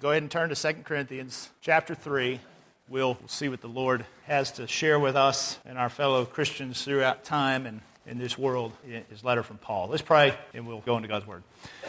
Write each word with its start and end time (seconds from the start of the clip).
Go 0.00 0.12
ahead 0.12 0.22
and 0.22 0.30
turn 0.30 0.48
to 0.48 0.54
2 0.54 0.80
Corinthians 0.82 1.50
chapter 1.60 1.94
3. 1.94 2.40
We'll 2.88 3.18
see 3.26 3.50
what 3.50 3.60
the 3.60 3.68
Lord 3.68 4.06
has 4.24 4.52
to 4.52 4.66
share 4.66 4.98
with 4.98 5.14
us 5.14 5.58
and 5.66 5.76
our 5.76 5.90
fellow 5.90 6.24
Christians 6.24 6.82
throughout 6.82 7.22
time 7.22 7.66
and 7.66 7.82
in 8.06 8.16
this 8.16 8.38
world, 8.38 8.72
his 9.10 9.22
letter 9.22 9.42
from 9.42 9.58
Paul. 9.58 9.88
Let's 9.88 10.00
pray 10.00 10.34
and 10.54 10.66
we'll 10.66 10.80
go 10.80 10.96
into 10.96 11.06
God's 11.06 11.26
Word. 11.26 11.42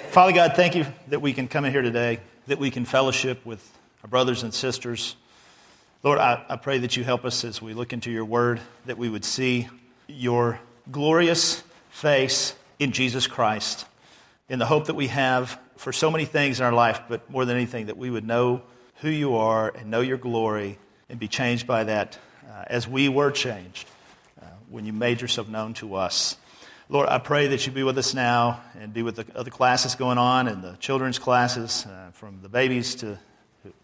Father 0.10 0.34
God, 0.34 0.58
thank 0.58 0.76
you 0.76 0.86
that 1.08 1.22
we 1.22 1.32
can 1.32 1.48
come 1.48 1.64
in 1.64 1.72
here 1.72 1.82
today, 1.82 2.20
that 2.48 2.60
we 2.60 2.70
can 2.70 2.84
fellowship 2.84 3.46
with 3.46 3.66
our 4.04 4.10
brothers 4.10 4.44
and 4.44 4.54
sisters. 4.54 5.16
Lord, 6.04 6.20
I, 6.20 6.44
I 6.50 6.58
pray 6.58 6.80
that 6.80 6.98
you 6.98 7.06
help 7.06 7.24
us 7.24 7.46
as 7.46 7.62
we 7.62 7.74
look 7.74 7.94
into 7.94 8.12
your 8.12 8.26
Word, 8.26 8.60
that 8.88 8.98
we 8.98 9.08
would 9.08 9.24
see 9.24 9.70
your 10.10 10.60
glorious 10.92 11.64
face 11.92 12.56
in 12.78 12.92
Jesus 12.92 13.26
Christ, 13.26 13.86
in 14.50 14.60
the 14.60 14.66
hope 14.66 14.88
that 14.88 14.96
we 14.96 15.08
have 15.08 15.58
for 15.82 15.92
so 15.92 16.12
many 16.12 16.26
things 16.26 16.60
in 16.60 16.66
our 16.66 16.72
life, 16.72 17.02
but 17.10 17.28
more 17.30 17.44
than 17.44 17.56
anything, 17.56 17.88
that 17.88 17.98
we 17.98 18.12
would 18.12 18.26
know 18.26 18.62
who 18.98 19.10
you 19.10 19.36
are 19.36 19.70
and 19.76 19.90
know 19.90 20.02
your 20.02 20.18
glory 20.18 20.78
and 21.10 21.20
be 21.20 21.28
changed 21.28 21.66
by 21.66 21.84
that 21.84 22.20
uh, 22.48 22.66
as 22.68 22.88
we 22.88 23.10
were 23.10 23.32
changed 23.32 23.88
uh, 24.40 24.46
when 24.70 24.86
you 24.86 24.94
made 24.94 25.22
yourself 25.22 25.50
known 25.50 25.74
to 25.74 25.96
us. 25.96 26.38
Lord, 26.88 27.10
I 27.10 27.18
pray 27.18 27.48
that 27.48 27.66
you 27.66 27.72
be 27.72 27.82
with 27.82 27.98
us 27.98 28.14
now 28.14 28.62
and 28.80 28.94
be 28.94 29.02
with 29.02 29.16
the 29.16 29.26
other 29.36 29.50
classes 29.50 29.96
going 29.96 30.20
on 30.20 30.48
and 30.48 30.62
the 30.62 30.76
children's 30.80 31.18
classes, 31.18 31.88
uh, 31.88 32.12
from 32.12 32.40
the 32.44 32.50
babies 32.50 32.96
to 32.96 33.18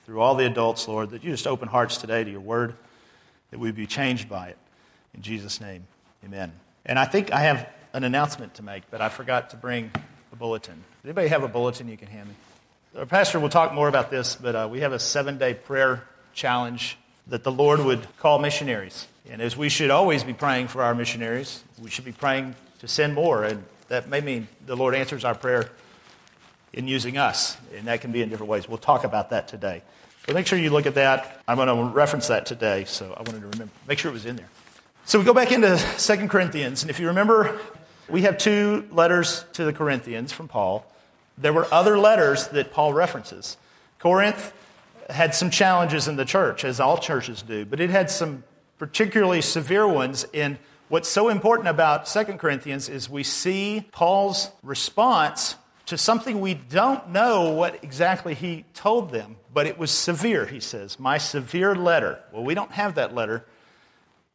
through 0.05 0.21
all 0.21 0.35
the 0.35 0.45
adults, 0.45 0.87
Lord, 0.87 1.09
that 1.11 1.23
you 1.23 1.31
just 1.31 1.47
open 1.47 1.67
hearts 1.67 1.97
today 1.97 2.23
to 2.23 2.29
your 2.29 2.39
word, 2.39 2.75
that 3.51 3.59
we 3.59 3.71
be 3.71 3.87
changed 3.87 4.29
by 4.29 4.49
it. 4.49 4.57
In 5.13 5.21
Jesus' 5.21 5.59
name, 5.59 5.85
amen. 6.23 6.53
And 6.85 6.97
I 6.97 7.05
think 7.05 7.31
I 7.33 7.41
have 7.41 7.67
an 7.93 8.03
announcement 8.03 8.55
to 8.55 8.63
make, 8.63 8.83
but 8.89 9.01
I 9.01 9.09
forgot 9.09 9.49
to 9.51 9.57
bring 9.57 9.91
a 10.31 10.35
bulletin. 10.35 10.83
Anybody 11.07 11.29
have 11.29 11.43
a 11.43 11.47
bulletin 11.47 11.87
you 11.87 11.95
can 11.95 12.09
hand 12.09 12.27
me? 12.27 12.35
Our 12.99 13.05
pastor 13.05 13.39
will 13.39 13.47
talk 13.47 13.73
more 13.73 13.87
about 13.87 14.11
this, 14.11 14.35
but 14.35 14.55
uh, 14.57 14.67
we 14.69 14.81
have 14.81 14.91
a 14.91 14.99
seven 14.99 15.37
day 15.37 15.53
prayer 15.53 16.03
challenge 16.33 16.97
that 17.27 17.45
the 17.45 17.51
Lord 17.51 17.79
would 17.79 18.05
call 18.17 18.39
missionaries. 18.39 19.07
And 19.29 19.41
as 19.41 19.55
we 19.55 19.69
should 19.69 19.89
always 19.89 20.25
be 20.25 20.33
praying 20.33 20.67
for 20.67 20.83
our 20.83 20.93
missionaries, 20.93 21.63
we 21.81 21.89
should 21.89 22.03
be 22.03 22.11
praying 22.11 22.55
to 22.79 22.89
send 22.89 23.13
more. 23.13 23.45
And 23.45 23.63
that 23.87 24.09
may 24.09 24.19
mean 24.19 24.49
the 24.65 24.75
Lord 24.75 24.95
answers 24.95 25.23
our 25.23 25.33
prayer 25.33 25.69
in 26.73 26.89
using 26.89 27.17
us. 27.17 27.55
And 27.73 27.87
that 27.87 28.01
can 28.01 28.11
be 28.11 28.21
in 28.21 28.27
different 28.27 28.49
ways. 28.49 28.67
We'll 28.67 28.77
talk 28.77 29.05
about 29.05 29.29
that 29.29 29.47
today. 29.47 29.83
But 30.25 30.35
make 30.35 30.45
sure 30.45 30.59
you 30.59 30.71
look 30.71 30.87
at 30.87 30.95
that. 30.95 31.41
I'm 31.47 31.55
going 31.55 31.69
to 31.69 31.95
reference 31.95 32.27
that 32.27 32.45
today, 32.45 32.83
so 32.83 33.13
I 33.13 33.19
wanted 33.19 33.39
to 33.39 33.47
remember, 33.47 33.71
make 33.87 33.97
sure 33.97 34.11
it 34.11 34.13
was 34.13 34.25
in 34.25 34.35
there. 34.35 34.49
So 35.05 35.19
we 35.19 35.23
go 35.23 35.33
back 35.33 35.53
into 35.53 35.81
2 35.99 36.27
Corinthians, 36.27 36.81
and 36.81 36.89
if 36.89 36.99
you 36.99 37.07
remember, 37.07 37.61
we 38.09 38.23
have 38.23 38.37
two 38.37 38.85
letters 38.91 39.45
to 39.53 39.63
the 39.63 39.71
Corinthians 39.71 40.33
from 40.33 40.49
Paul. 40.49 40.85
There 41.37 41.53
were 41.53 41.67
other 41.71 41.99
letters 41.99 42.47
that 42.49 42.71
Paul 42.71 42.93
references. 42.93 43.57
Corinth 43.99 44.53
had 45.09 45.35
some 45.35 45.49
challenges 45.49 46.07
in 46.07 46.15
the 46.15 46.25
church, 46.25 46.65
as 46.65 46.79
all 46.79 46.97
churches 46.97 47.41
do, 47.41 47.65
but 47.65 47.79
it 47.79 47.89
had 47.89 48.09
some 48.09 48.43
particularly 48.77 49.41
severe 49.41 49.87
ones. 49.87 50.25
And 50.33 50.57
what's 50.89 51.09
so 51.09 51.29
important 51.29 51.67
about 51.67 52.05
2 52.05 52.23
Corinthians 52.37 52.89
is 52.89 53.09
we 53.09 53.23
see 53.23 53.85
Paul's 53.91 54.51
response 54.63 55.55
to 55.85 55.97
something 55.97 56.41
we 56.41 56.53
don't 56.53 57.09
know 57.09 57.51
what 57.51 57.81
exactly 57.83 58.33
he 58.33 58.65
told 58.73 59.11
them, 59.11 59.37
but 59.53 59.67
it 59.67 59.77
was 59.77 59.89
severe, 59.89 60.45
he 60.45 60.59
says. 60.59 60.99
My 60.99 61.17
severe 61.17 61.75
letter. 61.75 62.19
Well, 62.33 62.43
we 62.43 62.55
don't 62.55 62.71
have 62.73 62.95
that 62.95 63.15
letter. 63.15 63.45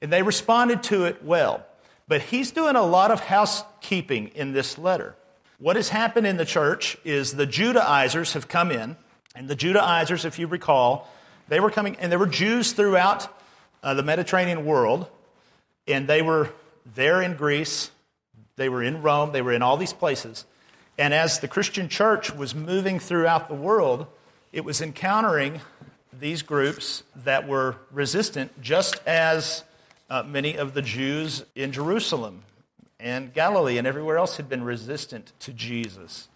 And 0.00 0.11
they 0.11 0.23
responded 0.23 0.83
to 0.84 1.05
it 1.05 1.23
well. 1.23 1.67
But 2.08 2.23
he's 2.23 2.50
doing 2.50 2.75
a 2.75 2.83
lot 2.83 3.11
of 3.11 3.20
housekeeping 3.20 4.28
in 4.28 4.53
this 4.53 4.78
letter. 4.78 5.14
What 5.63 5.77
has 5.77 5.91
happened 5.91 6.27
in 6.27 6.39
the 6.39 6.45
church 6.45 6.97
is 7.05 7.37
the 7.37 7.47
Judaizers 7.47 8.33
have 8.33 8.49
come 8.49 8.73
in, 8.73 8.97
and 9.37 9.47
the 9.47 9.55
Judaizers, 9.55 10.25
if 10.25 10.41
you 10.41 10.49
recall, 10.49 11.09
they 11.47 11.61
were 11.61 11.71
coming, 11.71 11.95
and 12.01 12.11
there 12.11 12.19
were 12.19 12.27
Jews 12.27 12.73
throughout 12.73 13.29
uh, 13.81 13.95
the 13.95 14.03
Mediterranean 14.03 14.65
world, 14.65 15.07
and 15.87 16.09
they 16.09 16.21
were 16.21 16.51
there 16.97 17.23
in 17.23 17.37
Greece, 17.37 17.92
they 18.57 18.69
were 18.69 18.83
in 18.83 19.03
Rome, 19.03 19.31
they 19.31 19.41
were 19.41 19.53
in 19.53 19.63
all 19.63 19.77
these 19.77 19.92
places. 19.92 20.47
And 20.98 21.14
as 21.14 21.39
the 21.39 21.47
Christian 21.47 21.89
church 21.89 22.35
was 22.35 22.57
moving 22.57 22.98
throughout 22.98 23.47
the 23.47 23.55
world, 23.55 24.09
it 24.53 24.65
was 24.65 24.81
encountering 24.81 25.61
these 26.13 26.42
groups 26.42 27.05
that 27.15 27.47
were 27.47 27.77
resistant, 27.92 28.61
just 28.61 29.01
as 29.07 29.63
uh, 30.11 30.25
many 30.25 30.57
of 30.57 30.75
the 30.75 30.83
Jews 30.83 31.45
in 31.55 31.70
Jerusalem 31.70 32.42
and 33.02 33.35
Galilee 33.35 33.79
and 33.79 33.86
everywhere 33.86 34.17
else 34.17 34.36
had 34.36 34.48
been 34.48 34.63
resistant 34.63 35.33
to 35.40 35.52
Jesus. 35.52 36.29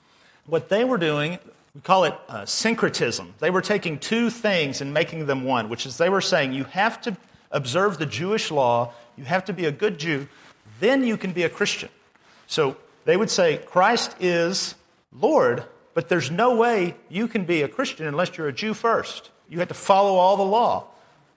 What 0.44 0.68
they 0.68 0.84
were 0.84 0.98
doing, 0.98 1.38
we 1.74 1.80
call 1.80 2.04
it 2.04 2.14
uh, 2.28 2.44
syncretism. 2.44 3.34
They 3.38 3.50
were 3.50 3.62
taking 3.62 3.98
two 3.98 4.30
things 4.30 4.80
and 4.80 4.92
making 4.92 5.26
them 5.26 5.44
one, 5.44 5.68
which 5.68 5.86
is 5.86 5.96
they 5.96 6.08
were 6.08 6.20
saying 6.20 6.52
you 6.52 6.64
have 6.64 7.00
to 7.02 7.16
observe 7.52 7.98
the 7.98 8.06
Jewish 8.06 8.50
law, 8.50 8.92
you 9.16 9.24
have 9.24 9.44
to 9.46 9.52
be 9.52 9.64
a 9.64 9.72
good 9.72 9.98
Jew, 9.98 10.28
then 10.80 11.04
you 11.04 11.16
can 11.16 11.32
be 11.32 11.44
a 11.44 11.48
Christian. 11.48 11.88
So 12.46 12.76
they 13.04 13.16
would 13.16 13.30
say 13.30 13.58
Christ 13.58 14.16
is 14.20 14.74
Lord, 15.12 15.64
but 15.94 16.08
there's 16.08 16.30
no 16.30 16.56
way 16.56 16.96
you 17.08 17.28
can 17.28 17.44
be 17.44 17.62
a 17.62 17.68
Christian 17.68 18.06
unless 18.06 18.36
you're 18.36 18.48
a 18.48 18.52
Jew 18.52 18.74
first. 18.74 19.30
You 19.48 19.60
have 19.60 19.68
to 19.68 19.74
follow 19.74 20.16
all 20.16 20.36
the 20.36 20.42
law. 20.42 20.88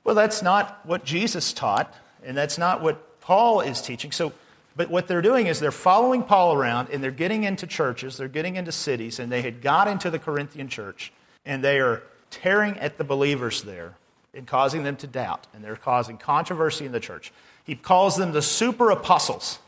Well, 0.03 0.15
that's 0.15 0.41
not 0.41 0.83
what 0.85 1.05
Jesus 1.05 1.53
taught, 1.53 1.93
and 2.23 2.35
that's 2.35 2.57
not 2.57 2.81
what 2.81 3.21
Paul 3.21 3.61
is 3.61 3.81
teaching. 3.81 4.11
So 4.11 4.33
but 4.75 4.89
what 4.89 5.07
they're 5.07 5.21
doing 5.21 5.47
is 5.47 5.59
they're 5.59 5.71
following 5.71 6.23
Paul 6.23 6.53
around 6.53 6.89
and 6.89 7.03
they're 7.03 7.11
getting 7.11 7.43
into 7.43 7.67
churches, 7.67 8.17
they're 8.17 8.27
getting 8.27 8.55
into 8.55 8.71
cities, 8.71 9.19
and 9.19 9.31
they 9.31 9.41
had 9.41 9.61
got 9.61 9.87
into 9.87 10.09
the 10.09 10.19
Corinthian 10.19 10.69
church, 10.69 11.11
and 11.45 11.63
they 11.63 11.79
are 11.79 12.03
tearing 12.29 12.77
at 12.79 12.97
the 12.97 13.03
believers 13.03 13.63
there 13.63 13.95
and 14.33 14.45
causing 14.45 14.83
them 14.83 14.95
to 14.97 15.07
doubt, 15.07 15.47
and 15.53 15.63
they're 15.63 15.75
causing 15.75 16.17
controversy 16.17 16.85
in 16.85 16.91
the 16.91 16.99
church. 16.99 17.31
He 17.63 17.75
calls 17.75 18.17
them 18.17 18.31
the 18.31 18.41
super 18.41 18.91
apostles. 18.91 19.59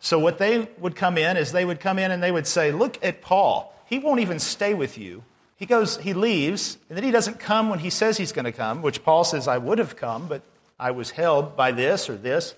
So, 0.00 0.18
what 0.18 0.38
they 0.38 0.68
would 0.78 0.96
come 0.96 1.18
in 1.18 1.36
is 1.36 1.52
they 1.52 1.64
would 1.64 1.78
come 1.80 1.98
in 1.98 2.10
and 2.10 2.22
they 2.22 2.32
would 2.32 2.46
say, 2.46 2.72
Look 2.72 2.98
at 3.04 3.20
Paul. 3.20 3.74
He 3.86 3.98
won't 3.98 4.20
even 4.20 4.38
stay 4.38 4.72
with 4.72 4.96
you. 4.96 5.22
He 5.60 5.66
goes, 5.66 5.98
he 5.98 6.14
leaves, 6.14 6.78
and 6.88 6.96
then 6.96 7.04
he 7.04 7.10
doesn't 7.10 7.38
come 7.38 7.68
when 7.68 7.80
he 7.80 7.90
says 7.90 8.16
he's 8.16 8.32
going 8.32 8.46
to 8.46 8.52
come, 8.52 8.80
which 8.80 9.04
Paul 9.04 9.24
says, 9.24 9.46
I 9.46 9.58
would 9.58 9.78
have 9.78 9.94
come, 9.94 10.26
but 10.26 10.40
I 10.78 10.92
was 10.92 11.10
held 11.10 11.54
by 11.54 11.70
this 11.70 12.08
or 12.08 12.16
this. 12.16 12.54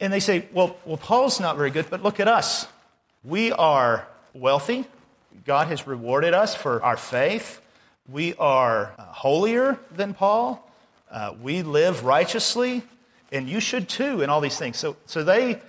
And 0.00 0.12
they 0.12 0.20
say, 0.20 0.46
well, 0.52 0.76
well, 0.84 0.96
Paul's 0.96 1.40
not 1.40 1.56
very 1.56 1.70
good, 1.70 1.90
but 1.90 2.02
look 2.02 2.20
at 2.20 2.28
us. 2.28 2.66
We 3.22 3.52
are 3.52 4.06
wealthy. 4.32 4.86
God 5.44 5.68
has 5.68 5.86
rewarded 5.86 6.32
us 6.32 6.54
for 6.54 6.82
our 6.82 6.96
faith. 6.96 7.60
We 8.08 8.34
are 8.34 8.94
uh, 8.98 9.02
holier 9.04 9.78
than 9.94 10.14
Paul. 10.14 10.66
Uh, 11.10 11.34
we 11.42 11.62
live 11.62 12.04
righteously, 12.04 12.82
and 13.30 13.48
you 13.48 13.60
should 13.60 13.88
too, 13.88 14.22
and 14.22 14.30
all 14.30 14.40
these 14.40 14.58
things. 14.58 14.78
So, 14.78 14.96
so 15.06 15.22
they, 15.22 15.60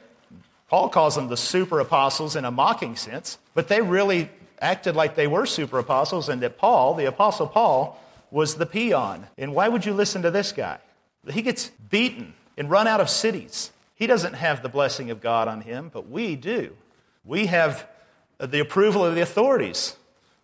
Paul 0.69 0.89
calls 0.89 1.15
them 1.15 1.27
the 1.27 1.37
super 1.37 1.79
apostles 1.79 2.35
in 2.35 2.45
a 2.45 2.51
mocking 2.51 2.95
sense, 2.95 3.37
but 3.53 3.67
they 3.67 3.81
really 3.81 4.29
acted 4.59 4.95
like 4.95 5.15
they 5.15 5.27
were 5.27 5.45
super 5.45 5.79
apostles, 5.79 6.29
and 6.29 6.41
that 6.41 6.57
Paul, 6.57 6.93
the 6.93 7.05
apostle 7.05 7.47
Paul, 7.47 7.99
was 8.29 8.55
the 8.55 8.65
peon. 8.65 9.27
And 9.37 9.53
why 9.53 9.67
would 9.67 9.85
you 9.85 9.93
listen 9.93 10.21
to 10.21 10.31
this 10.31 10.51
guy? 10.51 10.77
He 11.29 11.41
gets 11.41 11.69
beaten 11.89 12.33
and 12.57 12.69
run 12.69 12.87
out 12.87 13.01
of 13.01 13.09
cities. 13.09 13.71
He 14.01 14.07
doesn't 14.07 14.33
have 14.33 14.63
the 14.63 14.67
blessing 14.67 15.11
of 15.11 15.21
God 15.21 15.47
on 15.47 15.61
him, 15.61 15.91
but 15.93 16.09
we 16.09 16.35
do. 16.35 16.75
We 17.23 17.45
have 17.45 17.87
uh, 18.39 18.47
the 18.47 18.59
approval 18.59 19.05
of 19.05 19.13
the 19.13 19.21
authorities. 19.21 19.95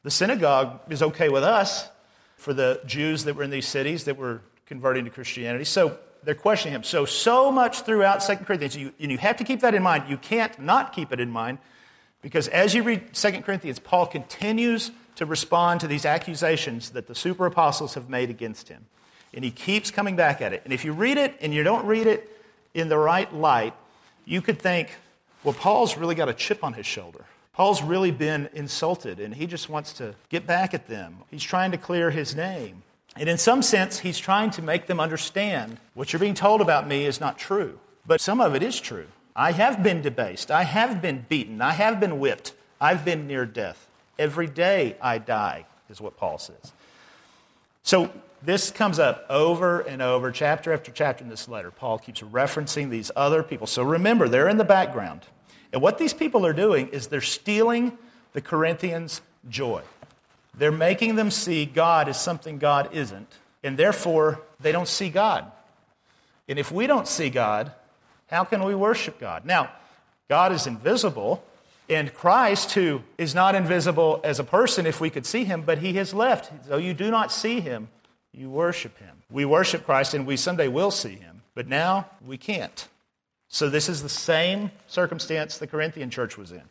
The 0.03 0.11
synagogue 0.11 0.79
is 0.89 1.01
okay 1.01 1.27
with 1.27 1.43
us 1.43 1.89
for 2.35 2.53
the 2.53 2.79
Jews 2.85 3.23
that 3.23 3.35
were 3.35 3.41
in 3.41 3.49
these 3.49 3.67
cities 3.67 4.03
that 4.03 4.15
were 4.15 4.41
converting 4.67 5.05
to 5.05 5.09
Christianity. 5.09 5.63
So 5.63 5.97
they're 6.21 6.35
questioning 6.35 6.75
him. 6.75 6.83
So, 6.83 7.05
so 7.05 7.51
much 7.51 7.81
throughout 7.81 8.19
2 8.19 8.35
Corinthians, 8.45 8.77
you, 8.77 8.93
and 8.99 9.11
you 9.11 9.17
have 9.17 9.37
to 9.37 9.43
keep 9.43 9.61
that 9.61 9.73
in 9.73 9.81
mind. 9.81 10.03
You 10.07 10.17
can't 10.17 10.59
not 10.59 10.93
keep 10.93 11.11
it 11.11 11.19
in 11.19 11.31
mind 11.31 11.57
because 12.21 12.47
as 12.49 12.75
you 12.75 12.83
read 12.83 13.11
2 13.15 13.41
Corinthians, 13.41 13.79
Paul 13.79 14.05
continues 14.05 14.91
to 15.15 15.25
respond 15.25 15.79
to 15.79 15.87
these 15.87 16.05
accusations 16.05 16.91
that 16.91 17.07
the 17.07 17.15
super 17.15 17.47
apostles 17.47 17.95
have 17.95 18.07
made 18.07 18.29
against 18.29 18.69
him. 18.69 18.85
And 19.33 19.43
he 19.43 19.49
keeps 19.49 19.89
coming 19.89 20.15
back 20.15 20.43
at 20.43 20.53
it. 20.53 20.61
And 20.63 20.71
if 20.71 20.85
you 20.85 20.93
read 20.93 21.17
it 21.17 21.35
and 21.41 21.55
you 21.55 21.63
don't 21.63 21.87
read 21.87 22.05
it 22.05 22.36
in 22.77 22.89
the 22.89 22.97
right 22.97 23.33
light, 23.33 23.73
you 24.25 24.41
could 24.41 24.59
think, 24.59 24.89
well, 25.43 25.53
Paul's 25.53 25.97
really 25.97 26.15
got 26.15 26.29
a 26.29 26.33
chip 26.33 26.63
on 26.63 26.73
his 26.73 26.85
shoulder. 26.85 27.25
Paul's 27.53 27.81
really 27.81 28.11
been 28.11 28.49
insulted 28.53 29.19
and 29.19 29.33
he 29.33 29.47
just 29.47 29.67
wants 29.67 29.93
to 29.93 30.13
get 30.29 30.45
back 30.45 30.73
at 30.73 30.87
them. 30.87 31.17
He's 31.31 31.43
trying 31.43 31.71
to 31.71 31.77
clear 31.77 32.11
his 32.11 32.35
name. 32.35 32.83
And 33.15 33.27
in 33.27 33.39
some 33.39 33.63
sense, 33.63 33.99
he's 33.99 34.19
trying 34.19 34.51
to 34.51 34.61
make 34.61 34.85
them 34.85 34.99
understand 34.99 35.77
what 35.95 36.13
you're 36.13 36.19
being 36.19 36.35
told 36.35 36.61
about 36.61 36.87
me 36.87 37.05
is 37.05 37.19
not 37.19 37.39
true. 37.39 37.79
But 38.05 38.21
some 38.21 38.39
of 38.39 38.53
it 38.53 38.61
is 38.61 38.79
true. 38.79 39.07
I 39.35 39.53
have 39.53 39.81
been 39.81 40.03
debased. 40.03 40.51
I 40.51 40.63
have 40.63 41.01
been 41.01 41.25
beaten. 41.27 41.61
I 41.61 41.71
have 41.71 41.99
been 41.99 42.19
whipped. 42.19 42.53
I've 42.79 43.03
been 43.03 43.25
near 43.25 43.45
death. 43.47 43.87
Every 44.19 44.47
day 44.47 44.95
I 45.01 45.17
die, 45.17 45.65
is 45.89 45.99
what 45.99 46.15
Paul 46.17 46.37
says. 46.37 46.73
So 47.81 48.11
this 48.41 48.71
comes 48.71 48.99
up 48.99 49.25
over 49.29 49.81
and 49.81 50.01
over, 50.01 50.31
chapter 50.31 50.71
after 50.73 50.91
chapter 50.91 51.23
in 51.23 51.29
this 51.29 51.47
letter. 51.47 51.71
Paul 51.71 51.97
keeps 51.97 52.21
referencing 52.21 52.89
these 52.89 53.11
other 53.15 53.43
people. 53.43 53.67
So 53.67 53.83
remember, 53.83 54.27
they're 54.27 54.49
in 54.49 54.57
the 54.57 54.63
background. 54.63 55.21
And 55.73 55.81
what 55.81 55.97
these 55.97 56.13
people 56.13 56.45
are 56.45 56.53
doing 56.53 56.89
is 56.89 57.07
they're 57.07 57.21
stealing 57.21 57.97
the 58.33 58.41
Corinthians' 58.41 59.21
joy. 59.49 59.81
They're 60.57 60.71
making 60.71 61.15
them 61.15 61.31
see 61.31 61.65
God 61.65 62.09
as 62.09 62.19
something 62.19 62.57
God 62.57 62.89
isn't, 62.93 63.31
and 63.63 63.77
therefore 63.77 64.41
they 64.59 64.71
don't 64.71 64.87
see 64.87 65.09
God. 65.09 65.51
And 66.47 66.57
if 66.57 66.71
we 66.71 66.87
don't 66.87 67.07
see 67.07 67.29
God, 67.29 67.71
how 68.27 68.43
can 68.43 68.63
we 68.63 68.75
worship 68.75 69.19
God? 69.19 69.45
Now, 69.45 69.71
God 70.29 70.51
is 70.51 70.67
invisible, 70.67 71.43
and 71.89 72.13
Christ, 72.13 72.73
who 72.73 73.01
is 73.17 73.33
not 73.35 73.55
invisible 73.55 74.19
as 74.23 74.39
a 74.39 74.43
person 74.43 74.85
if 74.85 74.99
we 74.99 75.09
could 75.09 75.25
see 75.25 75.43
him, 75.43 75.61
but 75.61 75.77
he 75.77 75.93
has 75.93 76.13
left. 76.13 76.51
Though 76.67 76.77
you 76.77 76.93
do 76.93 77.11
not 77.11 77.31
see 77.31 77.59
him, 77.59 77.87
you 78.37 78.49
worship 78.49 78.97
him. 78.99 79.23
We 79.31 79.45
worship 79.45 79.83
Christ, 79.85 80.13
and 80.13 80.25
we 80.25 80.37
someday 80.37 80.67
will 80.67 80.91
see 80.91 81.15
him, 81.15 81.41
but 81.55 81.67
now 81.67 82.07
we 82.25 82.37
can't. 82.37 82.87
So, 83.49 83.69
this 83.69 83.89
is 83.89 84.03
the 84.03 84.09
same 84.09 84.71
circumstance 84.87 85.57
the 85.57 85.67
Corinthian 85.67 86.09
church 86.09 86.37
was 86.37 86.51
in. 86.51 86.63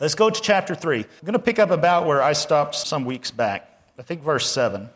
Let's 0.00 0.14
go 0.14 0.30
to 0.30 0.40
chapter 0.40 0.74
3. 0.74 0.98
I'm 0.98 1.06
going 1.24 1.34
to 1.34 1.38
pick 1.38 1.58
up 1.58 1.70
about 1.70 2.06
where 2.06 2.22
I 2.22 2.32
stopped 2.32 2.74
some 2.74 3.04
weeks 3.04 3.30
back. 3.30 3.70
I 3.98 4.02
think 4.02 4.22
verse 4.22 4.50
7. 4.50 4.88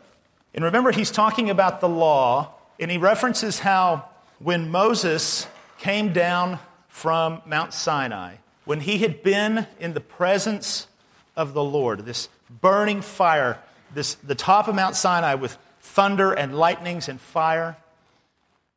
And 0.53 0.63
remember, 0.65 0.91
he's 0.91 1.11
talking 1.11 1.49
about 1.49 1.79
the 1.79 1.87
law, 1.87 2.53
and 2.79 2.91
he 2.91 2.97
references 2.97 3.59
how 3.59 4.09
when 4.39 4.69
Moses 4.71 5.47
came 5.77 6.11
down 6.11 6.59
from 6.87 7.41
Mount 7.45 7.73
Sinai, 7.73 8.35
when 8.65 8.81
he 8.81 8.97
had 8.97 9.23
been 9.23 9.67
in 9.79 9.93
the 9.93 10.01
presence 10.01 10.87
of 11.35 11.53
the 11.53 11.63
Lord, 11.63 12.05
this 12.05 12.27
burning 12.49 13.01
fire, 13.01 13.57
this, 13.93 14.15
the 14.15 14.35
top 14.35 14.67
of 14.67 14.75
Mount 14.75 14.95
Sinai 14.95 15.35
with 15.35 15.57
thunder 15.89 16.31
and 16.31 16.57
lightnings 16.57 17.09
and 17.09 17.19
fire. 17.19 17.77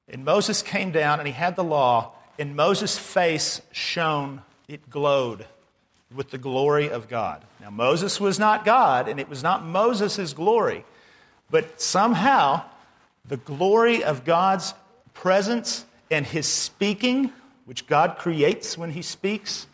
And 0.08 0.24
Moses 0.24 0.62
came 0.62 0.90
down 0.90 1.20
and 1.20 1.26
he 1.26 1.34
had 1.34 1.56
the 1.56 1.64
law, 1.64 2.12
and 2.38 2.56
Moses' 2.56 2.98
face 2.98 3.60
shone, 3.70 4.42
it 4.68 4.88
glowed 4.90 5.46
with 6.14 6.30
the 6.30 6.38
glory 6.38 6.90
of 6.90 7.08
God. 7.08 7.44
Now, 7.60 7.70
Moses 7.70 8.20
was 8.20 8.38
not 8.38 8.64
God, 8.64 9.08
and 9.08 9.20
it 9.20 9.28
was 9.28 9.42
not 9.42 9.64
Moses' 9.64 10.32
glory, 10.32 10.84
but 11.50 11.80
somehow 11.80 12.62
the 13.26 13.36
glory 13.36 14.02
of 14.02 14.24
God's 14.24 14.74
presence 15.14 15.84
and 16.10 16.26
his 16.26 16.46
speaking, 16.46 17.32
which 17.64 17.86
God 17.86 18.16
creates 18.18 18.76
when 18.76 18.90
he 18.90 19.02
speaks, 19.02 19.66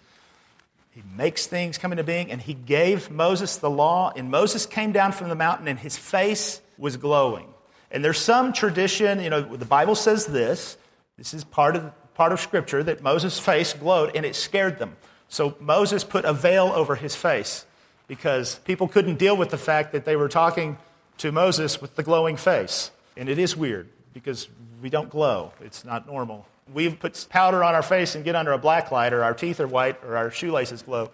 he 0.90 1.02
makes 1.16 1.46
things 1.46 1.78
come 1.78 1.92
into 1.92 2.02
being, 2.02 2.32
and 2.32 2.40
he 2.40 2.54
gave 2.54 3.10
Moses 3.10 3.56
the 3.56 3.70
law, 3.70 4.12
and 4.16 4.30
Moses 4.30 4.66
came 4.66 4.90
down 4.90 5.12
from 5.12 5.28
the 5.28 5.36
mountain, 5.36 5.68
and 5.68 5.78
his 5.78 5.96
face 5.96 6.60
was 6.78 6.96
glowing. 6.96 7.52
And 7.90 8.04
there's 8.04 8.18
some 8.18 8.52
tradition, 8.52 9.20
you 9.20 9.30
know, 9.30 9.40
the 9.40 9.64
Bible 9.64 9.94
says 9.94 10.26
this. 10.26 10.76
This 11.16 11.34
is 11.34 11.44
part 11.44 11.76
of, 11.76 12.14
part 12.14 12.32
of 12.32 12.40
Scripture 12.40 12.82
that 12.82 13.02
Moses' 13.02 13.38
face 13.50 13.72
glowed, 13.72 14.14
and 14.14 14.24
it 14.24 14.36
scared 14.36 14.78
them. 14.78 14.96
So 15.28 15.56
Moses 15.60 16.04
put 16.04 16.24
a 16.24 16.32
veil 16.32 16.72
over 16.74 16.94
his 16.94 17.14
face 17.14 17.66
because 18.06 18.56
people 18.60 18.88
couldn't 18.88 19.16
deal 19.16 19.36
with 19.36 19.50
the 19.50 19.58
fact 19.58 19.92
that 19.92 20.04
they 20.04 20.16
were 20.16 20.28
talking 20.28 20.78
to 21.18 21.32
Moses 21.32 21.80
with 21.80 21.96
the 21.96 22.02
glowing 22.02 22.36
face. 22.36 22.90
And 23.16 23.28
it 23.28 23.38
is 23.38 23.56
weird 23.56 23.88
because 24.14 24.48
we 24.80 24.88
don't 24.88 25.10
glow, 25.10 25.52
it's 25.60 25.84
not 25.84 26.06
normal. 26.06 26.46
We 26.72 26.90
put 26.90 27.26
powder 27.30 27.64
on 27.64 27.74
our 27.74 27.82
face 27.82 28.14
and 28.14 28.24
get 28.24 28.36
under 28.36 28.52
a 28.52 28.58
black 28.58 28.92
light, 28.92 29.12
or 29.12 29.24
our 29.24 29.34
teeth 29.34 29.58
are 29.58 29.66
white, 29.66 30.02
or 30.04 30.16
our 30.16 30.30
shoelaces 30.30 30.82
glow. 30.82 31.10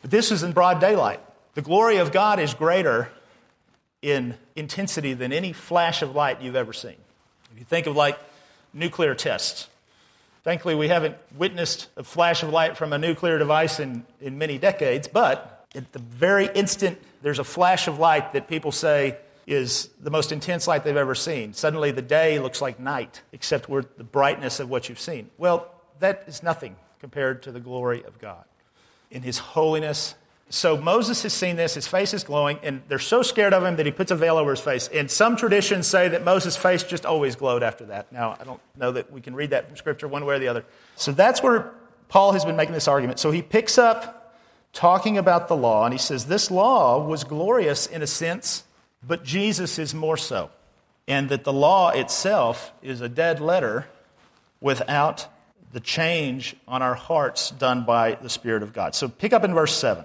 But 0.00 0.10
this 0.10 0.30
is 0.32 0.42
in 0.42 0.52
broad 0.52 0.80
daylight. 0.80 1.20
The 1.54 1.62
glory 1.62 1.98
of 1.98 2.12
God 2.12 2.40
is 2.40 2.54
greater 2.54 3.10
in 4.02 4.34
intensity 4.56 5.12
than 5.14 5.32
any 5.32 5.52
flash 5.52 6.02
of 6.02 6.14
light 6.14 6.40
you've 6.40 6.56
ever 6.56 6.72
seen. 6.72 6.96
If 7.52 7.58
you 7.58 7.64
think 7.64 7.86
of 7.86 7.96
like 7.96 8.18
nuclear 8.72 9.14
tests, 9.14 9.68
Thankfully, 10.42 10.74
we 10.74 10.88
haven't 10.88 11.16
witnessed 11.36 11.88
a 11.98 12.02
flash 12.02 12.42
of 12.42 12.48
light 12.48 12.76
from 12.76 12.94
a 12.94 12.98
nuclear 12.98 13.38
device 13.38 13.78
in, 13.78 14.06
in 14.22 14.38
many 14.38 14.56
decades, 14.56 15.06
but 15.06 15.66
at 15.74 15.92
the 15.92 15.98
very 15.98 16.46
instant 16.54 16.98
there's 17.20 17.38
a 17.38 17.44
flash 17.44 17.88
of 17.88 17.98
light 17.98 18.32
that 18.32 18.48
people 18.48 18.72
say 18.72 19.18
is 19.46 19.90
the 20.00 20.10
most 20.10 20.32
intense 20.32 20.66
light 20.66 20.84
they've 20.84 20.96
ever 20.96 21.14
seen. 21.14 21.52
Suddenly 21.52 21.90
the 21.90 22.02
day 22.02 22.38
looks 22.38 22.62
like 22.62 22.80
night, 22.80 23.20
except 23.32 23.68
with 23.68 23.98
the 23.98 24.04
brightness 24.04 24.60
of 24.60 24.70
what 24.70 24.88
you've 24.88 25.00
seen. 25.00 25.28
Well, 25.36 25.70
that 25.98 26.24
is 26.26 26.42
nothing 26.42 26.76
compared 27.00 27.42
to 27.42 27.52
the 27.52 27.60
glory 27.60 28.02
of 28.04 28.18
God 28.18 28.44
in 29.10 29.22
His 29.22 29.38
holiness 29.38 30.14
so 30.50 30.76
Moses 30.76 31.22
has 31.22 31.32
seen 31.32 31.54
this, 31.54 31.74
his 31.74 31.86
face 31.86 32.12
is 32.12 32.24
glowing, 32.24 32.58
and 32.64 32.82
they're 32.88 32.98
so 32.98 33.22
scared 33.22 33.54
of 33.54 33.64
him 33.64 33.76
that 33.76 33.86
he 33.86 33.92
puts 33.92 34.10
a 34.10 34.16
veil 34.16 34.36
over 34.36 34.50
his 34.50 34.58
face. 34.60 34.88
And 34.88 35.08
some 35.08 35.36
traditions 35.36 35.86
say 35.86 36.08
that 36.08 36.24
Moses' 36.24 36.56
face 36.56 36.82
just 36.82 37.06
always 37.06 37.36
glowed 37.36 37.62
after 37.62 37.86
that. 37.86 38.10
Now, 38.12 38.36
I 38.38 38.42
don't 38.42 38.60
know 38.76 38.90
that 38.90 39.12
we 39.12 39.20
can 39.20 39.36
read 39.36 39.50
that 39.50 39.68
from 39.68 39.76
Scripture 39.76 40.08
one 40.08 40.26
way 40.26 40.34
or 40.34 40.38
the 40.40 40.48
other. 40.48 40.64
So 40.96 41.12
that's 41.12 41.40
where 41.40 41.72
Paul 42.08 42.32
has 42.32 42.44
been 42.44 42.56
making 42.56 42.74
this 42.74 42.88
argument. 42.88 43.20
So 43.20 43.30
he 43.30 43.42
picks 43.42 43.78
up 43.78 44.34
talking 44.72 45.18
about 45.18 45.46
the 45.46 45.56
law, 45.56 45.84
and 45.84 45.94
he 45.94 45.98
says, 45.98 46.26
This 46.26 46.50
law 46.50 47.00
was 47.06 47.22
glorious 47.22 47.86
in 47.86 48.02
a 48.02 48.06
sense, 48.08 48.64
but 49.06 49.22
Jesus 49.22 49.78
is 49.78 49.94
more 49.94 50.16
so. 50.16 50.50
And 51.06 51.28
that 51.28 51.44
the 51.44 51.52
law 51.52 51.90
itself 51.90 52.72
is 52.82 53.00
a 53.00 53.08
dead 53.08 53.38
letter 53.40 53.86
without 54.60 55.28
the 55.72 55.80
change 55.80 56.56
on 56.66 56.82
our 56.82 56.94
hearts 56.94 57.52
done 57.52 57.84
by 57.84 58.16
the 58.16 58.28
Spirit 58.28 58.64
of 58.64 58.72
God. 58.72 58.96
So 58.96 59.08
pick 59.08 59.32
up 59.32 59.44
in 59.44 59.54
verse 59.54 59.76
7. 59.76 60.04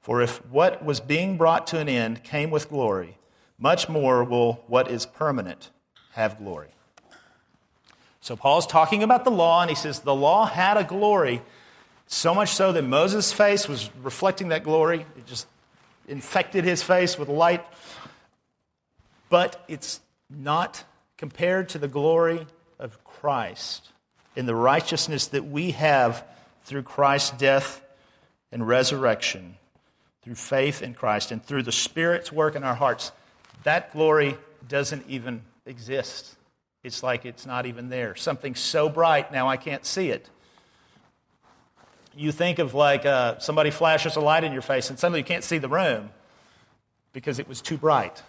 for 0.00 0.22
if 0.22 0.44
what 0.46 0.84
was 0.84 1.00
being 1.00 1.36
brought 1.36 1.66
to 1.68 1.78
an 1.78 1.88
end 1.88 2.24
came 2.24 2.50
with 2.50 2.68
glory, 2.68 3.18
much 3.58 3.88
more 3.88 4.24
will 4.24 4.64
what 4.66 4.90
is 4.90 5.04
permanent 5.04 5.70
have 6.12 6.38
glory. 6.38 6.68
So 8.22 8.36
Paul's 8.36 8.66
talking 8.66 9.02
about 9.02 9.24
the 9.24 9.30
law, 9.30 9.60
and 9.60 9.70
he 9.70 9.76
says 9.76 10.00
the 10.00 10.14
law 10.14 10.46
had 10.46 10.76
a 10.76 10.84
glory, 10.84 11.42
so 12.06 12.34
much 12.34 12.50
so 12.50 12.72
that 12.72 12.82
Moses' 12.82 13.32
face 13.32 13.68
was 13.68 13.90
reflecting 14.02 14.48
that 14.48 14.64
glory. 14.64 15.06
It 15.16 15.26
just 15.26 15.46
infected 16.08 16.64
his 16.64 16.82
face 16.82 17.18
with 17.18 17.28
light. 17.28 17.64
But 19.28 19.64
it's 19.68 20.00
not 20.28 20.84
compared 21.16 21.68
to 21.70 21.78
the 21.78 21.88
glory 21.88 22.46
of 22.78 23.02
Christ 23.04 23.90
in 24.34 24.46
the 24.46 24.54
righteousness 24.54 25.28
that 25.28 25.46
we 25.46 25.72
have 25.72 26.24
through 26.64 26.82
Christ's 26.82 27.30
death 27.32 27.82
and 28.50 28.66
resurrection 28.66 29.56
through 30.30 30.36
faith 30.36 30.80
in 30.80 30.94
Christ 30.94 31.32
and 31.32 31.44
through 31.44 31.64
the 31.64 31.72
Spirit's 31.72 32.30
work 32.30 32.54
in 32.54 32.62
our 32.62 32.76
hearts, 32.76 33.10
that 33.64 33.92
glory 33.92 34.36
doesn't 34.68 35.04
even 35.08 35.42
exist. 35.66 36.36
It's 36.84 37.02
like 37.02 37.26
it's 37.26 37.46
not 37.46 37.66
even 37.66 37.88
there. 37.88 38.14
Something 38.14 38.54
so 38.54 38.88
bright, 38.88 39.32
now 39.32 39.48
I 39.48 39.56
can't 39.56 39.84
see 39.84 40.10
it. 40.10 40.30
You 42.14 42.30
think 42.30 42.60
of 42.60 42.74
like 42.74 43.04
uh, 43.04 43.40
somebody 43.40 43.72
flashes 43.72 44.14
a 44.14 44.20
light 44.20 44.44
in 44.44 44.52
your 44.52 44.62
face 44.62 44.88
and 44.88 45.00
suddenly 45.00 45.18
you 45.18 45.24
can't 45.24 45.42
see 45.42 45.58
the 45.58 45.68
room 45.68 46.10
because 47.12 47.40
it 47.40 47.48
was 47.48 47.60
too 47.60 47.76
bright. 47.76 48.22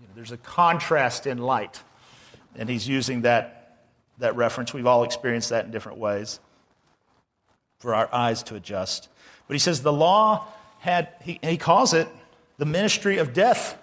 You 0.00 0.06
know, 0.06 0.12
there's 0.14 0.30
a 0.30 0.36
contrast 0.36 1.26
in 1.26 1.38
light. 1.38 1.82
And 2.54 2.68
he's 2.68 2.86
using 2.86 3.22
that, 3.22 3.88
that 4.18 4.36
reference. 4.36 4.72
We've 4.72 4.86
all 4.86 5.02
experienced 5.02 5.50
that 5.50 5.64
in 5.64 5.72
different 5.72 5.98
ways 5.98 6.38
for 7.80 7.92
our 7.92 8.08
eyes 8.14 8.44
to 8.44 8.54
adjust. 8.54 9.08
But 9.48 9.54
he 9.54 9.58
says 9.58 9.82
the 9.82 9.92
law 9.92 10.46
had, 10.80 11.08
he, 11.22 11.38
he 11.42 11.56
calls 11.56 11.94
it 11.94 12.08
the 12.58 12.66
ministry 12.66 13.18
of 13.18 13.32
death. 13.32 13.78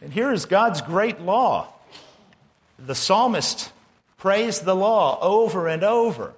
And 0.00 0.12
here 0.12 0.32
is 0.32 0.46
God's 0.46 0.80
great 0.80 1.20
law. 1.20 1.72
The 2.78 2.94
psalmist 2.94 3.72
praised 4.16 4.64
the 4.64 4.74
law 4.74 5.18
over 5.20 5.68
and 5.68 5.82
over, 5.84 6.32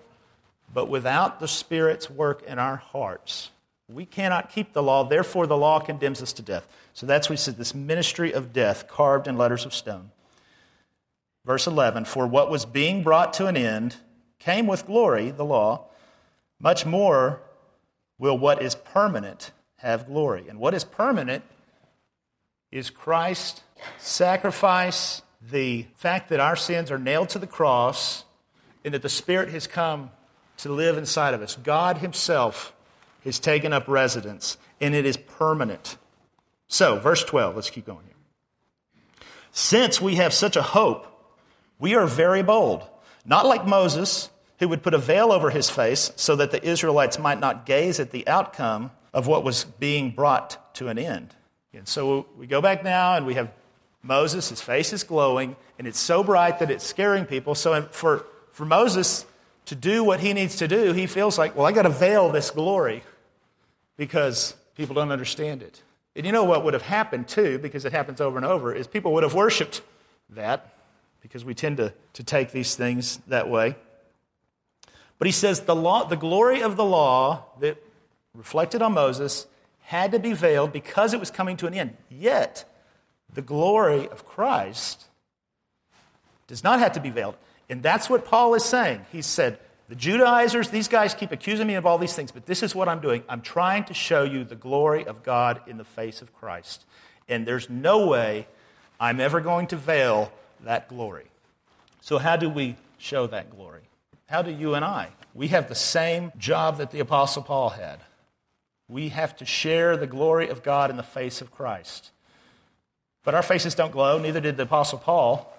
but 0.73 0.89
without 0.89 1.41
the 1.41 1.49
Spirit's 1.49 2.11
work 2.11 2.43
in 2.43 2.59
our 2.59 2.77
hearts, 2.77 3.51
we 3.89 4.07
cannot 4.07 4.51
keep 4.51 4.73
the 4.73 4.83
law. 4.83 5.05
Therefore, 5.05 5.47
the 5.47 5.57
law 5.57 5.81
condemns 5.81 6.23
us 6.23 6.33
to 6.35 6.43
death. 6.43 6.67
So 6.95 7.07
that's 7.07 7.29
what 7.29 7.39
he 7.39 7.43
said 7.43 7.57
this 7.57 7.75
ministry 7.75 8.33
of 8.33 8.53
death 8.53 8.89
carved 8.89 9.27
in 9.27 9.37
letters 9.37 9.67
of 9.67 9.75
stone. 9.75 10.11
Verse 11.45 11.67
11 11.67 12.05
For 12.05 12.27
what 12.27 12.51
was 12.51 12.65
being 12.65 13.03
brought 13.03 13.33
to 13.35 13.47
an 13.47 13.57
end 13.57 13.97
came 14.39 14.67
with 14.67 14.87
glory, 14.87 15.31
the 15.31 15.45
law, 15.45 15.87
much 16.61 16.87
more 16.87 17.41
will 18.21 18.39
what 18.39 18.63
is 18.63 18.77
permanent 18.77 19.51
have 19.77 20.07
glory. 20.07 20.45
And 20.49 20.61
what 20.61 20.75
is 20.75 20.85
permanent 20.85 21.43
is 22.71 22.91
Christ's 22.91 23.63
sacrifice, 23.99 25.23
the 25.51 25.87
fact 25.97 26.29
that 26.29 26.39
our 26.39 26.55
sins 26.55 26.91
are 26.93 26.99
nailed 26.99 27.31
to 27.31 27.41
the 27.41 27.47
cross, 27.47 28.25
and 28.85 28.95
that 28.95 29.03
the 29.03 29.09
Spirit 29.09 29.49
has 29.49 29.67
come 29.67 30.11
to 30.59 30.71
live 30.71 30.99
inside 30.99 31.35
of 31.35 31.41
us. 31.41 31.57
God 31.57 31.99
Himself 31.99 32.75
has 33.25 33.39
taken 33.39 33.73
up 33.73 33.89
residence, 33.89 34.59
and 34.81 34.95
it 34.95 35.07
is 35.07 35.17
permanent. 35.17 35.97
So, 36.69 36.99
verse 36.99 37.25
12, 37.25 37.57
let's 37.57 37.71
keep 37.71 37.87
going 37.87 38.05
here. 38.05 39.27
Since 39.51 40.01
we 40.01 40.17
have 40.17 40.33
such 40.33 40.57
a 40.57 40.63
hope, 40.63 41.07
we 41.79 41.95
are 41.95 42.07
very 42.07 42.43
bold, 42.43 42.87
not 43.25 43.47
like 43.47 43.67
Moses, 43.67 44.29
who 44.61 44.69
would 44.69 44.83
put 44.83 44.95
a 44.95 44.99
veil 44.99 45.33
over 45.33 45.51
his 45.51 45.69
face 45.69 46.13
so 46.17 46.37
that 46.37 46.53
the 46.53 46.63
Israelites 46.63 47.19
might 47.19 47.41
not 47.41 47.67
gaze 47.67 47.99
at 47.99 48.13
the 48.13 48.29
outcome 48.29 48.91
of 49.13 49.27
what 49.27 49.43
was 49.43 49.65
being 49.65 50.11
brought 50.11 50.75
to 50.75 50.89
an 50.89 50.99
end. 50.99 51.35
And 51.73 51.89
so 51.89 52.27
we 52.37 52.47
go 52.47 52.61
back 52.61 52.85
now 52.85 53.17
and 53.17 53.27
we 53.27 53.35
have 53.35 53.51
Moses, 54.03 54.49
his 54.51 54.61
face 54.61 54.93
is 54.93 55.03
glowing, 55.03 55.57
and 55.79 55.87
it's 55.87 55.99
so 55.99 56.23
bright 56.23 56.59
that 56.61 56.71
it's 56.71 56.87
scaring 56.87 57.25
people. 57.25 57.55
So 57.55 57.83
for, 57.91 58.25
for 58.53 58.65
Moses 58.65 59.27
to 59.67 59.75
do 59.75 60.05
what 60.05 60.21
he 60.21 60.33
needs 60.33 60.57
to 60.57 60.69
do, 60.69 60.93
he 60.93 61.07
feels 61.07 61.39
like, 61.39 61.57
well, 61.57 61.67
I 61.67 61.73
got 61.73 61.83
to 61.83 61.91
veil 61.91 62.31
this 62.31 62.51
glory 62.51 63.03
because 63.97 64.55
people 64.77 64.95
don't 64.95 65.13
understand 65.13 65.63
it. 65.63 65.83
And 66.17 66.27
you 66.27 66.33
know 66.33 66.45
what 66.45 66.65
would 66.65 66.75
have 66.75 66.83
happened 66.83 67.29
too, 67.29 67.59
because 67.59 67.85
it 67.85 67.93
happens 67.93 68.21
over 68.21 68.37
and 68.37 68.47
over, 68.47 68.75
is 68.75 68.87
people 68.87 69.13
would 69.15 69.23
have 69.23 69.35
worshiped 69.35 69.81
that 70.31 70.75
because 71.23 71.45
we 71.45 71.55
tend 71.55 71.79
to, 71.79 71.93
to 72.15 72.25
take 72.25 72.53
these 72.53 72.75
things 72.75 73.19
that 73.29 73.49
way. 73.49 73.77
But 75.21 75.27
he 75.27 75.33
says 75.33 75.61
the, 75.61 75.77
law, 75.77 76.05
the 76.05 76.17
glory 76.17 76.63
of 76.63 76.77
the 76.77 76.85
law 76.85 77.45
that 77.61 77.77
reflected 78.35 78.81
on 78.81 78.95
Moses 78.95 79.47
had 79.83 80.13
to 80.13 80.19
be 80.19 80.33
veiled 80.33 80.73
because 80.73 81.13
it 81.13 81.21
was 81.21 81.31
coming 81.31 81.59
to 81.59 81.67
an 81.67 81.75
end. 81.75 81.95
Yet, 82.09 82.65
the 83.35 83.43
glory 83.43 84.09
of 84.09 84.25
Christ 84.25 85.05
does 86.47 86.65
not 86.65 86.79
have 86.79 86.93
to 86.93 87.01
be 87.01 87.11
veiled. 87.11 87.37
And 87.69 87.83
that's 87.83 88.09
what 88.09 88.25
Paul 88.25 88.55
is 88.55 88.65
saying. 88.65 89.05
He 89.13 89.21
said, 89.21 89.59
The 89.91 89.95
Judaizers, 89.95 90.71
these 90.71 90.89
guys 90.89 91.13
keep 91.13 91.33
accusing 91.33 91.67
me 91.67 91.75
of 91.75 91.85
all 91.85 91.99
these 91.99 92.15
things, 92.15 92.33
but 92.33 92.47
this 92.47 92.63
is 92.63 92.75
what 92.75 92.89
I'm 92.89 93.01
doing. 93.01 93.23
I'm 93.29 93.43
trying 93.43 93.85
to 93.85 93.95
show 93.95 94.23
you 94.25 94.45
the 94.45 94.57
glory 94.57 95.05
of 95.07 95.23
God 95.23 95.61
in 95.67 95.77
the 95.77 95.85
face 95.85 96.23
of 96.23 96.35
Christ. 96.35 96.87
And 97.29 97.47
there's 97.47 97.69
no 97.69 98.07
way 98.07 98.49
I'm 98.99 99.21
ever 99.21 99.43
going 99.43 99.67
to 99.67 99.77
veil 99.77 100.33
that 100.63 100.89
glory. 100.89 101.27
So, 102.01 102.17
how 102.17 102.37
do 102.37 102.49
we 102.49 102.77
show 102.97 103.27
that 103.27 103.51
glory? 103.51 103.90
How 104.31 104.43
do 104.43 104.53
you 104.53 104.77
and 104.77 104.85
I? 104.85 105.09
We 105.35 105.49
have 105.49 105.69
the 105.69 105.75
same 105.75 106.31
job 106.39 106.79
that 106.79 106.93
the 106.93 107.01
Apostle 107.01 107.43
Paul 107.43 107.71
had. 107.71 107.99
We 108.89 109.09
have 109.09 109.37
to 109.39 109.45
share 109.45 109.97
the 109.97 110.07
glory 110.07 110.49
of 110.49 110.63
God 110.63 110.89
in 110.89 110.97
the 110.97 111.03
face 111.03 111.41
of 111.41 111.51
Christ. 111.51 112.13
But 113.25 113.35
our 113.35 113.43
faces 113.43 113.75
don't 113.75 113.91
glow, 113.91 114.21
neither 114.21 114.41
did 114.41 114.57
the 114.57 114.63
Apostle 114.63 114.99
Paul. 114.99 115.53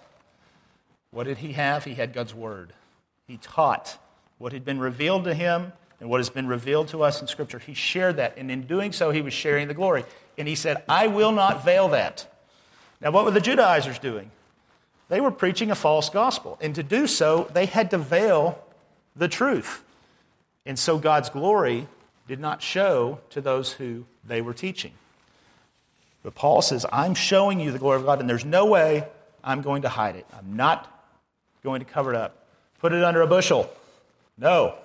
What 1.10 1.26
did 1.26 1.40
he 1.40 1.52
have? 1.52 1.84
He 1.84 1.96
had 1.96 2.14
God's 2.14 2.34
Word. 2.34 2.72
He 3.28 3.36
taught 3.36 3.98
what 4.38 4.54
had 4.54 4.64
been 4.64 4.80
revealed 4.80 5.26
to 5.26 5.34
him 5.34 5.74
and 6.00 6.10
what 6.10 6.22
has 6.22 6.30
been 6.30 6.48
revealed 6.48 6.88
to 6.90 7.04
us 7.04 7.20
in 7.22 7.28
Scripture. 7.28 7.60
He 7.60 7.74
shared 7.74 8.16
that, 8.18 8.38
and 8.38 8.50
in 8.50 8.62
doing 8.68 8.94
so, 8.94 9.12
he 9.12 9.22
was 9.22 9.34
sharing 9.34 9.68
the 9.68 9.74
glory. 9.74 10.06
And 10.38 10.48
he 10.48 10.56
said, 10.56 10.82
I 10.88 11.08
will 11.08 11.34
not 11.34 11.66
veil 11.66 11.90
that. 11.90 12.26
Now, 13.02 13.12
what 13.12 13.26
were 13.26 13.32
the 13.32 13.42
Judaizers 13.42 14.00
doing? 14.00 14.32
They 15.12 15.20
were 15.20 15.30
preaching 15.30 15.72
a 15.72 15.76
false 15.76 16.10
gospel. 16.10 16.58
And 16.62 16.74
to 16.76 16.84
do 16.84 17.06
so, 17.06 17.50
they 17.54 17.66
had 17.66 17.92
to 17.92 17.98
veil 17.98 18.58
the 19.14 19.28
truth. 19.28 19.84
And 20.66 20.80
so 20.80 20.98
God's 20.98 21.30
glory 21.30 21.90
did 22.30 22.40
not 22.40 22.62
show 22.62 23.20
to 23.32 23.42
those 23.42 23.74
who 23.74 24.06
they 24.26 24.42
were 24.42 24.54
teaching. 24.54 24.94
But 26.24 26.34
Paul 26.34 26.62
says, 26.62 26.86
I'm 26.94 27.14
showing 27.14 27.60
you 27.60 27.74
the 27.74 27.78
glory 27.78 27.98
of 27.98 28.06
God, 28.06 28.22
and 28.22 28.30
there's 28.30 28.46
no 28.46 28.68
way 28.68 29.06
I'm 29.44 29.62
going 29.62 29.82
to 29.82 29.90
hide 29.90 30.16
it. 30.16 30.26
I'm 30.34 30.56
not 30.56 30.88
going 31.62 31.82
to 31.82 31.86
cover 31.86 32.14
it 32.14 32.18
up. 32.18 32.48
Put 32.80 32.94
it 32.94 33.04
under 33.04 33.22
a 33.22 33.28
bushel. 33.28 33.70
No, 34.38 34.76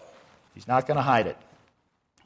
he's 0.54 0.66
not 0.66 0.88
going 0.88 0.96
to 0.96 1.02
hide 1.02 1.28
it. 1.28 1.36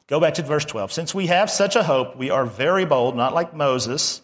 Go 0.07 0.19
back 0.19 0.33
to 0.35 0.41
verse 0.41 0.65
12. 0.65 0.91
Since 0.91 1.13
we 1.13 1.27
have 1.27 1.51
such 1.51 1.75
a 1.75 1.83
hope, 1.83 2.17
we 2.17 2.31
are 2.31 2.45
very 2.45 2.85
bold, 2.85 3.15
not 3.15 3.35
like 3.35 3.53
Moses, 3.53 4.23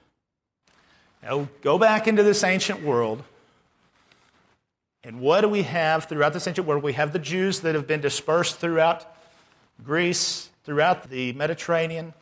Now, 1.23 1.47
go 1.61 1.77
back 1.77 2.07
into 2.07 2.23
this 2.23 2.43
ancient 2.43 2.83
world. 2.83 3.23
And 5.03 5.19
what 5.19 5.41
do 5.41 5.49
we 5.49 5.63
have 5.63 6.05
throughout 6.05 6.33
this 6.33 6.47
ancient 6.47 6.67
world? 6.67 6.83
We 6.83 6.93
have 6.93 7.13
the 7.13 7.19
Jews 7.19 7.61
that 7.61 7.75
have 7.75 7.87
been 7.87 8.01
dispersed 8.01 8.57
throughout 8.57 9.05
Greece, 9.83 10.49
throughout 10.63 11.09
the 11.09 11.33
Mediterranean. 11.33 12.13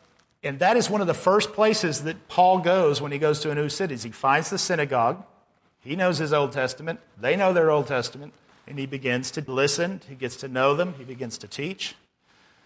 And 0.44 0.60
that 0.60 0.78
is 0.78 0.90
one 0.90 1.02
of 1.02 1.08
the 1.08 1.14
first 1.14 1.52
places 1.52 2.04
that 2.04 2.30
Paul 2.30 2.60
goes 2.60 3.02
when 3.02 3.12
he 3.12 3.18
goes 3.18 3.42
to 3.42 3.52
a 3.52 3.56
new 3.56 3.70
city. 3.70 3.98
He 3.98 4.12
finds 4.12 4.50
the 4.50 4.58
synagogue. 4.58 5.24
He 5.82 5.96
knows 5.96 6.18
his 6.18 6.32
Old 6.32 6.54
Testament. 6.54 7.00
They 7.20 7.36
know 7.36 7.52
their 7.52 7.72
Old 7.72 7.88
Testament. 7.88 8.34
And 8.68 8.80
he 8.80 8.86
begins 8.86 9.32
to 9.32 9.44
listen. 9.52 10.02
He 10.08 10.16
gets 10.16 10.38
to 10.38 10.48
know 10.48 10.76
them. 10.76 10.94
He 10.98 11.04
begins 11.04 11.38
to 11.40 11.48
teach. 11.48 11.96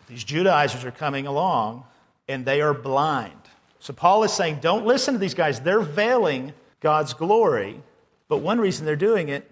These 0.07 0.23
Judaizers 0.23 0.83
are 0.83 0.91
coming 0.91 1.25
along, 1.25 1.85
and 2.27 2.45
they 2.45 2.61
are 2.61 2.73
blind. 2.73 3.42
So 3.83 3.91
Paul 3.91 4.23
is 4.23 4.31
saying, 4.31 4.59
don't 4.61 4.85
listen 4.85 5.13
to 5.13 5.19
these 5.19 5.33
guys. 5.33 5.59
They're 5.59 5.81
veiling 5.81 6.53
God's 6.79 7.13
glory. 7.13 7.81
But 8.29 8.37
one 8.37 8.57
reason 8.61 8.85
they're 8.85 8.95
doing 8.95 9.27
it 9.27 9.51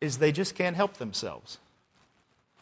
is 0.00 0.18
they 0.18 0.30
just 0.30 0.54
can't 0.54 0.76
help 0.76 0.98
themselves. 0.98 1.58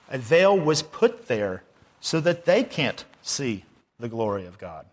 A 0.08 0.16
veil 0.16 0.58
was 0.58 0.80
put 0.80 1.28
there 1.28 1.64
so 2.00 2.18
that 2.20 2.46
they 2.46 2.64
can't 2.64 3.04
see 3.20 3.66
the 4.00 4.08
glory 4.08 4.46
of 4.46 4.56
God. 4.56 4.86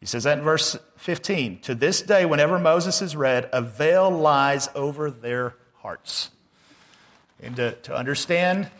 He 0.00 0.06
says 0.06 0.24
that 0.24 0.38
in 0.38 0.44
verse 0.44 0.78
15. 0.96 1.58
To 1.60 1.74
this 1.74 2.00
day, 2.00 2.24
whenever 2.24 2.58
Moses 2.58 3.02
is 3.02 3.14
read, 3.14 3.50
a 3.52 3.60
veil 3.60 4.10
lies 4.10 4.70
over 4.74 5.10
their 5.10 5.56
hearts. 5.74 6.30
And 7.42 7.54
to, 7.56 7.72
to 7.72 7.94
understand 7.94 8.70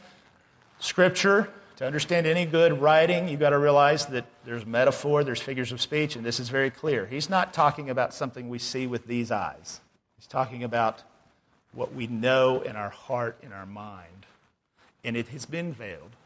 Scripture, 0.81 1.51
to 1.77 1.87
understand 1.87 2.27
any 2.27 2.47
good 2.47 2.81
writing, 2.81 3.29
you've 3.29 3.41
got 3.41 3.51
to 3.51 3.59
realize 3.59 4.07
that 4.07 4.25
there's 4.45 4.65
metaphor, 4.65 5.23
there's 5.23 5.41
figures 5.41 5.73
of 5.73 5.81
speech, 5.81 6.17
and 6.17 6.25
this 6.25 6.41
is 6.41 6.49
very 6.49 6.71
clear. 6.71 7.07
He's 7.07 7.29
not 7.29 7.53
talking 7.53 7.91
about 7.91 8.15
something 8.15 8.49
we 8.49 8.59
see 8.59 8.87
with 8.87 9.07
these 9.07 9.31
eyes, 9.31 9.81
he's 10.17 10.27
talking 10.27 10.65
about 10.65 11.03
what 11.73 11.95
we 11.95 12.07
know 12.07 12.63
in 12.63 12.75
our 12.75 12.89
heart, 12.89 13.39
in 13.43 13.53
our 13.53 13.67
mind. 13.67 14.27
And 15.05 15.17
it 15.17 15.29
has 15.29 15.45
been 15.45 15.73
veiled. 15.73 16.17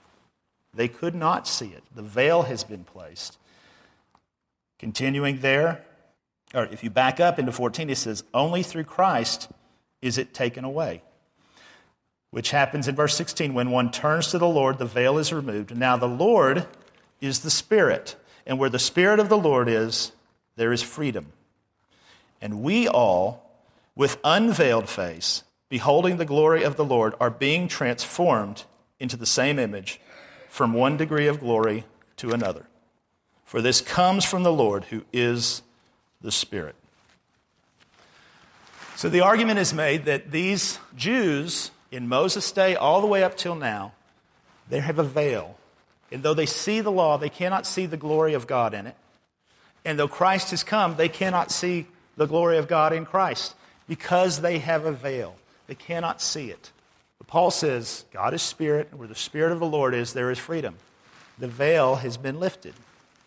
They 0.73 0.87
could 0.87 1.15
not 1.15 1.49
see 1.49 1.67
it. 1.67 1.83
The 1.95 2.03
veil 2.03 2.43
has 2.43 2.63
been 2.63 2.85
placed. 2.85 3.37
Continuing 4.79 5.41
there, 5.41 5.85
or 6.55 6.67
if 6.67 6.85
you 6.85 6.91
back 6.91 7.19
up 7.19 7.39
into 7.39 7.51
14, 7.53 7.91
it 7.91 7.97
says, 7.97 8.23
Only 8.33 8.63
through 8.63 8.85
Christ 8.85 9.49
is 10.01 10.17
it 10.17 10.33
taken 10.33 10.65
away. 10.65 11.03
Which 12.31 12.51
happens 12.51 12.87
in 12.87 12.95
verse 12.95 13.17
16 13.17 13.55
when 13.55 13.71
one 13.71 13.91
turns 13.91 14.29
to 14.29 14.39
the 14.39 14.49
Lord, 14.49 14.79
the 14.79 14.85
veil 14.85 15.19
is 15.19 15.33
removed. 15.33 15.77
Now 15.77 15.97
the 15.97 16.09
Lord 16.09 16.67
is 17.21 17.41
the 17.41 17.51
Spirit, 17.51 18.17
and 18.47 18.59
where 18.59 18.71
the 18.71 18.79
Spirit 18.79 19.21
of 19.21 19.29
the 19.29 19.39
Lord 19.39 19.69
is, 19.69 20.13
there 20.57 20.73
is 20.73 20.83
freedom. 20.83 21.33
And 22.41 22.63
we 22.63 22.89
all, 22.89 23.51
with 23.95 24.19
unveiled 24.25 24.89
face, 24.89 25.43
beholding 25.69 26.17
the 26.17 26.25
glory 26.25 26.63
of 26.63 26.77
the 26.77 26.85
Lord, 26.85 27.15
are 27.21 27.31
being 27.31 27.69
transformed 27.69 28.65
into 28.99 29.17
the 29.17 29.27
same 29.27 29.59
image 29.59 30.01
from 30.49 30.73
one 30.73 30.97
degree 30.97 31.27
of 31.27 31.41
glory 31.41 31.85
to 32.17 32.31
another. 32.31 32.67
For 33.45 33.61
this 33.61 33.81
comes 33.81 34.25
from 34.25 34.43
the 34.43 34.53
Lord 34.53 34.85
who 34.85 35.05
is 35.13 35.63
the 36.21 36.33
Spirit. 36.33 36.77
So 38.97 39.09
the 39.09 39.23
argument 39.23 39.59
is 39.59 39.73
made 39.73 40.05
that 40.05 40.31
these 40.31 40.79
Jews 40.95 41.71
in 41.91 42.09
Moses' 42.09 42.51
day, 42.53 42.77
all 42.77 43.01
the 43.01 43.07
way 43.07 43.23
up 43.23 43.37
till 43.37 43.55
now, 43.55 43.93
they 44.69 44.81
have 44.81 44.99
a 44.99 45.05
veil. 45.05 45.57
And 46.13 46.23
though 46.23 46.35
they 46.35 46.47
see 46.47 46.81
the 46.81 46.93
law, 46.93 47.19
they 47.19 47.29
cannot 47.29 47.67
see 47.67 47.87
the 47.87 47.97
glory 47.97 48.35
of 48.35 48.47
God 48.47 48.75
in 48.75 48.87
it. 48.87 48.97
And 49.85 49.99
though 49.99 50.09
Christ 50.09 50.51
has 50.51 50.63
come, 50.63 50.97
they 50.97 51.09
cannot 51.09 51.51
see 51.51 51.87
the 52.17 52.27
glory 52.27 52.59
of 52.59 52.69
God 52.69 52.93
in 52.93 53.05
Christ 53.05 53.55
because 53.89 54.41
they 54.41 54.59
have 54.59 54.85
a 54.85 54.93
veil. 54.93 55.37
They 55.67 55.75
cannot 55.75 56.21
see 56.21 56.51
it. 56.51 56.71
But 57.19 57.27
Paul 57.27 57.51
says, 57.51 58.05
God 58.13 58.35
is 58.35 58.43
spirit, 58.43 58.89
and 58.91 58.99
where 58.99 59.09
the 59.09 59.15
spirit 59.15 59.53
of 59.53 59.61
the 59.61 59.67
Lord 59.67 59.95
is, 59.95 60.13
there 60.13 60.31
is 60.31 60.39
freedom. 60.39 60.77
The 61.39 61.49
veil 61.49 61.97
has 61.97 62.17
been 62.17 62.39
lifted. 62.39 62.75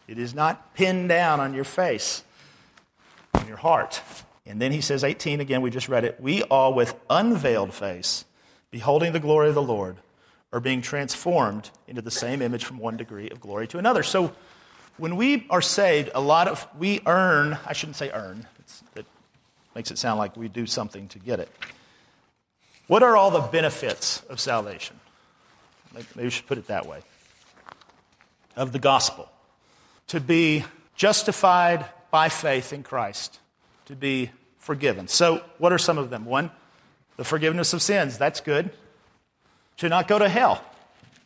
It 0.07 0.17
is 0.17 0.35
not 0.35 0.73
pinned 0.73 1.09
down 1.09 1.39
on 1.39 1.53
your 1.53 1.63
face, 1.63 2.23
on 3.33 3.47
your 3.47 3.57
heart. 3.57 4.01
And 4.45 4.61
then 4.61 4.71
he 4.71 4.81
says, 4.81 5.03
18 5.03 5.39
again, 5.39 5.61
we 5.61 5.69
just 5.69 5.89
read 5.89 6.03
it. 6.03 6.19
We 6.19 6.43
all 6.43 6.73
with 6.73 6.95
unveiled 7.09 7.73
face, 7.73 8.25
beholding 8.73 9.13
the 9.13 9.19
glory 9.19 9.49
of 9.49 9.53
the 9.53 9.61
Lord, 9.61 9.97
are 10.51 10.59
being 10.59 10.81
transformed 10.81 11.69
into 11.87 12.01
the 12.01 12.09
same 12.09 12.41
image 12.41 12.65
from 12.65 12.79
one 12.79 12.97
degree 12.97 13.29
of 13.29 13.39
glory 13.39 13.67
to 13.67 13.77
another. 13.77 14.01
So 14.01 14.33
when 14.97 15.15
we 15.15 15.45
are 15.51 15.61
saved, 15.61 16.09
a 16.15 16.19
lot 16.19 16.47
of, 16.47 16.67
we 16.79 16.99
earn, 17.05 17.59
I 17.67 17.73
shouldn't 17.73 17.97
say 17.97 18.09
earn, 18.09 18.47
it 18.95 19.05
makes 19.75 19.91
it 19.91 19.99
sound 19.99 20.17
like 20.17 20.35
we 20.35 20.47
do 20.47 20.65
something 20.65 21.07
to 21.09 21.19
get 21.19 21.39
it. 21.39 21.51
What 22.87 23.03
are 23.03 23.15
all 23.15 23.29
the 23.29 23.41
benefits 23.41 24.23
of 24.27 24.39
salvation? 24.39 24.99
Maybe 25.93 26.07
we 26.15 26.29
should 26.31 26.47
put 26.47 26.57
it 26.57 26.65
that 26.65 26.87
way 26.87 27.01
of 28.55 28.71
the 28.71 28.79
gospel. 28.79 29.29
To 30.07 30.19
be 30.19 30.65
justified 30.95 31.85
by 32.09 32.29
faith 32.29 32.73
in 32.73 32.81
Christ, 32.81 33.39
to 33.85 33.95
be 33.95 34.31
forgiven. 34.57 35.07
So, 35.07 35.43
what 35.59 35.71
are 35.71 35.77
some 35.77 35.99
of 35.99 36.09
them? 36.09 36.25
One, 36.25 36.49
the 37.17 37.23
forgiveness 37.23 37.73
of 37.73 37.81
sins. 37.81 38.17
That's 38.17 38.41
good. 38.41 38.71
To 39.77 39.89
not 39.89 40.07
go 40.07 40.19
to 40.19 40.29
hell. 40.29 40.63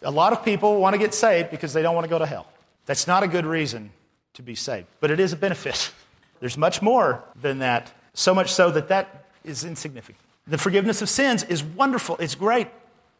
A 0.02 0.12
lot 0.12 0.34
of 0.34 0.46
people 0.46 0.80
want 0.80 0.94
to 0.94 1.00
get 1.00 1.14
saved 1.14 1.50
because 1.50 1.74
they 1.74 1.82
don't 1.82 1.96
want 1.96 2.06
to 2.06 2.10
go 2.10 2.20
to 2.20 2.26
hell. 2.26 2.48
That's 2.86 3.08
not 3.08 3.24
a 3.24 3.28
good 3.28 3.46
reason 3.46 3.92
to 4.36 4.44
be 4.44 4.56
saved, 4.56 4.88
but 5.00 5.12
it 5.12 5.20
is 5.20 5.34
a 5.34 5.36
benefit. 5.36 5.92
There's 6.40 6.58
much 6.58 6.82
more 6.82 7.24
than 7.42 7.60
that, 7.60 7.92
so 8.14 8.34
much 8.34 8.54
so 8.54 8.70
that 8.72 8.90
that 8.90 9.26
is 9.44 9.64
insignificant. 9.64 10.24
The 10.46 10.58
forgiveness 10.58 11.02
of 11.02 11.10
sins 11.10 11.44
is 11.44 11.64
wonderful, 11.64 12.18
it's 12.18 12.36
great, 12.36 12.68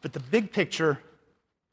but 0.02 0.14
the 0.14 0.20
big 0.20 0.52
picture, 0.52 1.00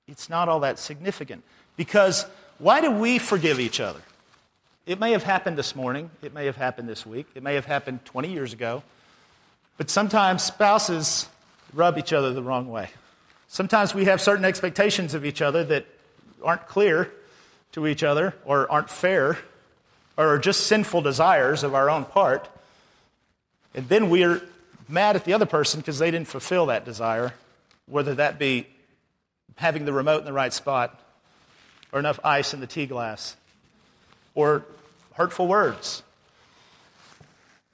it's 0.08 0.28
not 0.28 0.48
all 0.48 0.60
that 0.60 0.78
significant. 0.78 1.44
Because 1.76 2.26
why 2.58 2.80
do 2.80 2.90
we 2.90 3.18
forgive 3.18 3.60
each 3.60 3.78
other? 3.78 4.00
It 4.86 4.98
may 4.98 5.12
have 5.12 5.22
happened 5.22 5.56
this 5.56 5.76
morning, 5.76 6.10
it 6.22 6.34
may 6.34 6.46
have 6.46 6.56
happened 6.56 6.88
this 6.88 7.06
week, 7.06 7.26
it 7.34 7.42
may 7.42 7.54
have 7.54 7.66
happened 7.66 8.04
20 8.04 8.32
years 8.32 8.52
ago, 8.52 8.82
but 9.76 9.90
sometimes 9.90 10.42
spouses 10.42 11.28
rub 11.72 11.98
each 11.98 12.12
other 12.12 12.32
the 12.32 12.42
wrong 12.42 12.68
way. 12.68 12.90
Sometimes 13.48 13.94
we 13.94 14.06
have 14.06 14.20
certain 14.20 14.44
expectations 14.44 15.14
of 15.14 15.24
each 15.24 15.42
other 15.42 15.64
that 15.64 15.86
aren't 16.42 16.66
clear 16.66 17.10
to 17.72 17.86
each 17.86 18.02
other 18.02 18.34
or 18.44 18.70
aren't 18.70 18.90
fair 18.90 19.38
or 20.16 20.28
are 20.28 20.38
just 20.38 20.66
sinful 20.66 21.02
desires 21.02 21.62
of 21.64 21.74
our 21.74 21.90
own 21.90 22.04
part. 22.04 22.48
And 23.74 23.88
then 23.88 24.10
we're 24.10 24.42
mad 24.88 25.16
at 25.16 25.24
the 25.24 25.32
other 25.32 25.46
person 25.46 25.80
because 25.80 25.98
they 25.98 26.10
didn't 26.10 26.28
fulfill 26.28 26.66
that 26.66 26.84
desire, 26.84 27.34
whether 27.86 28.14
that 28.14 28.38
be 28.38 28.66
having 29.56 29.84
the 29.84 29.92
remote 29.92 30.20
in 30.20 30.24
the 30.24 30.32
right 30.32 30.52
spot 30.52 31.00
or 31.92 31.98
enough 31.98 32.20
ice 32.24 32.54
in 32.54 32.60
the 32.60 32.66
tea 32.66 32.86
glass 32.86 33.36
or 34.34 34.64
hurtful 35.14 35.46
words. 35.46 36.02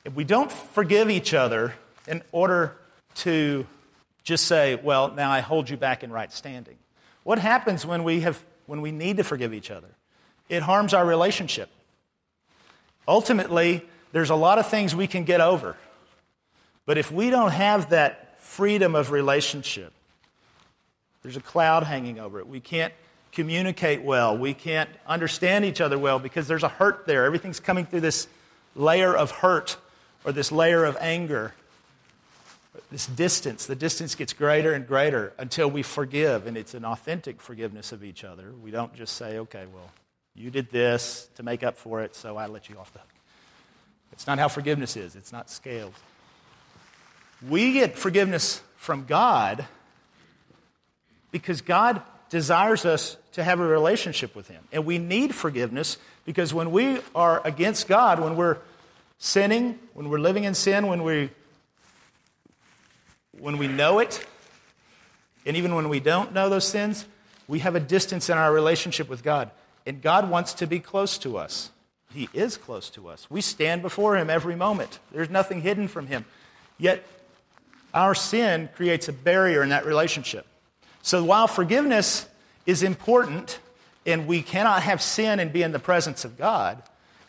If 0.05 0.15
we 0.15 0.25
don't 0.25 0.51
forgive 0.51 1.11
each 1.11 1.35
other 1.35 1.75
in 2.11 2.23
order 2.33 2.77
to 3.15 3.67
just 4.25 4.47
say, 4.47 4.75
well, 4.75 5.13
now 5.13 5.31
I 5.31 5.41
hold 5.41 5.71
you 5.71 5.77
back 5.77 6.03
in 6.03 6.13
right 6.13 6.31
standing. 6.33 6.77
What 7.23 7.39
happens 7.39 7.87
when 7.87 8.05
we, 8.05 8.21
have, 8.21 8.45
when 8.67 8.83
we 8.83 8.91
need 8.91 9.17
to 9.19 9.25
forgive 9.25 9.55
each 9.55 9.71
other? 9.71 9.89
It 10.49 10.63
harms 10.63 10.93
our 10.93 11.07
relationship. 11.07 11.71
Ultimately, 13.07 13.87
there's 14.13 14.31
a 14.31 14.35
lot 14.35 14.59
of 14.59 14.69
things 14.69 14.95
we 14.95 15.07
can 15.07 15.25
get 15.25 15.41
over. 15.41 15.77
But 16.85 16.99
if 16.99 17.13
we 17.13 17.31
don't 17.31 17.53
have 17.53 17.91
that 17.91 18.41
freedom 18.41 18.95
of 18.95 19.13
relationship, 19.13 19.93
there's 21.23 21.37
a 21.37 21.41
cloud 21.41 21.85
hanging 21.85 22.19
over 22.19 22.41
it. 22.41 22.49
We 22.49 22.61
can't 22.61 22.93
communicate 23.33 24.03
well. 24.03 24.37
We 24.37 24.55
can't 24.55 24.91
understand 25.07 25.65
each 25.65 25.81
other 25.81 25.99
well 25.99 26.19
because 26.19 26.49
there's 26.49 26.65
a 26.65 26.69
hurt 26.69 27.07
there. 27.07 27.25
Everything's 27.25 27.61
coming 27.61 27.87
through 27.87 28.01
this 28.01 28.27
layer 28.75 29.17
of 29.17 29.31
hurt 29.31 29.77
or 30.25 30.33
this 30.33 30.51
layer 30.51 30.85
of 30.85 30.97
anger, 31.01 31.55
this 32.91 33.07
distance. 33.07 33.67
The 33.67 33.77
distance 33.77 34.15
gets 34.15 34.33
greater 34.33 34.73
and 34.73 34.87
greater 34.87 35.33
until 35.39 35.71
we 35.71 35.83
forgive, 35.83 36.47
and 36.47 36.57
it's 36.57 36.75
an 36.75 36.85
authentic 36.85 37.41
forgiveness 37.41 37.93
of 37.93 38.05
each 38.05 38.25
other. 38.25 38.53
We 38.63 38.71
don't 38.71 38.95
just 38.95 39.17
say, 39.17 39.39
okay, 39.39 39.65
well, 39.73 39.91
you 40.35 40.51
did 40.51 40.71
this 40.71 41.29
to 41.37 41.43
make 41.43 41.63
up 41.63 41.77
for 41.77 42.03
it, 42.03 42.15
so 42.15 42.37
I 42.37 42.47
let 42.47 42.69
you 42.69 42.79
off 42.79 42.93
the 42.93 43.01
hook. 43.01 43.09
It's 44.13 44.27
not 44.27 44.39
how 44.39 44.49
forgiveness 44.49 44.97
is, 44.97 45.17
it's 45.17 45.33
not 45.33 45.51
scales. 45.51 45.95
We 47.49 47.73
get 47.73 47.97
forgiveness 47.97 48.63
from 48.77 49.07
God 49.07 49.65
because 51.31 51.61
God 51.61 52.03
desires 52.29 52.85
us 52.85 53.17
to 53.33 53.43
have 53.43 53.61
a 53.61 53.67
relationship 53.67 54.35
with 54.37 54.49
Him. 54.49 54.63
And 54.73 54.85
we 54.85 54.99
need 54.99 55.35
forgiveness 55.35 55.97
because 56.25 56.53
when 56.53 56.71
we 56.71 57.01
are 57.15 57.45
against 57.47 57.89
God, 57.89 58.21
when 58.21 58.37
we're 58.37 58.59
sinning, 59.19 59.79
when 59.95 60.09
we're 60.09 60.19
living 60.19 60.45
in 60.45 60.55
sin, 60.55 60.87
when 60.87 61.03
we, 61.03 61.31
when 63.41 63.59
we 63.59 63.69
know 63.69 63.99
it, 63.99 64.25
and 65.47 65.57
even 65.57 65.75
when 65.75 65.89
we 65.89 66.01
don't 66.01 66.33
know 66.33 66.49
those 66.49 66.67
sins, 66.67 67.07
we 67.49 67.61
have 67.61 67.75
a 67.75 67.81
distance 67.81 68.29
in 68.29 68.37
our 68.37 68.53
relationship 68.53 69.09
with 69.09 69.23
God. 69.23 69.51
And 69.87 70.03
God 70.03 70.31
wants 70.31 70.55
to 70.55 70.67
be 70.67 70.79
close 70.79 71.19
to 71.19 71.39
us. 71.39 71.71
He 72.13 72.29
is 72.35 72.57
close 72.57 72.91
to 72.91 73.09
us. 73.09 73.27
We 73.31 73.41
stand 73.41 73.83
before 73.83 74.17
Him 74.17 74.29
every 74.29 74.57
moment, 74.57 74.99
there's 75.13 75.31
nothing 75.31 75.63
hidden 75.63 75.89
from 75.89 76.07
Him. 76.07 76.25
Yet, 76.79 77.07
our 77.93 78.15
sin 78.15 78.69
creates 78.75 79.09
a 79.09 79.13
barrier 79.13 79.63
in 79.63 79.71
that 79.71 79.85
relationship. 79.85 80.47
So 81.03 81.25
while 81.25 81.49
forgiveness 81.49 82.29
is 82.67 82.83
important 82.83 83.59
and 84.07 84.27
we 84.27 84.43
cannot 84.43 84.83
have 84.83 85.03
sin 85.03 85.41
and 85.41 85.53
be 85.53 85.63
in 85.63 85.73
the 85.73 85.79
presence 85.79 86.25
of 86.25 86.39
God, 86.39 86.83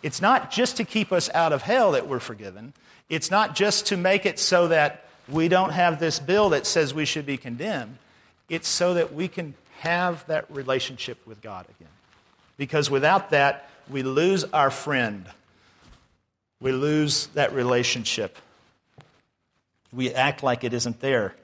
it's 0.04 0.22
not 0.22 0.52
just 0.52 0.78
to 0.78 0.84
keep 0.84 1.12
us 1.12 1.30
out 1.34 1.54
of 1.54 1.64
hell 1.64 1.94
that 1.94 2.08
we're 2.08 2.20
forgiven. 2.20 2.74
It's 3.10 3.32
not 3.32 3.56
just 3.56 3.88
to 3.88 3.98
make 3.98 4.26
it 4.26 4.40
so 4.40 4.68
that 4.68 5.06
we 5.32 5.48
don't 5.48 5.72
have 5.72 6.00
this 6.00 6.20
bill 6.20 6.50
that 6.50 6.66
says 6.66 6.94
we 6.94 7.06
should 7.06 7.26
be 7.26 7.38
condemned. 7.38 7.98
It's 8.50 8.68
so 8.68 8.94
that 8.96 9.14
we 9.14 9.28
can 9.28 9.54
have 9.80 10.26
that 10.28 10.46
relationship 10.50 11.26
with 11.26 11.42
God 11.42 11.66
again. 11.78 11.92
Because 12.58 12.92
without 12.92 13.32
that, 13.32 13.70
we 13.90 14.04
lose 14.04 14.44
our 14.46 14.70
friend. 14.70 15.26
We 16.60 16.72
lose 16.72 17.28
that 17.28 17.54
relationship. 17.54 18.38
We 19.92 20.14
act 20.14 20.44
like 20.44 20.64
it 20.64 20.74
isn't 20.74 21.00
there. 21.00 21.36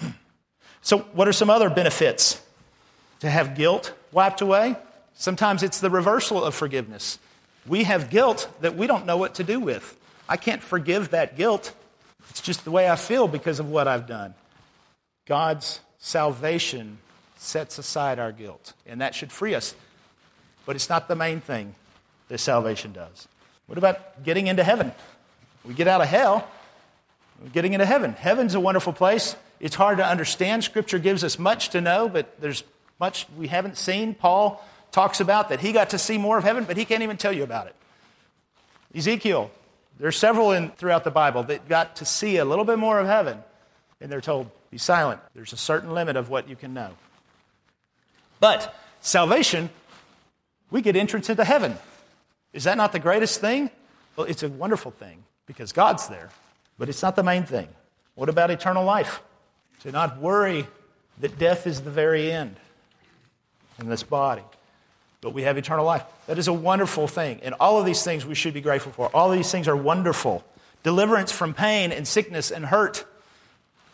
So, 0.84 0.98
what 1.12 1.28
are 1.28 1.32
some 1.32 1.48
other 1.48 1.70
benefits? 1.70 2.42
To 3.20 3.30
have 3.30 3.54
guilt 3.54 3.94
wiped 4.10 4.40
away? 4.40 4.74
Sometimes 5.14 5.62
it's 5.62 5.78
the 5.78 5.90
reversal 5.90 6.42
of 6.42 6.56
forgiveness. 6.56 7.20
We 7.68 7.84
have 7.84 8.10
guilt 8.10 8.48
that 8.62 8.74
we 8.74 8.88
don't 8.88 9.06
know 9.06 9.16
what 9.16 9.36
to 9.36 9.44
do 9.44 9.60
with. 9.60 9.96
I 10.28 10.36
can't 10.36 10.60
forgive 10.60 11.10
that 11.10 11.36
guilt. 11.36 11.72
It's 12.30 12.40
just 12.40 12.64
the 12.64 12.70
way 12.70 12.88
I 12.88 12.96
feel 12.96 13.28
because 13.28 13.60
of 13.60 13.68
what 13.68 13.88
I've 13.88 14.06
done. 14.06 14.34
God's 15.26 15.80
salvation 15.98 16.98
sets 17.36 17.78
aside 17.78 18.18
our 18.18 18.32
guilt, 18.32 18.72
and 18.86 19.00
that 19.00 19.14
should 19.14 19.32
free 19.32 19.54
us. 19.54 19.74
But 20.66 20.76
it's 20.76 20.88
not 20.88 21.08
the 21.08 21.16
main 21.16 21.40
thing 21.40 21.74
that 22.28 22.38
salvation 22.38 22.92
does. 22.92 23.28
What 23.66 23.78
about 23.78 24.24
getting 24.24 24.46
into 24.46 24.64
heaven? 24.64 24.92
We 25.64 25.74
get 25.74 25.88
out 25.88 26.00
of 26.00 26.08
hell, 26.08 26.48
we're 27.42 27.50
getting 27.50 27.72
into 27.72 27.86
heaven. 27.86 28.12
Heaven's 28.12 28.54
a 28.54 28.60
wonderful 28.60 28.92
place. 28.92 29.36
It's 29.58 29.74
hard 29.74 29.98
to 29.98 30.06
understand. 30.06 30.64
Scripture 30.64 30.98
gives 30.98 31.24
us 31.24 31.38
much 31.38 31.70
to 31.70 31.80
know, 31.80 32.08
but 32.08 32.40
there's 32.40 32.64
much 33.00 33.26
we 33.36 33.48
haven't 33.48 33.76
seen. 33.76 34.14
Paul 34.14 34.64
talks 34.92 35.20
about 35.20 35.48
that 35.48 35.60
he 35.60 35.72
got 35.72 35.90
to 35.90 35.98
see 35.98 36.18
more 36.18 36.38
of 36.38 36.44
heaven, 36.44 36.64
but 36.64 36.76
he 36.76 36.84
can't 36.84 37.02
even 37.02 37.16
tell 37.16 37.32
you 37.32 37.42
about 37.42 37.66
it. 37.66 37.74
Ezekiel, 38.94 39.50
there's 39.98 40.16
several 40.16 40.52
in, 40.52 40.70
throughout 40.70 41.04
the 41.04 41.10
Bible 41.10 41.42
that 41.44 41.68
got 41.68 41.96
to 41.96 42.04
see 42.04 42.36
a 42.38 42.44
little 42.44 42.64
bit 42.64 42.78
more 42.78 42.98
of 42.98 43.06
heaven, 43.06 43.38
and 44.00 44.10
they're 44.10 44.20
told, 44.20 44.50
be 44.70 44.78
silent. 44.78 45.20
There's 45.34 45.52
a 45.52 45.56
certain 45.56 45.92
limit 45.92 46.16
of 46.16 46.28
what 46.28 46.48
you 46.48 46.56
can 46.56 46.74
know. 46.74 46.90
But 48.40 48.74
salvation, 49.00 49.70
we 50.70 50.82
get 50.82 50.96
entrance 50.96 51.30
into 51.30 51.44
heaven. 51.44 51.76
Is 52.52 52.64
that 52.64 52.76
not 52.76 52.92
the 52.92 52.98
greatest 52.98 53.40
thing? 53.40 53.70
Well, 54.16 54.26
it's 54.26 54.42
a 54.42 54.48
wonderful 54.48 54.90
thing 54.90 55.24
because 55.46 55.72
God's 55.72 56.08
there, 56.08 56.30
but 56.78 56.88
it's 56.88 57.02
not 57.02 57.16
the 57.16 57.22
main 57.22 57.44
thing. 57.44 57.68
What 58.14 58.28
about 58.28 58.50
eternal 58.50 58.84
life? 58.84 59.22
to 59.82 59.90
not 59.90 60.18
worry 60.18 60.66
that 61.18 61.38
death 61.38 61.66
is 61.66 61.80
the 61.80 61.90
very 61.90 62.30
end 62.30 62.56
in 63.80 63.88
this 63.88 64.04
body, 64.04 64.42
but 65.22 65.32
we 65.32 65.44
have 65.44 65.56
eternal 65.56 65.86
life. 65.86 66.04
That 66.26 66.36
is 66.36 66.48
a 66.48 66.52
wonderful 66.52 67.06
thing. 67.06 67.40
And 67.42 67.54
all 67.58 67.78
of 67.78 67.86
these 67.86 68.02
things 68.02 68.26
we 68.26 68.34
should 68.34 68.52
be 68.52 68.60
grateful 68.60 68.92
for. 68.92 69.08
All 69.14 69.30
of 69.30 69.38
these 69.38 69.50
things 69.50 69.68
are 69.68 69.76
wonderful. 69.76 70.44
Deliverance 70.82 71.32
from 71.32 71.54
pain 71.54 71.92
and 71.92 72.06
sickness 72.06 72.50
and 72.50 72.66
hurt, 72.66 73.06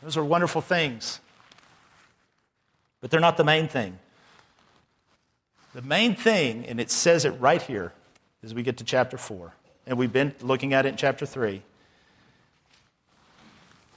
those 0.03 0.17
are 0.17 0.25
wonderful 0.25 0.63
things. 0.63 1.21
But 3.01 3.11
they're 3.11 3.21
not 3.21 3.37
the 3.37 3.45
main 3.45 3.69
thing. 3.69 3.99
The 5.75 5.83
main 5.83 6.17
thing, 6.17 6.65
and 6.65 6.81
it 6.81 6.91
says 6.91 7.27
it 7.27 7.33
right 7.33 7.61
here 7.61 7.93
as 8.43 8.55
we 8.55 8.63
get 8.63 8.79
to 8.79 8.85
chapter 8.85 9.19
4, 9.19 9.53
and 9.87 9.99
we've 9.99 10.13
been 10.13 10.35
looking 10.41 10.73
at 10.73 10.87
it 10.87 10.91
in 10.91 10.97
chapter 10.97 11.27
3. 11.27 11.63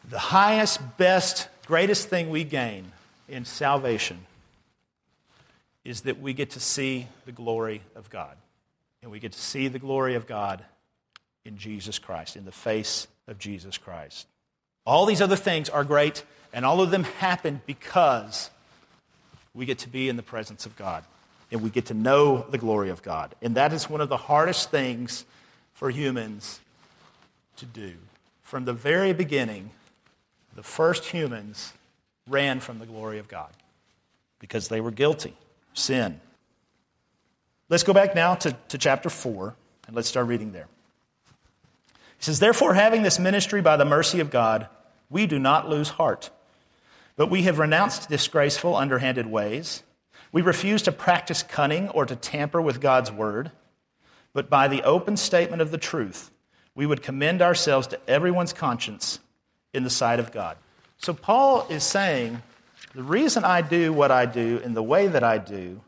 The 0.10 0.20
highest, 0.20 0.98
best 0.98 1.48
greatest 1.66 2.10
thing 2.10 2.30
we 2.30 2.44
gain 2.44 2.92
in 3.30 3.46
salvation 3.46 4.26
is 5.84 6.02
that 6.02 6.22
we 6.22 6.34
get 6.34 6.52
to 6.52 6.60
see 6.60 7.08
the 7.26 7.32
glory 7.32 7.82
of 7.96 8.10
God. 8.10 8.36
And 9.02 9.12
we 9.12 9.20
get 9.20 9.32
to 9.32 9.40
see 9.40 9.68
the 9.68 9.80
glory 9.80 10.16
of 10.16 10.28
God 10.28 10.64
in 11.44 11.58
Jesus 11.58 11.98
Christ, 11.98 12.36
in 12.36 12.46
the 12.46 12.52
face 12.52 13.08
of 13.28 13.40
Jesus 13.40 13.78
Christ. 13.78 14.28
All 14.86 15.06
these 15.06 15.22
other 15.22 15.36
things 15.36 15.70
are 15.70 15.84
great, 15.84 16.24
and 16.54 16.66
all 16.66 16.82
of 16.82 16.92
them 16.92 17.04
happen 17.04 17.62
because 17.66 18.52
we 19.54 19.66
get 19.66 19.80
to 19.80 19.90
be 19.90 20.08
in 20.08 20.18
the 20.18 20.24
presence 20.24 20.66
of 20.66 20.76
God 20.76 21.04
and 21.52 21.62
we 21.62 21.70
get 21.70 21.88
to 21.88 21.94
know 21.94 22.46
the 22.50 22.58
glory 22.58 22.90
of 22.90 23.02
God. 23.02 23.36
And 23.42 23.56
that 23.56 23.74
is 23.74 23.90
one 23.90 24.02
of 24.02 24.10
the 24.10 24.18
hardest 24.18 24.72
things 24.72 25.26
for 25.74 25.90
humans 25.90 26.60
to 27.58 27.66
do. 27.66 27.94
from 28.42 28.66
the 28.66 28.74
very 28.74 29.14
beginning, 29.14 29.70
the 30.56 30.64
first 30.64 31.06
humans 31.06 31.72
ran 32.28 32.60
from 32.60 32.80
the 32.80 32.86
glory 32.86 33.18
of 33.18 33.30
God 33.30 33.50
because 34.40 34.68
they 34.68 34.82
were 34.82 34.92
guilty, 34.92 35.34
sin. 35.74 36.20
Let's 37.70 37.84
go 37.84 37.94
back 37.94 38.16
now 38.16 38.36
to, 38.36 38.56
to 38.70 38.78
chapter 38.78 39.10
4 39.10 39.56
and 39.88 39.96
let's 39.96 40.10
start 40.10 40.28
reading 40.28 40.52
there. 40.52 40.68
He 42.18 42.26
says, 42.26 42.40
Therefore, 42.40 42.74
having 42.74 43.04
this 43.04 43.18
ministry 43.18 43.62
by 43.62 43.78
the 43.78 43.86
mercy 43.86 44.20
of 44.20 44.30
God, 44.30 44.68
we 45.10 45.26
do 45.26 45.40
not 45.40 45.70
lose 45.70 45.90
heart, 45.90 46.30
but 47.16 47.30
we 47.30 47.44
have 47.44 47.60
renounced 47.60 48.10
disgraceful, 48.10 48.76
underhanded 48.76 49.28
ways. 49.28 49.84
We 50.32 50.42
refuse 50.42 50.82
to 50.84 50.92
practice 50.92 51.44
cunning 51.44 51.90
or 51.90 52.06
to 52.06 52.16
tamper 52.16 52.62
with 52.62 52.80
God's 52.80 53.12
word, 53.12 53.52
but 54.34 54.50
by 54.50 54.68
the 54.68 54.84
open 54.84 55.18
statement 55.18 55.62
of 55.62 55.72
the 55.72 55.78
truth, 55.78 56.32
we 56.76 56.86
would 56.86 57.02
commend 57.02 57.42
ourselves 57.42 57.88
to 57.88 58.00
everyone's 58.08 58.54
conscience 58.54 59.20
in 59.74 59.84
the 59.84 59.90
sight 59.90 60.20
of 60.20 60.32
God. 60.32 60.58
So, 60.98 61.14
Paul 61.14 61.66
is 61.70 61.84
saying 61.84 62.42
the 62.94 63.04
reason 63.04 63.44
I 63.44 63.62
do 63.62 63.94
what 63.94 64.12
I 64.12 64.26
do 64.26 64.58
in 64.64 64.74
the 64.74 64.84
way 64.84 65.08
that 65.08 65.24
I 65.24 65.38
do 65.38 65.80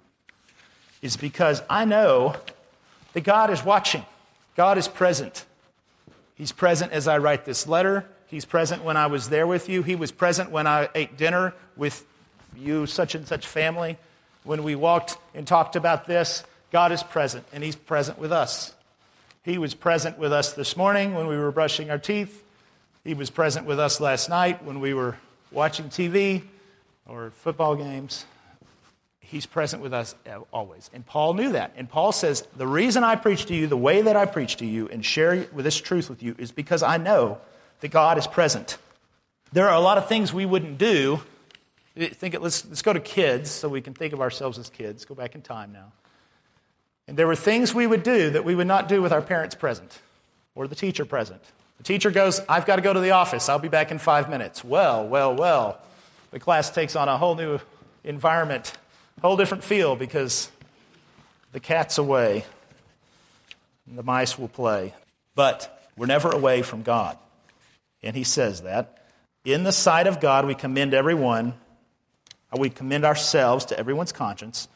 is 1.02 1.18
because 1.18 1.62
I 1.70 1.86
know 1.86 2.36
that 3.12 3.22
God 3.22 3.50
is 3.50 3.64
watching, 3.64 4.06
God 4.56 4.78
is 4.78 4.88
present. 4.88 5.46
He's 6.36 6.52
present 6.52 6.92
as 6.92 7.08
I 7.08 7.20
write 7.20 7.46
this 7.46 7.68
letter. 7.68 8.06
He's 8.28 8.46
present 8.46 8.84
when 8.84 8.98
I 8.98 9.08
was 9.08 9.30
there 9.30 9.46
with 9.46 9.70
you. 9.70 9.84
He 9.84 9.96
was 9.96 10.12
present 10.12 10.50
when 10.50 10.66
I 10.66 10.90
ate 10.96 11.18
dinner 11.18 11.54
with 11.78 12.04
you, 12.58 12.88
such 12.88 13.14
and 13.14 13.28
such 13.28 13.46
family. 13.46 13.98
When 14.44 14.64
we 14.64 14.76
walked 14.76 15.18
and 15.36 15.46
talked 15.46 15.76
about 15.76 16.08
this, 16.08 16.44
God 16.72 16.92
is 16.92 17.04
present, 17.04 17.46
and 17.54 17.64
He's 17.64 17.76
present 17.76 18.18
with 18.18 18.32
us. 18.32 18.74
He 19.44 19.58
was 19.58 19.76
present 19.76 20.18
with 20.18 20.34
us 20.34 20.54
this 20.54 20.76
morning 20.76 21.14
when 21.14 21.28
we 21.28 21.38
were 21.38 21.52
brushing 21.52 21.92
our 21.92 22.00
teeth. 22.00 22.44
He 23.04 23.14
was 23.14 23.30
present 23.30 23.68
with 23.68 23.80
us 23.80 24.00
last 24.00 24.30
night 24.30 24.64
when 24.64 24.80
we 24.80 24.94
were 24.94 25.18
watching 25.52 25.90
TV 25.90 26.44
or 27.08 27.32
football 27.32 27.76
games. 27.76 28.26
He's 29.20 29.46
present 29.46 29.82
with 29.82 29.94
us 29.94 30.16
always. 30.52 30.90
And 30.94 31.06
Paul 31.06 31.34
knew 31.34 31.54
that. 31.54 31.74
And 31.76 31.90
Paul 31.90 32.12
says, 32.12 32.42
The 32.56 32.68
reason 32.68 33.04
I 33.04 33.16
preach 33.16 33.46
to 33.48 33.56
you 33.56 33.68
the 33.68 33.78
way 33.78 34.02
that 34.02 34.16
I 34.16 34.26
preach 34.26 34.58
to 34.58 34.66
you 34.66 34.88
and 34.90 35.04
share 35.04 35.38
this 35.38 35.78
truth 35.78 36.10
with 36.10 36.22
you 36.22 36.36
is 36.38 36.52
because 36.52 36.84
I 36.84 36.98
know 36.98 37.40
that 37.80 37.90
God 37.90 38.18
is 38.18 38.28
present. 38.28 38.78
There 39.52 39.70
are 39.70 39.76
a 39.76 39.80
lot 39.80 39.98
of 39.98 40.08
things 40.08 40.34
we 40.34 40.46
wouldn't 40.46 40.78
do. 40.78 41.22
Think 41.96 42.34
it, 42.34 42.42
let's, 42.42 42.66
let's 42.66 42.82
go 42.82 42.94
to 42.94 43.00
kids 43.00 43.52
so 43.52 43.70
we 43.70 43.82
can 43.82 43.94
think 43.94 44.14
of 44.14 44.22
ourselves 44.22 44.58
as 44.58 44.70
kids. 44.70 45.06
Go 45.06 45.16
back 45.16 45.36
in 45.36 45.42
time 45.42 45.72
now. 45.72 45.92
And 47.08 47.18
there 47.18 47.28
were 47.28 47.36
things 47.36 47.74
we 47.74 47.86
would 47.86 48.04
do 48.04 48.32
that 48.32 48.46
we 48.46 48.56
would 48.56 48.68
not 48.68 48.88
do 48.88 49.02
with 49.02 49.12
our 49.12 49.22
parents 49.22 49.56
present 49.56 50.00
or 50.56 50.68
the 50.68 50.76
teacher 50.76 51.06
present. 51.06 51.42
The 51.78 51.84
teacher 51.84 52.12
goes, 52.12 52.40
I've 52.48 52.66
got 52.66 52.78
to 52.78 52.82
go 52.82 52.94
to 52.94 53.00
the 53.00 53.12
office. 53.12 53.50
I'll 53.50 53.60
be 53.60 53.68
back 53.68 53.92
in 53.92 54.00
five 54.00 54.30
minutes. 54.30 54.64
Well, 54.64 55.08
well, 55.08 55.36
well. 55.36 55.80
The 56.34 56.40
class 56.40 56.72
takes 56.72 56.96
on 56.96 57.08
a 57.08 57.16
whole 57.16 57.36
new 57.36 57.60
environment 58.04 58.74
a 59.20 59.22
whole 59.22 59.38
different 59.38 59.64
feel 59.64 59.96
because 59.96 60.50
the 61.52 61.60
cat's 61.60 62.00
away 62.00 62.44
and 63.88 63.96
the 63.96 64.02
mice 64.02 64.40
will 64.40 64.48
play. 64.48 64.96
But 65.36 65.88
we're 65.96 66.08
never 66.08 66.32
away 66.32 66.64
from 66.64 66.82
God. 66.82 67.20
And 68.02 68.16
he 68.16 68.24
says 68.24 68.64
that. 68.64 69.06
In 69.46 69.64
the 69.64 69.72
sight 69.72 70.08
of 70.08 70.20
God, 70.20 70.48
we 70.48 70.56
commend 70.56 70.96
everyone, 70.96 71.54
uh, 72.52 72.58
we 72.58 72.72
commend 72.72 73.06
ourselves 73.06 73.66
to 73.66 73.78
everyone's 73.78 74.12
conscience. 74.12 74.68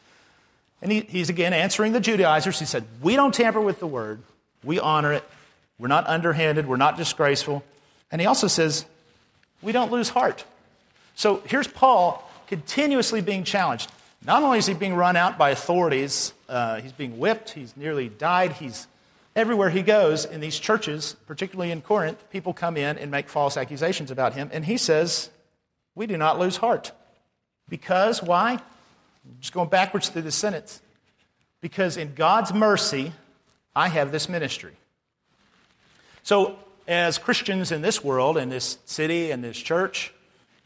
And 0.80 0.92
he, 0.92 1.00
he's 1.00 1.28
again 1.28 1.52
answering 1.52 1.92
the 1.92 2.00
Judaizers. 2.00 2.60
He 2.60 2.66
said, 2.66 2.84
We 3.02 3.16
don't 3.16 3.34
tamper 3.34 3.60
with 3.60 3.80
the 3.80 3.86
word, 3.88 4.22
we 4.62 4.78
honor 4.78 5.12
it. 5.12 5.24
We're 5.76 5.88
not 5.88 6.06
underhanded, 6.06 6.68
we're 6.68 6.76
not 6.76 6.96
disgraceful. 6.96 7.64
And 8.12 8.20
he 8.20 8.28
also 8.28 8.46
says, 8.46 8.84
We 9.60 9.72
don't 9.72 9.90
lose 9.90 10.10
heart. 10.10 10.44
So 11.18 11.42
here's 11.46 11.66
Paul 11.66 12.22
continuously 12.46 13.22
being 13.22 13.42
challenged. 13.42 13.90
Not 14.24 14.44
only 14.44 14.58
is 14.58 14.66
he 14.66 14.74
being 14.74 14.94
run 14.94 15.16
out 15.16 15.36
by 15.36 15.50
authorities, 15.50 16.32
uh, 16.48 16.80
he's 16.80 16.92
being 16.92 17.18
whipped, 17.18 17.50
he's 17.50 17.76
nearly 17.76 18.08
died, 18.08 18.52
he's 18.52 18.86
everywhere 19.34 19.68
he 19.68 19.82
goes 19.82 20.24
in 20.24 20.40
these 20.40 20.56
churches, 20.56 21.16
particularly 21.26 21.72
in 21.72 21.80
Corinth, 21.80 22.24
people 22.30 22.54
come 22.54 22.76
in 22.76 22.98
and 22.98 23.10
make 23.10 23.28
false 23.28 23.56
accusations 23.56 24.12
about 24.12 24.34
him. 24.34 24.48
And 24.52 24.64
he 24.64 24.76
says, 24.76 25.28
We 25.96 26.06
do 26.06 26.16
not 26.16 26.38
lose 26.38 26.58
heart. 26.58 26.92
Because, 27.68 28.22
why? 28.22 28.52
I'm 28.52 29.36
just 29.40 29.52
going 29.52 29.70
backwards 29.70 30.10
through 30.10 30.22
the 30.22 30.30
sentence. 30.30 30.80
Because 31.60 31.96
in 31.96 32.14
God's 32.14 32.54
mercy, 32.54 33.12
I 33.74 33.88
have 33.88 34.12
this 34.12 34.28
ministry. 34.28 34.76
So, 36.22 36.60
as 36.86 37.18
Christians 37.18 37.72
in 37.72 37.82
this 37.82 38.04
world, 38.04 38.38
in 38.38 38.50
this 38.50 38.78
city, 38.84 39.32
in 39.32 39.40
this 39.40 39.58
church, 39.58 40.12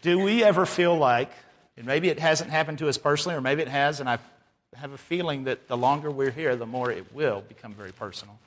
do 0.03 0.19
we 0.19 0.45
ever 0.45 0.67
feel 0.67 0.97
like 0.97 1.31
and 1.77 1.87
maybe 1.87 2.09
it 2.09 2.19
hasn't 2.19 2.51
happened 2.51 2.79
to 2.79 2.89
us 2.89 2.99
personally, 2.99 3.37
or 3.37 3.41
maybe 3.41 3.63
it 3.63 3.69
has, 3.69 4.01
and 4.01 4.09
I 4.09 4.19
have 4.77 4.93
a 4.93 4.99
feeling 4.99 5.45
that 5.45 5.69
the 5.69 5.77
longer 5.77 6.11
we're 6.11 6.31
here, 6.31 6.55
the 6.57 6.67
more 6.67 6.91
it 6.91 7.15
will 7.15 7.43
become 7.49 7.75
very 7.75 7.93
personal. 7.93 8.39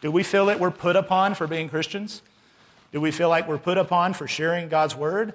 Do 0.00 0.10
we 0.10 0.22
feel 0.22 0.46
that 0.46 0.60
we're 0.60 0.70
put 0.70 0.96
upon 0.96 1.34
for 1.34 1.46
being 1.46 1.68
Christians? 1.68 2.22
Do 2.92 3.00
we 3.00 3.10
feel 3.10 3.28
like 3.28 3.48
we're 3.48 3.58
put 3.58 3.78
upon 3.78 4.12
for 4.12 4.26
sharing 4.26 4.68
God's 4.68 4.94
word? 4.94 5.32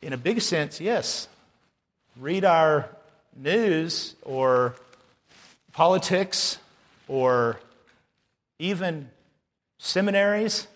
In 0.00 0.12
a 0.12 0.16
big 0.16 0.40
sense, 0.40 0.80
yes. 0.80 1.28
Read 2.18 2.44
our 2.44 2.88
news 3.36 4.14
or 4.22 4.74
politics 5.72 6.58
or 7.08 7.58
even 8.58 9.08
seminaries 9.78 10.68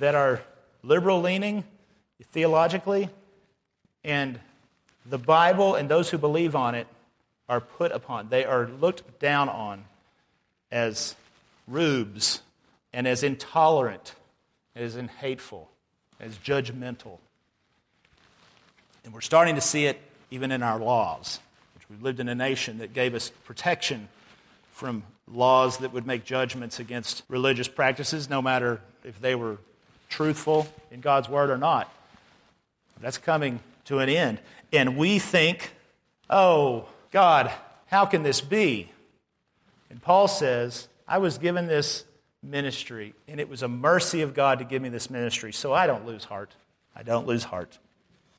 that 0.00 0.14
are 0.14 0.42
liberal 0.82 1.20
leaning 1.20 1.64
theologically 2.22 3.08
and 4.04 4.38
the 5.06 5.18
Bible 5.18 5.74
and 5.74 5.88
those 5.88 6.10
who 6.10 6.18
believe 6.18 6.54
on 6.54 6.74
it 6.74 6.86
are 7.48 7.60
put 7.60 7.92
upon, 7.92 8.28
they 8.28 8.44
are 8.44 8.68
looked 8.80 9.18
down 9.20 9.48
on 9.48 9.84
as 10.70 11.14
rubes 11.68 12.40
and 12.92 13.06
as 13.06 13.22
intolerant, 13.22 14.14
as 14.74 14.96
in 14.96 15.08
hateful, 15.08 15.70
as 16.20 16.36
judgmental. 16.36 17.18
And 19.04 19.12
we're 19.12 19.20
starting 19.20 19.56
to 19.56 19.60
see 19.60 19.86
it 19.86 20.00
even 20.30 20.50
in 20.50 20.62
our 20.62 20.78
laws, 20.78 21.40
which 21.74 21.88
we 21.90 21.96
lived 22.02 22.20
in 22.20 22.28
a 22.28 22.34
nation 22.34 22.78
that 22.78 22.94
gave 22.94 23.14
us 23.14 23.30
protection 23.44 24.08
from 24.72 25.02
laws 25.30 25.78
that 25.78 25.92
would 25.92 26.06
make 26.06 26.24
judgments 26.24 26.80
against 26.80 27.22
religious 27.28 27.68
practices, 27.68 28.28
no 28.28 28.40
matter 28.40 28.80
if 29.04 29.20
they 29.20 29.34
were 29.34 29.58
truthful 30.08 30.66
in 30.90 31.00
God's 31.00 31.28
word 31.28 31.50
or 31.50 31.58
not. 31.58 31.92
That's 33.04 33.18
coming 33.18 33.60
to 33.84 33.98
an 33.98 34.08
end. 34.08 34.40
And 34.72 34.96
we 34.96 35.18
think, 35.18 35.74
oh, 36.30 36.88
God, 37.10 37.52
how 37.84 38.06
can 38.06 38.22
this 38.22 38.40
be? 38.40 38.90
And 39.90 40.00
Paul 40.00 40.26
says, 40.26 40.88
I 41.06 41.18
was 41.18 41.36
given 41.36 41.66
this 41.66 42.04
ministry, 42.42 43.12
and 43.28 43.40
it 43.40 43.50
was 43.50 43.62
a 43.62 43.68
mercy 43.68 44.22
of 44.22 44.32
God 44.32 44.58
to 44.60 44.64
give 44.64 44.80
me 44.80 44.88
this 44.88 45.10
ministry, 45.10 45.52
so 45.52 45.74
I 45.74 45.86
don't 45.86 46.06
lose 46.06 46.24
heart. 46.24 46.54
I 46.96 47.02
don't 47.02 47.26
lose 47.26 47.44
heart. 47.44 47.78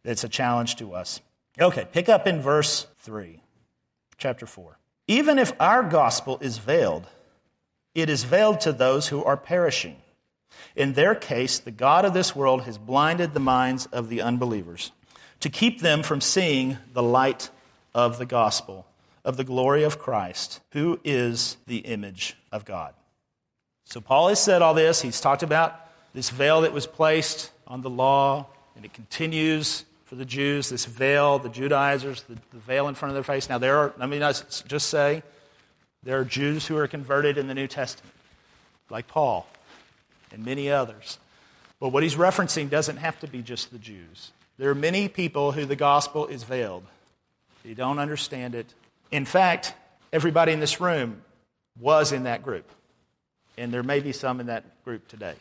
It's 0.04 0.23
a 0.23 0.30
challenge 0.30 0.78
to 0.78 0.95
us. 0.95 1.21
Okay, 1.62 1.88
pick 1.91 2.10
up 2.10 2.25
in 2.25 2.41
verse 2.41 2.88
3, 3.01 3.39
chapter 4.17 4.47
4. 4.47 4.80
Even 5.08 5.38
if 5.38 5.54
our 5.60 5.84
gospel 5.84 6.39
is 6.41 6.58
veiled, 6.58 7.06
it 7.93 8.10
is 8.10 8.23
veiled 8.23 8.62
to 8.62 8.73
those 8.73 9.10
who 9.10 9.23
are 9.23 9.38
perishing. 9.38 9.97
In 10.75 10.93
their 10.93 11.15
case, 11.15 11.60
the 11.60 11.71
God 11.71 12.05
of 12.05 12.13
this 12.13 12.36
world 12.36 12.63
has 12.63 12.77
blinded 12.77 13.34
the 13.34 13.39
minds 13.39 13.86
of 13.88 14.10
the 14.10 14.21
unbelievers 14.21 14.91
to 15.39 15.49
keep 15.49 15.81
them 15.81 16.03
from 16.03 16.21
seeing 16.21 16.77
the 16.93 17.03
light 17.03 17.49
of 17.93 18.17
the 18.17 18.25
gospel, 18.25 18.86
of 19.23 19.38
the 19.38 19.43
glory 19.43 19.84
of 19.84 19.99
Christ, 19.99 20.60
who 20.71 20.99
is 21.03 21.58
the 21.67 21.77
image 21.77 22.36
of 22.51 22.65
God. 22.65 22.93
So, 23.86 24.01
Paul 24.01 24.29
has 24.29 24.41
said 24.41 24.62
all 24.62 24.73
this. 24.73 25.01
He's 25.01 25.21
talked 25.21 25.43
about 25.43 25.79
this 26.13 26.29
veil 26.29 26.62
that 26.62 26.73
was 26.73 26.88
placed 26.88 27.51
on 27.67 27.81
the 27.81 27.89
law, 27.89 28.47
and 28.75 28.84
it 28.84 28.93
continues 28.93 29.86
for 30.05 30.15
the 30.15 30.25
Jews, 30.25 30.69
this 30.69 30.86
veil, 30.86 31.39
the 31.39 31.49
Judaizers, 31.49 32.23
the, 32.23 32.36
the 32.51 32.60
veil 32.60 32.88
in 32.88 32.95
front 32.95 33.12
of 33.12 33.13
their 33.13 33.23
face. 33.23 33.47
Now, 33.47 33.58
there 33.58 33.77
are, 33.77 33.93
let 33.97 34.10
me 34.10 34.19
just 34.19 34.89
say, 34.89 35.23
there 36.03 36.19
are 36.19 36.25
Jews 36.25 36.67
who 36.67 36.77
are 36.77 36.88
converted 36.88 37.38
in 37.38 37.47
the 37.47 37.53
New 37.53 37.67
Testament, 37.67 38.13
like 38.89 39.08
Paul 39.08 39.47
and 40.35 40.45
many 40.45 40.69
others. 40.69 41.17
But 41.79 41.89
what 41.89 42.03
he's 42.03 42.15
referencing 42.15 42.69
doesn't 42.69 42.97
have 42.97 43.19
to 43.21 43.27
be 43.27 43.41
just 43.41 43.71
the 43.71 43.79
Jews. 43.79 44.31
There 44.57 44.69
are 44.69 44.75
many 44.75 45.07
people 45.07 45.53
who 45.53 45.65
the 45.65 45.75
gospel 45.75 46.27
is 46.27 46.43
veiled. 46.43 46.83
They 47.63 47.73
don't 47.73 47.99
understand 47.99 48.53
it. 48.53 48.73
In 49.11 49.25
fact, 49.25 49.73
everybody 50.13 50.51
in 50.51 50.59
this 50.59 50.81
room 50.81 51.21
was 51.79 52.11
in 52.11 52.23
that 52.23 52.43
group. 52.43 52.69
And 53.57 53.73
there 53.73 53.81
may 53.81 54.01
be 54.01 54.11
some 54.11 54.41
in 54.41 54.47
that 54.47 54.63
group 54.83 55.07
today. 55.07 55.35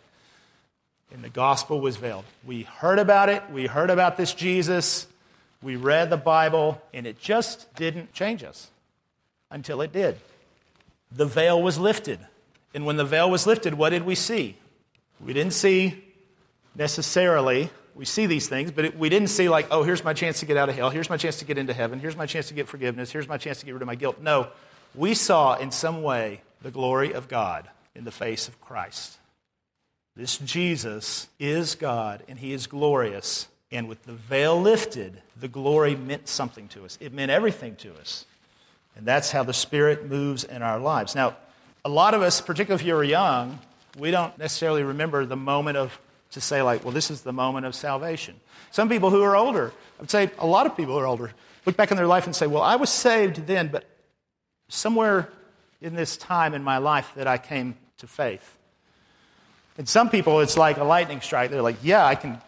And 1.12 1.22
the 1.22 1.28
gospel 1.28 1.80
was 1.80 1.96
veiled. 1.96 2.24
We 2.46 2.62
heard 2.62 3.00
about 3.00 3.28
it. 3.28 3.42
We 3.50 3.66
heard 3.66 3.90
about 3.90 4.16
this 4.16 4.33
Jesus. 4.33 5.07
We 5.61 5.76
read 5.76 6.11
the 6.11 6.16
Bible, 6.16 6.80
and 6.92 7.07
it 7.07 7.20
just 7.20 7.74
didn't 7.74 8.12
change 8.12 8.44
us 8.44 8.68
until 9.50 9.80
it 9.80 9.92
did. 9.92 10.18
The 11.11 11.26
veil 11.26 11.61
was 11.61 11.78
lifted. 11.78 12.20
And 12.74 12.87
when 12.87 12.96
the 12.96 13.04
veil 13.04 13.30
was 13.30 13.46
lifted, 13.46 13.74
what 13.74 13.90
did 13.90 14.04
we 14.04 14.14
see? 14.14 14.57
We 15.20 15.33
didn't 15.33 15.53
see 15.53 16.03
necessarily, 16.74 17.70
we 17.94 18.05
see 18.05 18.27
these 18.27 18.48
things, 18.48 18.70
but 18.70 18.85
it, 18.85 18.98
we 18.98 19.09
didn't 19.09 19.29
see 19.29 19.48
like, 19.48 19.68
oh, 19.70 19.83
here's 19.83 20.05
my 20.05 20.12
chance 20.12 20.40
to 20.40 20.46
get 20.46 20.57
out 20.57 20.68
of 20.68 20.74
hell, 20.74 20.90
here's 20.90 21.11
my 21.11 21.16
chance 21.16 21.38
to 21.38 21.44
get 21.44 21.59
into 21.59 21.72
heaven, 21.72 22.00
here's 22.00 22.16
my 22.16 22.27
chance 22.27 22.48
to 22.48 22.55
get 22.55 22.68
forgiveness, 22.68 23.12
here's 23.12 23.29
my 23.29 23.37
chance 23.38 23.61
to 23.61 23.66
get 23.66 23.72
rid 23.72 23.83
of 23.83 23.87
my 23.87 23.94
guilt. 23.94 24.20
No, 24.20 24.48
we 24.94 25.14
saw 25.14 25.57
in 25.57 25.70
some 25.70 26.03
way 26.03 26.40
the 26.62 26.70
glory 26.70 27.12
of 27.12 27.29
God 27.29 27.68
in 27.94 28.05
the 28.05 28.11
face 28.11 28.48
of 28.48 28.61
Christ. 28.61 29.18
This 30.16 30.38
Jesus 30.38 31.29
is 31.38 31.74
God 31.74 32.22
and 32.29 32.38
he 32.38 32.53
is 32.53 32.66
glorious. 32.66 33.48
And 33.72 33.88
with 33.88 34.05
the 34.05 34.12
veil 34.12 34.61
lifted, 34.61 35.20
the 35.37 35.48
glory 35.48 35.96
meant 35.96 36.29
something 36.29 36.68
to 36.68 36.85
us. 36.85 36.96
It 37.00 37.12
meant 37.12 37.33
everything 37.33 37.74
to 37.77 37.92
us. 37.96 38.24
And 38.96 39.05
that's 39.05 39.33
how 39.33 39.42
the 39.42 39.53
Spirit 39.53 40.09
moves 40.09 40.44
in 40.44 40.62
our 40.62 40.79
lives. 40.79 41.16
Now, 41.16 41.37
a 41.85 41.88
lot 41.88 42.14
of 42.14 42.22
us, 42.22 42.40
particularly 42.40 42.81
if 42.81 42.87
you're 42.87 43.03
young, 43.03 43.59
we 43.96 44.11
don't 44.11 44.37
necessarily 44.38 44.83
remember 44.83 45.24
the 45.24 45.37
moment 45.37 45.76
of, 45.76 45.98
to 46.33 46.40
say, 46.40 46.62
like, 46.62 46.85
well, 46.85 46.92
this 46.92 47.11
is 47.11 47.22
the 47.22 47.33
moment 47.33 47.66
of 47.66 47.74
salvation. 47.74 48.35
Some 48.70 48.88
people 48.88 49.11
who 49.11 49.22
are 49.22 49.37
older, 49.37 49.72
I 49.98 50.00
would 50.02 50.11
say 50.11 50.30
a 50.38 50.46
lot 50.46 50.66
of 50.66 50.76
people 50.76 50.94
who 50.94 51.00
are 51.00 51.07
older, 51.07 51.33
look 51.64 51.76
back 51.76 51.90
in 51.90 51.96
their 51.96 52.07
life 52.07 52.26
and 52.26 52.35
say, 52.35 52.46
well, 52.46 52.62
I 52.62 52.76
was 52.76 52.90
saved 52.90 53.46
then, 53.46 53.68
but 53.68 53.85
somewhere 54.68 55.28
in 55.80 55.94
this 55.94 56.16
time 56.16 56.54
in 56.54 56.64
my 56.64 56.78
life 56.78 57.12
that 57.14 57.26
I 57.26 57.38
came 57.38 57.76
to 57.98 58.07
faith. 58.07 58.59
And 59.76 59.88
some 59.88 60.09
people, 60.09 60.40
it's 60.40 60.57
like 60.57 60.78
a 60.78 60.85
lightning 60.85 61.20
strike. 61.20 61.50
They're 61.50 61.62
like, 61.62 61.78
yeah, 61.83 62.04
I 62.04 62.14
can 62.14 62.40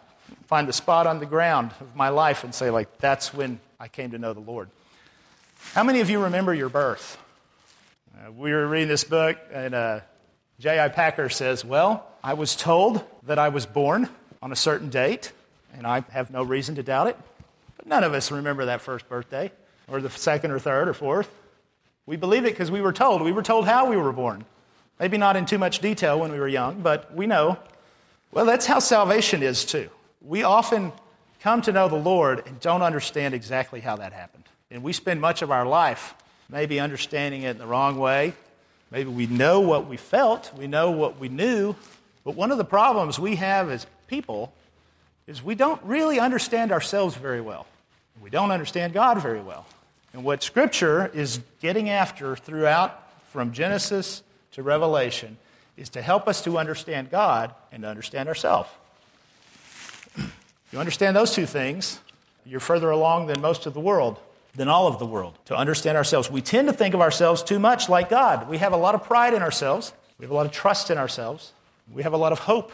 find 0.47 0.67
the 0.67 0.73
spot 0.73 1.07
on 1.07 1.19
the 1.19 1.25
ground 1.25 1.71
of 1.81 1.95
my 1.95 2.09
life 2.09 2.43
and 2.43 2.53
say, 2.53 2.69
like, 2.69 2.97
that's 2.99 3.33
when 3.33 3.59
I 3.79 3.87
came 3.87 4.11
to 4.11 4.17
know 4.17 4.33
the 4.33 4.39
Lord. 4.39 4.69
How 5.73 5.83
many 5.83 5.99
of 5.99 6.09
you 6.09 6.23
remember 6.23 6.53
your 6.53 6.69
birth? 6.69 7.17
Uh, 8.15 8.31
we 8.31 8.51
were 8.51 8.65
reading 8.65 8.87
this 8.87 9.03
book, 9.03 9.37
and 9.51 9.75
uh, 9.75 9.99
J.I. 10.59 10.89
Packer 10.89 11.29
says, 11.29 11.63
Well, 11.63 12.07
I 12.23 12.33
was 12.33 12.55
told 12.55 13.03
that 13.23 13.37
I 13.37 13.49
was 13.49 13.67
born 13.67 14.09
on 14.41 14.51
a 14.51 14.55
certain 14.55 14.89
date, 14.89 15.31
and 15.75 15.85
I 15.85 16.03
have 16.11 16.31
no 16.31 16.41
reason 16.41 16.75
to 16.75 16.83
doubt 16.83 17.07
it. 17.07 17.17
But 17.75 17.85
none 17.85 18.03
of 18.03 18.13
us 18.13 18.31
remember 18.31 18.65
that 18.65 18.81
first 18.81 19.07
birthday, 19.07 19.51
or 19.87 20.01
the 20.01 20.09
second, 20.09 20.49
or 20.51 20.57
third, 20.57 20.87
or 20.89 20.95
fourth. 20.95 21.29
We 22.07 22.15
believe 22.15 22.45
it 22.45 22.53
because 22.53 22.71
we 22.71 22.81
were 22.81 22.93
told. 22.93 23.21
We 23.21 23.31
were 23.31 23.43
told 23.43 23.67
how 23.67 23.87
we 23.87 23.97
were 23.97 24.11
born. 24.11 24.45
Maybe 24.99 25.17
not 25.17 25.35
in 25.35 25.45
too 25.45 25.59
much 25.59 25.77
detail 25.77 26.19
when 26.19 26.31
we 26.31 26.39
were 26.39 26.47
young, 26.47 26.81
but 26.81 27.13
we 27.13 27.27
know. 27.27 27.59
Well, 28.31 28.45
that's 28.45 28.65
how 28.65 28.79
salvation 28.79 29.43
is, 29.43 29.63
too. 29.63 29.89
We 30.21 30.41
often 30.41 30.91
come 31.39 31.61
to 31.63 31.71
know 31.71 31.87
the 31.87 31.95
Lord 31.95 32.47
and 32.47 32.59
don't 32.59 32.81
understand 32.81 33.35
exactly 33.35 33.79
how 33.79 33.97
that 33.97 34.11
happened. 34.11 34.45
And 34.71 34.81
we 34.81 34.91
spend 34.91 35.21
much 35.21 35.43
of 35.43 35.51
our 35.51 35.67
life 35.67 36.15
maybe 36.49 36.79
understanding 36.79 37.43
it 37.43 37.51
in 37.51 37.57
the 37.59 37.67
wrong 37.67 37.99
way. 37.99 38.33
Maybe 38.91 39.09
we 39.09 39.27
know 39.27 39.59
what 39.59 39.87
we 39.87 39.97
felt, 39.97 40.51
we 40.57 40.67
know 40.67 40.91
what 40.91 41.19
we 41.19 41.29
knew, 41.29 41.75
but 42.23 42.35
one 42.35 42.51
of 42.51 42.57
the 42.57 42.65
problems 42.65 43.19
we 43.19 43.35
have 43.35 43.69
as 43.69 43.85
people 44.07 44.53
is 45.27 45.43
we 45.43 45.55
don't 45.55 45.81
really 45.83 46.19
understand 46.19 46.71
ourselves 46.71 47.15
very 47.15 47.41
well. 47.41 47.67
We 48.21 48.29
don't 48.29 48.51
understand 48.51 48.93
God 48.93 49.21
very 49.21 49.41
well. 49.41 49.65
And 50.13 50.23
what 50.23 50.41
Scripture 50.41 51.11
is 51.13 51.41
getting 51.61 51.89
after 51.89 52.35
throughout, 52.35 53.03
from 53.31 53.51
Genesis 53.51 54.23
to 54.53 54.63
Revelation, 54.63 55.37
is 55.75 55.89
to 55.89 56.01
help 56.01 56.27
us 56.27 56.41
to 56.43 56.57
understand 56.57 57.11
God 57.11 57.53
and 57.71 57.83
to 57.83 57.89
understand 57.89 58.27
ourselves. 58.27 58.69
You 60.71 60.79
understand 60.79 61.15
those 61.15 61.33
two 61.33 61.45
things, 61.45 61.99
you're 62.45 62.59
further 62.59 62.89
along 62.89 63.27
than 63.27 63.41
most 63.41 63.65
of 63.65 63.73
the 63.73 63.79
world, 63.79 64.19
than 64.57 64.67
all 64.67 64.87
of 64.87 64.97
the 64.97 65.05
world, 65.05 65.37
to 65.45 65.55
understand 65.55 65.97
ourselves. 65.97 66.29
We 66.29 66.41
tend 66.41 66.67
to 66.67 66.73
think 66.73 66.95
of 66.95 67.01
ourselves 67.01 67.43
too 67.43 67.59
much 67.59 67.89
like 67.89 68.09
God. 68.09 68.49
We 68.49 68.57
have 68.57 68.73
a 68.73 68.77
lot 68.77 68.95
of 68.95 69.03
pride 69.03 69.33
in 69.33 69.43
ourselves, 69.43 69.93
we 70.17 70.25
have 70.25 70.31
a 70.31 70.35
lot 70.35 70.47
of 70.47 70.51
trust 70.51 70.89
in 70.89 70.97
ourselves, 70.97 71.53
we 71.93 72.03
have 72.03 72.13
a 72.13 72.17
lot 72.17 72.31
of 72.31 72.39
hope. 72.39 72.71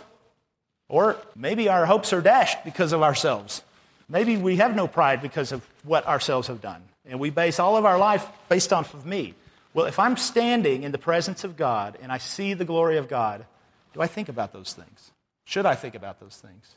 Or 0.88 1.18
maybe 1.36 1.68
our 1.70 1.86
hopes 1.86 2.14
are 2.14 2.22
dashed 2.22 2.64
because 2.64 2.94
of 2.94 3.04
ourselves. 3.04 3.64
Maybe 4.08 4.38
we 4.38 4.58
have 4.58 4.76
no 4.76 4.88
pride 4.88 5.22
because 5.22 5.52
of 5.52 5.68
what 5.84 6.08
ourselves 6.08 6.48
have 6.48 6.62
done. 6.62 6.84
And 7.06 7.20
we 7.20 7.30
base 7.30 7.60
all 7.60 7.76
of 7.76 7.86
our 7.86 7.98
life 7.98 8.26
based 8.48 8.72
off 8.72 8.94
of 8.94 9.06
me. 9.06 9.34
Well, 9.74 9.86
if 9.86 10.00
I'm 10.00 10.18
standing 10.18 10.84
in 10.84 10.92
the 10.92 10.98
presence 10.98 11.44
of 11.44 11.58
God 11.58 11.98
and 12.02 12.12
I 12.12 12.18
see 12.18 12.54
the 12.54 12.66
glory 12.66 12.98
of 12.98 13.10
God, 13.10 13.46
do 13.94 14.02
I 14.02 14.08
think 14.08 14.30
about 14.30 14.54
those 14.54 14.74
things? 14.74 15.12
Should 15.46 15.66
I 15.66 15.76
think 15.76 15.96
about 15.96 16.20
those 16.20 16.38
things? 16.38 16.76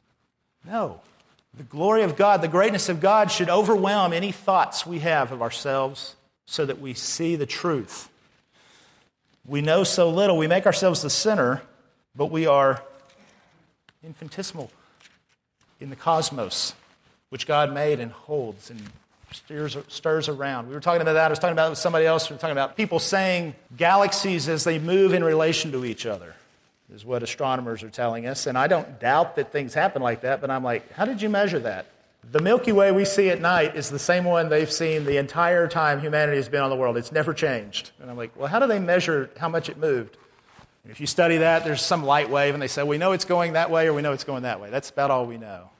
No. 0.65 1.01
The 1.57 1.63
glory 1.63 2.03
of 2.03 2.17
God, 2.17 2.43
the 2.43 2.49
greatness 2.49 2.89
of 2.91 3.01
God 3.01 3.31
should 3.31 3.49
overwhelm 3.49 4.13
any 4.13 4.31
thoughts 4.31 4.87
we 4.87 4.99
have 4.99 5.33
of 5.33 5.41
ourselves 5.41 6.15
so 6.47 6.67
that 6.67 6.81
we 6.81 6.93
see 6.93 7.35
the 7.35 7.47
truth. 7.47 8.11
We 9.47 9.63
know 9.63 9.83
so 9.83 10.11
little. 10.11 10.37
We 10.37 10.49
make 10.49 10.67
ourselves 10.67 11.01
the 11.03 11.09
sinner, 11.09 11.63
but 12.15 12.27
we 12.27 12.47
are 12.47 12.83
infinitesimal 14.05 14.71
in 15.81 15.89
the 15.89 15.97
cosmos, 15.97 16.75
which 17.31 17.47
God 17.47 17.73
made 17.73 18.01
and 18.01 18.13
holds 18.13 18.71
and 18.71 18.83
stirs, 19.33 19.79
stirs 19.89 20.29
around. 20.29 20.69
We 20.69 20.75
were 20.75 20.81
talking 20.81 21.01
about 21.01 21.15
that. 21.15 21.27
I 21.27 21.31
was 21.31 21.39
talking 21.39 21.53
about 21.53 21.69
it 21.69 21.71
with 21.71 21.79
somebody 21.79 22.05
else. 22.05 22.29
We 22.29 22.35
were 22.35 22.41
talking 22.41 22.53
about 22.53 22.77
people 22.77 22.99
saying 22.99 23.55
galaxies 23.77 24.49
as 24.49 24.65
they 24.65 24.79
move 24.79 25.15
in 25.15 25.25
relation 25.25 25.73
to 25.73 25.87
each 25.87 26.05
other 26.05 26.35
is 26.95 27.05
what 27.05 27.23
astronomers 27.23 27.83
are 27.83 27.91
telling 27.91 28.27
us. 28.27 28.47
And 28.47 28.57
I 28.57 28.67
don't 28.67 29.01
doubt 29.01 29.37
that 29.37 29.53
things 29.53 29.75
happen 29.75 30.03
like 30.03 30.21
that, 30.23 30.41
but 30.41 30.51
I'm 30.51 30.63
like, 30.63 30.93
how 30.93 31.05
did 31.05 31.21
you 31.21 31.29
measure 31.29 31.59
that? 31.61 31.87
The 32.31 32.41
Milky 32.41 32.73
Way 32.73 32.91
we 32.91 33.05
see 33.05 33.31
at 33.31 33.41
night 33.41 33.77
is 33.77 33.89
the 33.89 33.99
same 33.99 34.25
one 34.25 34.49
they've 34.49 34.71
seen 34.71 35.05
the 35.05 35.17
entire 35.17 35.69
time 35.69 36.01
humanity 36.01 36.37
has 36.39 36.49
been 36.49 36.63
on 36.63 36.71
the 36.71 36.77
world. 36.77 36.97
It's 36.97 37.13
never 37.13 37.33
changed. 37.33 37.93
And 38.01 38.11
I'm 38.11 38.17
like, 38.17 38.37
well, 38.37 38.49
how 38.49 38.59
do 38.59 38.67
they 38.67 38.81
measure 38.81 39.31
how 39.39 39.49
much 39.49 39.69
it 39.69 39.79
moved? 39.79 40.17
And 40.83 40.91
if 40.91 41.01
you 41.01 41.07
study 41.07 41.39
that, 41.39 41.65
there's 41.65 41.83
some 41.83 42.05
light 42.05 42.31
wave, 42.31 42.55
and 42.55 42.63
they 42.63 42.69
say, 42.69 42.83
we 42.83 42.99
know 42.99 43.13
it's 43.13 43.25
going 43.25 43.53
that 43.53 43.71
way 43.71 43.87
or 43.87 43.95
we 43.95 44.03
know 44.03 44.13
it's 44.13 44.25
going 44.25 44.43
that 44.43 44.61
way. 44.61 44.71
That's 44.71 44.91
about 44.91 45.11
all 45.11 45.27
we 45.27 45.39
know. 45.39 45.71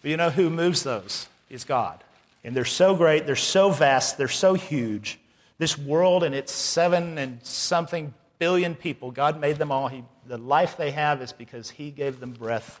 But 0.00 0.10
you 0.10 0.16
know 0.16 0.30
who 0.30 0.50
moves 0.50 0.82
those? 0.82 1.26
Is 1.50 1.64
God. 1.64 2.02
And 2.42 2.56
they're 2.56 2.64
so 2.64 2.94
great, 2.94 3.26
they're 3.26 3.36
so 3.36 3.70
vast, 3.70 4.18
they're 4.18 4.28
so 4.28 4.54
huge. 4.54 5.18
This 5.58 5.76
world 5.76 6.22
and 6.22 6.34
its 6.34 6.52
seven 6.52 7.18
and 7.18 7.44
something 7.44 8.14
billion 8.38 8.74
people, 8.74 9.10
God 9.10 9.40
made 9.40 9.56
them 9.56 9.72
all. 9.72 9.88
He 9.88 10.04
the 10.28 10.38
life 10.38 10.76
they 10.76 10.90
have 10.90 11.22
is 11.22 11.32
because 11.32 11.70
He 11.70 11.90
gave 11.90 12.20
them 12.20 12.32
breath, 12.32 12.80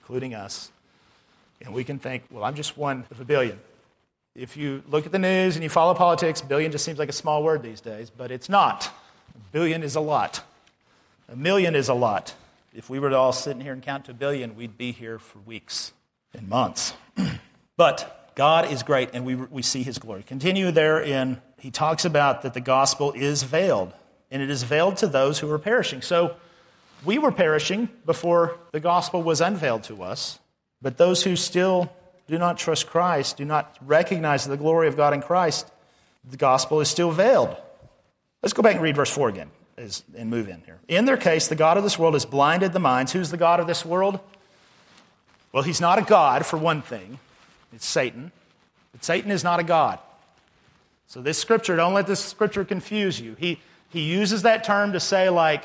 including 0.00 0.34
us. 0.34 0.70
And 1.64 1.72
we 1.72 1.84
can 1.84 1.98
think, 1.98 2.24
well, 2.30 2.44
I'm 2.44 2.54
just 2.54 2.76
one 2.76 3.04
of 3.10 3.20
a 3.20 3.24
billion. 3.24 3.58
If 4.34 4.56
you 4.56 4.82
look 4.88 5.06
at 5.06 5.12
the 5.12 5.18
news 5.18 5.56
and 5.56 5.62
you 5.62 5.68
follow 5.68 5.94
politics, 5.94 6.40
billion 6.40 6.72
just 6.72 6.84
seems 6.84 6.98
like 6.98 7.08
a 7.08 7.12
small 7.12 7.42
word 7.42 7.62
these 7.62 7.80
days, 7.80 8.10
but 8.10 8.30
it's 8.30 8.48
not. 8.48 8.86
A 9.34 9.52
billion 9.52 9.82
is 9.82 9.94
a 9.94 10.00
lot. 10.00 10.42
A 11.28 11.36
million 11.36 11.74
is 11.74 11.88
a 11.88 11.94
lot. 11.94 12.34
If 12.74 12.88
we 12.88 12.98
were 12.98 13.10
to 13.10 13.16
all 13.16 13.32
sit 13.32 13.52
in 13.52 13.60
here 13.60 13.74
and 13.74 13.82
count 13.82 14.06
to 14.06 14.12
a 14.12 14.14
billion, 14.14 14.56
we'd 14.56 14.78
be 14.78 14.92
here 14.92 15.18
for 15.18 15.38
weeks 15.40 15.92
and 16.34 16.48
months. 16.48 16.94
but 17.76 18.32
God 18.34 18.72
is 18.72 18.82
great, 18.82 19.10
and 19.12 19.26
we, 19.26 19.34
we 19.34 19.60
see 19.60 19.82
his 19.82 19.98
glory. 19.98 20.22
Continue 20.22 20.70
there 20.70 21.00
in, 21.00 21.40
he 21.58 21.70
talks 21.70 22.04
about 22.04 22.42
that 22.42 22.54
the 22.54 22.60
gospel 22.60 23.12
is 23.12 23.42
veiled, 23.42 23.92
and 24.30 24.42
it 24.42 24.48
is 24.48 24.62
veiled 24.62 24.96
to 24.98 25.06
those 25.06 25.40
who 25.40 25.50
are 25.50 25.58
perishing. 25.58 26.00
So 26.00 26.36
we 27.04 27.18
were 27.18 27.32
perishing 27.32 27.88
before 28.06 28.58
the 28.72 28.80
gospel 28.80 29.22
was 29.22 29.40
unveiled 29.40 29.84
to 29.84 30.02
us, 30.02 30.38
but 30.80 30.96
those 30.96 31.22
who 31.22 31.36
still 31.36 31.92
do 32.28 32.38
not 32.38 32.58
trust 32.58 32.86
Christ, 32.86 33.36
do 33.36 33.44
not 33.44 33.76
recognize 33.84 34.44
the 34.44 34.56
glory 34.56 34.88
of 34.88 34.96
God 34.96 35.12
in 35.12 35.22
Christ, 35.22 35.70
the 36.28 36.36
gospel 36.36 36.80
is 36.80 36.88
still 36.88 37.10
veiled. 37.10 37.56
Let's 38.42 38.52
go 38.52 38.62
back 38.62 38.74
and 38.74 38.82
read 38.82 38.96
verse 38.96 39.10
4 39.10 39.28
again 39.28 39.50
and 40.16 40.30
move 40.30 40.48
in 40.48 40.62
here. 40.64 40.78
In 40.88 41.04
their 41.04 41.16
case, 41.16 41.48
the 41.48 41.56
God 41.56 41.76
of 41.76 41.82
this 41.82 41.98
world 41.98 42.14
has 42.14 42.24
blinded 42.24 42.72
the 42.72 42.78
minds. 42.78 43.12
Who's 43.12 43.30
the 43.30 43.36
God 43.36 43.60
of 43.60 43.66
this 43.66 43.84
world? 43.84 44.20
Well, 45.52 45.62
he's 45.62 45.80
not 45.80 45.98
a 45.98 46.02
God, 46.02 46.46
for 46.46 46.56
one 46.56 46.82
thing. 46.82 47.18
It's 47.72 47.86
Satan. 47.86 48.32
But 48.92 49.04
Satan 49.04 49.30
is 49.30 49.44
not 49.44 49.60
a 49.60 49.62
God. 49.62 49.98
So, 51.06 51.20
this 51.20 51.38
scripture, 51.38 51.76
don't 51.76 51.94
let 51.94 52.06
this 52.06 52.20
scripture 52.24 52.64
confuse 52.64 53.20
you. 53.20 53.36
He, 53.38 53.60
he 53.90 54.00
uses 54.00 54.42
that 54.42 54.64
term 54.64 54.92
to 54.92 55.00
say, 55.00 55.28
like, 55.28 55.64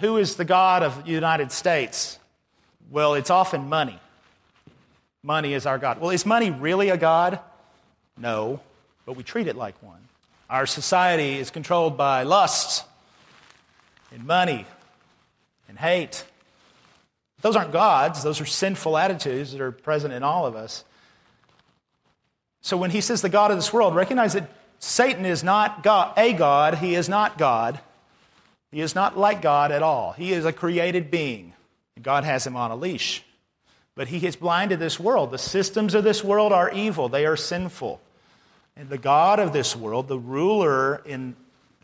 who 0.00 0.16
is 0.16 0.36
the 0.36 0.44
God 0.44 0.82
of 0.82 1.04
the 1.04 1.10
United 1.10 1.52
States? 1.52 2.18
Well, 2.90 3.14
it's 3.14 3.30
often 3.30 3.68
money. 3.68 3.98
Money 5.22 5.54
is 5.54 5.66
our 5.66 5.78
God. 5.78 6.00
Well, 6.00 6.10
is 6.10 6.24
money 6.24 6.50
really 6.50 6.90
a 6.90 6.96
God? 6.96 7.40
No, 8.16 8.60
but 9.04 9.16
we 9.16 9.22
treat 9.22 9.48
it 9.48 9.56
like 9.56 9.80
one. 9.82 10.00
Our 10.48 10.66
society 10.66 11.38
is 11.38 11.50
controlled 11.50 11.96
by 11.96 12.22
lusts 12.22 12.84
and 14.12 14.24
money 14.24 14.66
and 15.68 15.78
hate. 15.78 16.24
Those 17.40 17.56
aren't 17.56 17.72
gods, 17.72 18.22
those 18.22 18.40
are 18.40 18.46
sinful 18.46 18.96
attitudes 18.96 19.52
that 19.52 19.60
are 19.60 19.72
present 19.72 20.14
in 20.14 20.22
all 20.22 20.46
of 20.46 20.54
us. 20.56 20.84
So 22.60 22.76
when 22.76 22.90
he 22.90 23.00
says 23.00 23.22
the 23.22 23.28
God 23.28 23.50
of 23.50 23.56
this 23.56 23.72
world, 23.72 23.94
recognize 23.94 24.32
that 24.32 24.48
Satan 24.78 25.24
is 25.24 25.42
not 25.42 25.82
God, 25.82 26.14
a 26.16 26.32
God, 26.32 26.76
he 26.76 26.94
is 26.94 27.08
not 27.08 27.38
God. 27.38 27.80
He 28.76 28.82
is 28.82 28.94
not 28.94 29.16
like 29.16 29.40
God 29.40 29.72
at 29.72 29.82
all. 29.82 30.12
He 30.12 30.34
is 30.34 30.44
a 30.44 30.52
created 30.52 31.10
being. 31.10 31.54
God 32.02 32.24
has 32.24 32.46
him 32.46 32.56
on 32.56 32.70
a 32.70 32.76
leash. 32.76 33.24
But 33.94 34.08
he 34.08 34.18
has 34.20 34.36
blinded 34.36 34.78
this 34.78 35.00
world. 35.00 35.30
The 35.30 35.38
systems 35.38 35.94
of 35.94 36.04
this 36.04 36.22
world 36.22 36.52
are 36.52 36.70
evil, 36.70 37.08
they 37.08 37.24
are 37.24 37.38
sinful. 37.38 38.02
And 38.76 38.90
the 38.90 38.98
God 38.98 39.40
of 39.40 39.54
this 39.54 39.74
world, 39.74 40.08
the 40.08 40.18
ruler 40.18 41.00
in, 41.06 41.36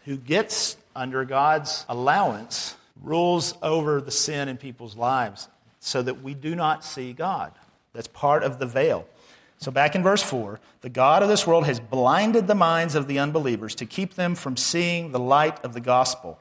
who 0.04 0.18
gets 0.18 0.76
under 0.94 1.24
God's 1.24 1.86
allowance, 1.88 2.76
rules 3.02 3.54
over 3.62 4.02
the 4.02 4.10
sin 4.10 4.50
in 4.50 4.58
people's 4.58 4.94
lives 4.94 5.48
so 5.80 6.02
that 6.02 6.22
we 6.22 6.34
do 6.34 6.54
not 6.54 6.84
see 6.84 7.14
God. 7.14 7.52
That's 7.94 8.08
part 8.08 8.42
of 8.42 8.58
the 8.58 8.66
veil. 8.66 9.08
So, 9.56 9.70
back 9.70 9.94
in 9.94 10.02
verse 10.02 10.22
4, 10.22 10.60
the 10.82 10.90
God 10.90 11.22
of 11.22 11.30
this 11.30 11.46
world 11.46 11.64
has 11.64 11.80
blinded 11.80 12.48
the 12.48 12.54
minds 12.54 12.94
of 12.94 13.06
the 13.06 13.18
unbelievers 13.18 13.74
to 13.76 13.86
keep 13.86 14.12
them 14.12 14.34
from 14.34 14.58
seeing 14.58 15.12
the 15.12 15.18
light 15.18 15.64
of 15.64 15.72
the 15.72 15.80
gospel 15.80 16.38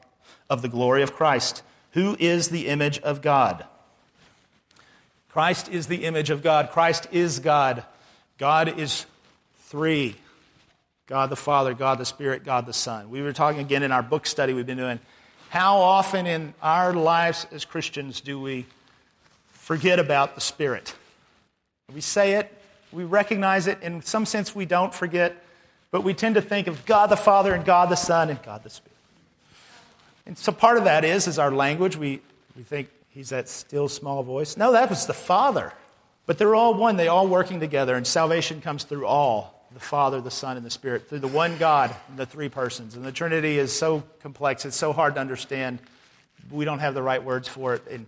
of 0.52 0.60
the 0.60 0.68
glory 0.68 1.02
of 1.02 1.14
Christ, 1.14 1.62
who 1.92 2.14
is 2.20 2.50
the 2.50 2.68
image 2.68 2.98
of 2.98 3.22
God. 3.22 3.64
Christ 5.30 5.70
is 5.70 5.86
the 5.86 6.04
image 6.04 6.28
of 6.28 6.42
God. 6.42 6.68
Christ 6.70 7.06
is 7.10 7.38
God. 7.38 7.84
God 8.36 8.78
is 8.78 9.06
three 9.68 10.16
God 11.06 11.30
the 11.30 11.36
Father, 11.36 11.72
God 11.72 11.98
the 11.98 12.04
Spirit, 12.04 12.44
God 12.44 12.66
the 12.66 12.74
Son. 12.74 13.08
We 13.08 13.22
were 13.22 13.32
talking 13.32 13.60
again 13.62 13.82
in 13.82 13.92
our 13.92 14.02
book 14.02 14.26
study 14.26 14.52
we've 14.52 14.66
been 14.66 14.76
doing. 14.76 15.00
How 15.48 15.78
often 15.78 16.26
in 16.26 16.52
our 16.62 16.92
lives 16.92 17.46
as 17.50 17.64
Christians 17.64 18.20
do 18.20 18.38
we 18.38 18.66
forget 19.52 19.98
about 19.98 20.34
the 20.34 20.42
Spirit? 20.42 20.94
We 21.94 22.02
say 22.02 22.34
it, 22.34 22.52
we 22.92 23.04
recognize 23.04 23.66
it. 23.66 23.80
In 23.82 24.02
some 24.02 24.26
sense, 24.26 24.54
we 24.54 24.66
don't 24.66 24.94
forget, 24.94 25.42
but 25.90 26.04
we 26.04 26.12
tend 26.12 26.34
to 26.34 26.42
think 26.42 26.66
of 26.66 26.84
God 26.84 27.06
the 27.08 27.16
Father 27.16 27.54
and 27.54 27.64
God 27.64 27.88
the 27.88 27.96
Son 27.96 28.28
and 28.28 28.42
God 28.42 28.62
the 28.62 28.70
Spirit. 28.70 28.91
And 30.26 30.38
so 30.38 30.52
part 30.52 30.78
of 30.78 30.84
that 30.84 31.04
is, 31.04 31.26
is 31.26 31.38
our 31.38 31.50
language. 31.50 31.96
We, 31.96 32.20
we 32.56 32.62
think 32.62 32.88
he's 33.08 33.30
that 33.30 33.48
still 33.48 33.88
small 33.88 34.22
voice. 34.22 34.56
No, 34.56 34.72
that 34.72 34.88
was 34.90 35.06
the 35.06 35.14
Father. 35.14 35.72
But 36.26 36.38
they're 36.38 36.54
all 36.54 36.74
one. 36.74 36.96
They're 36.96 37.10
all 37.10 37.26
working 37.26 37.60
together, 37.60 37.96
and 37.96 38.06
salvation 38.06 38.60
comes 38.60 38.84
through 38.84 39.06
all 39.06 39.66
the 39.74 39.80
Father, 39.80 40.20
the 40.20 40.30
Son, 40.30 40.56
and 40.56 40.64
the 40.64 40.70
Spirit, 40.70 41.08
through 41.08 41.20
the 41.20 41.28
one 41.28 41.56
God, 41.58 41.94
the 42.16 42.26
three 42.26 42.48
persons. 42.48 42.94
And 42.94 43.04
the 43.04 43.12
Trinity 43.12 43.58
is 43.58 43.72
so 43.72 44.02
complex, 44.20 44.64
it's 44.64 44.76
so 44.76 44.92
hard 44.92 45.14
to 45.14 45.20
understand. 45.20 45.78
We 46.50 46.64
don't 46.64 46.80
have 46.80 46.94
the 46.94 47.02
right 47.02 47.22
words 47.22 47.48
for 47.48 47.74
it. 47.74 47.82
And, 47.90 48.06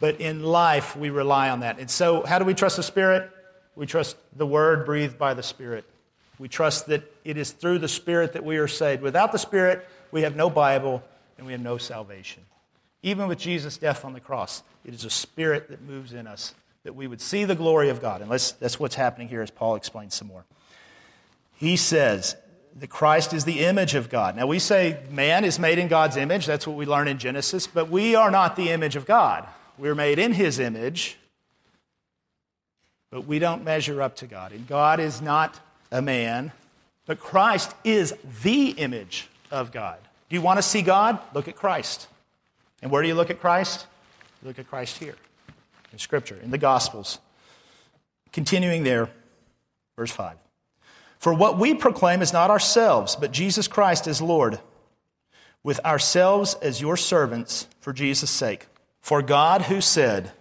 but 0.00 0.20
in 0.20 0.42
life, 0.42 0.96
we 0.96 1.10
rely 1.10 1.50
on 1.50 1.60
that. 1.60 1.78
And 1.78 1.90
so, 1.90 2.24
how 2.24 2.38
do 2.38 2.44
we 2.44 2.54
trust 2.54 2.76
the 2.76 2.82
Spirit? 2.82 3.30
We 3.76 3.86
trust 3.86 4.16
the 4.36 4.46
Word 4.46 4.86
breathed 4.86 5.18
by 5.18 5.34
the 5.34 5.42
Spirit. 5.42 5.84
We 6.38 6.48
trust 6.48 6.86
that 6.86 7.02
it 7.24 7.36
is 7.36 7.50
through 7.50 7.80
the 7.80 7.88
Spirit 7.88 8.32
that 8.32 8.44
we 8.44 8.58
are 8.58 8.68
saved. 8.68 9.02
Without 9.02 9.32
the 9.32 9.38
Spirit, 9.38 9.86
we 10.10 10.22
have 10.22 10.36
no 10.36 10.48
Bible 10.50 11.02
and 11.38 11.46
we 11.46 11.52
have 11.52 11.62
no 11.62 11.78
salvation. 11.78 12.44
Even 13.02 13.28
with 13.28 13.38
Jesus' 13.38 13.78
death 13.78 14.04
on 14.04 14.12
the 14.12 14.20
cross, 14.20 14.62
it 14.84 14.92
is 14.92 15.04
a 15.04 15.10
Spirit 15.10 15.68
that 15.70 15.80
moves 15.80 16.12
in 16.12 16.26
us 16.26 16.54
that 16.82 16.94
we 16.94 17.06
would 17.06 17.20
see 17.20 17.44
the 17.44 17.54
glory 17.54 17.88
of 17.88 18.00
God. 18.00 18.20
And 18.20 18.30
that's 18.30 18.80
what's 18.80 18.94
happening 18.96 19.28
here 19.28 19.40
as 19.42 19.50
Paul 19.50 19.76
explains 19.76 20.14
some 20.14 20.28
more. 20.28 20.44
He 21.54 21.76
says 21.76 22.36
that 22.76 22.88
Christ 22.88 23.32
is 23.32 23.44
the 23.44 23.60
image 23.60 23.94
of 23.94 24.08
God. 24.08 24.36
Now, 24.36 24.46
we 24.46 24.58
say 24.58 24.98
man 25.10 25.44
is 25.44 25.58
made 25.58 25.78
in 25.78 25.88
God's 25.88 26.16
image. 26.16 26.46
That's 26.46 26.66
what 26.66 26.76
we 26.76 26.86
learn 26.86 27.08
in 27.08 27.18
Genesis. 27.18 27.66
But 27.66 27.88
we 27.88 28.14
are 28.14 28.30
not 28.30 28.56
the 28.56 28.70
image 28.70 28.96
of 28.96 29.06
God. 29.06 29.46
We're 29.76 29.94
made 29.94 30.18
in 30.18 30.32
his 30.32 30.58
image, 30.58 31.18
but 33.10 33.26
we 33.26 33.38
don't 33.38 33.64
measure 33.64 34.02
up 34.02 34.16
to 34.16 34.26
God. 34.26 34.52
And 34.52 34.66
God 34.66 34.98
is 34.98 35.22
not 35.22 35.58
a 35.92 36.02
man, 36.02 36.52
but 37.06 37.20
Christ 37.20 37.74
is 37.84 38.14
the 38.42 38.70
image 38.70 39.28
of 39.50 39.72
God. 39.72 39.98
Do 40.28 40.36
you 40.36 40.42
want 40.42 40.58
to 40.58 40.62
see 40.62 40.82
God? 40.82 41.18
Look 41.34 41.48
at 41.48 41.56
Christ. 41.56 42.06
And 42.82 42.90
where 42.90 43.02
do 43.02 43.08
you 43.08 43.14
look 43.14 43.30
at 43.30 43.40
Christ? 43.40 43.86
You 44.42 44.48
Look 44.48 44.58
at 44.58 44.68
Christ 44.68 44.98
here 44.98 45.14
in 45.92 45.98
Scripture, 45.98 46.38
in 46.42 46.50
the 46.50 46.58
Gospels. 46.58 47.18
Continuing 48.32 48.84
there, 48.84 49.08
verse 49.96 50.10
5. 50.10 50.36
For 51.18 51.32
what 51.34 51.58
we 51.58 51.74
proclaim 51.74 52.22
is 52.22 52.32
not 52.32 52.50
ourselves, 52.50 53.16
but 53.16 53.32
Jesus 53.32 53.66
Christ 53.66 54.06
as 54.06 54.22
Lord, 54.22 54.60
with 55.64 55.84
ourselves 55.84 56.54
as 56.62 56.80
your 56.80 56.96
servants 56.96 57.66
for 57.80 57.92
Jesus' 57.92 58.30
sake. 58.30 58.66
For 59.00 59.22
God, 59.22 59.62
who 59.62 59.80
said, 59.80 60.32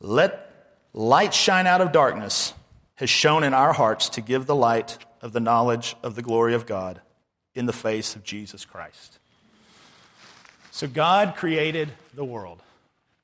Let 0.00 0.76
light 0.92 1.34
shine 1.34 1.66
out 1.66 1.80
of 1.80 1.90
darkness, 1.90 2.52
has 2.96 3.10
shone 3.10 3.42
in 3.42 3.54
our 3.54 3.72
hearts 3.72 4.10
to 4.10 4.20
give 4.20 4.46
the 4.46 4.54
light 4.54 4.98
of 5.22 5.32
the 5.32 5.40
knowledge 5.40 5.96
of 6.02 6.14
the 6.14 6.22
glory 6.22 6.54
of 6.54 6.66
God 6.66 7.00
in 7.54 7.66
the 7.66 7.72
face 7.72 8.16
of 8.16 8.24
Jesus 8.24 8.64
Christ. 8.64 9.18
So 10.70 10.86
God 10.86 11.36
created 11.36 11.90
the 12.14 12.24
world. 12.24 12.62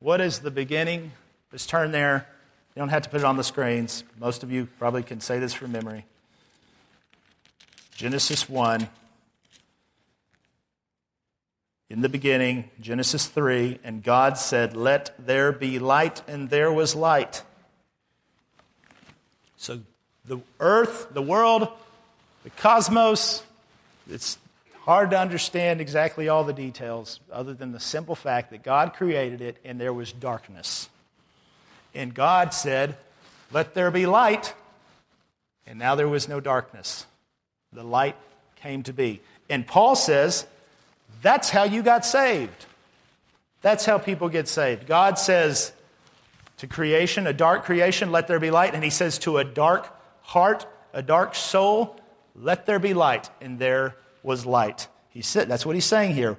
What 0.01 0.21
is 0.21 0.41
the 0.41 0.51
beginning? 0.51 1.13
Let's 1.51 1.67
turn 1.67 1.93
there. 1.93 2.27
You 2.75 2.81
don't 2.81 2.91
have 2.91 3.03
to 3.03 3.09
put 3.09 3.21
it 3.21 3.25
on 3.25 3.37
the 3.37 3.45
screens. 3.45 4.05
Most 4.21 4.43
of 4.43 4.53
you 4.53 4.69
probably 4.79 5.03
can 5.03 5.21
say 5.21 5.39
this 5.39 5.55
from 5.55 5.73
memory. 5.73 6.05
Genesis 7.97 8.49
1. 8.49 8.89
In 11.91 12.03
the 12.03 12.09
beginning, 12.09 12.71
Genesis 12.81 13.27
3, 13.27 13.79
and 13.83 14.03
God 14.03 14.37
said, 14.37 14.77
Let 14.77 15.15
there 15.19 15.51
be 15.53 15.79
light, 15.79 16.23
and 16.29 16.51
there 16.51 16.71
was 16.71 16.95
light. 16.95 17.43
So 19.57 19.81
the 20.27 20.39
earth, 20.61 21.09
the 21.13 21.23
world, 21.23 21.67
the 22.45 22.51
cosmos, 22.51 23.43
it's 24.09 24.39
hard 24.83 25.11
to 25.11 25.19
understand 25.19 25.81
exactly 25.81 26.29
all 26.29 26.45
the 26.45 26.53
details 26.53 27.21
other 27.33 27.55
than 27.55 27.73
the 27.73 27.81
simple 27.81 28.15
fact 28.15 28.51
that 28.51 28.63
God 28.63 28.95
created 28.95 29.41
it 29.41 29.59
and 29.65 29.81
there 29.81 29.93
was 29.93 30.13
darkness. 30.13 30.89
And 31.95 32.15
God 32.15 32.55
said, 32.55 32.97
Let 33.53 33.75
there 33.75 33.91
be 33.91 34.07
light, 34.07 34.55
and 35.67 35.79
now 35.79 35.95
there 35.95 36.09
was 36.09 36.29
no 36.29 36.41
darkness. 36.41 37.07
The 37.73 37.83
light 37.83 38.17
came 38.57 38.83
to 38.85 38.93
be. 38.93 39.21
And 39.51 39.67
Paul 39.67 39.95
says, 39.95 40.47
that's 41.23 41.51
how 41.51 41.65
you 41.65 41.83
got 41.83 42.05
saved. 42.05 42.67
That's 43.61 43.85
how 43.85 43.99
people 43.99 44.29
get 44.29 44.49
saved. 44.49 44.87
God 44.87 45.19
says 45.19 45.73
to 46.59 46.67
creation, 46.67 47.27
a 47.27 47.33
dark 47.33 47.65
creation, 47.65 48.13
let 48.13 48.29
there 48.29 48.41
be 48.41 48.51
light. 48.51 48.75
And 48.75 48.85
he 48.85 48.91
says 48.91 49.19
to 49.21 49.39
a 49.39 49.45
dark 49.45 49.95
heart, 50.23 50.67
a 50.93 51.03
dark 51.03 51.35
soul, 51.35 51.98
let 52.41 52.67
there 52.67 52.79
be 52.79 52.95
light. 52.95 53.31
And 53.41 53.59
there 53.59 53.97
was 54.23 54.47
light. 54.47 54.89
He 55.11 55.23
said, 55.23 55.49
that's 55.49 55.67
what 55.67 55.75
he's 55.75 55.85
saying 55.85 56.15
here. 56.15 56.39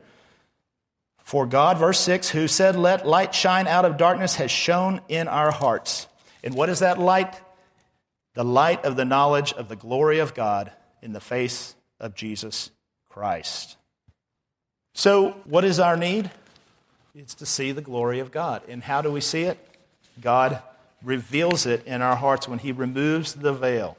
For 1.29 1.45
God, 1.45 1.77
verse 1.77 1.99
6, 1.99 2.29
who 2.29 2.47
said, 2.47 2.75
Let 2.75 3.05
light 3.05 3.35
shine 3.35 3.67
out 3.67 3.85
of 3.85 3.97
darkness, 3.97 4.33
has 4.37 4.49
shone 4.49 4.99
in 5.09 5.27
our 5.27 5.51
hearts. 5.51 6.07
And 6.43 6.55
what 6.55 6.69
is 6.69 6.79
that 6.79 6.97
light? 6.97 7.39
The 8.33 8.43
light 8.43 8.83
of 8.83 8.95
the 8.95 9.05
knowledge 9.05 9.53
of 9.53 9.69
the 9.69 9.75
glory 9.75 10.17
of 10.17 10.33
God 10.33 10.71
in 11.03 11.13
the 11.13 11.19
face 11.19 11.75
of 11.99 12.15
Jesus 12.15 12.71
Christ. 13.09 13.77
So, 14.95 15.35
what 15.45 15.63
is 15.63 15.79
our 15.79 15.95
need? 15.95 16.31
It's 17.13 17.35
to 17.35 17.45
see 17.45 17.73
the 17.73 17.81
glory 17.81 18.19
of 18.21 18.31
God. 18.31 18.63
And 18.67 18.81
how 18.83 19.03
do 19.03 19.11
we 19.11 19.21
see 19.21 19.43
it? 19.43 19.59
God 20.19 20.63
reveals 21.03 21.67
it 21.67 21.85
in 21.85 22.01
our 22.01 22.15
hearts 22.15 22.47
when 22.47 22.57
He 22.57 22.71
removes 22.71 23.33
the 23.33 23.53
veil. 23.53 23.97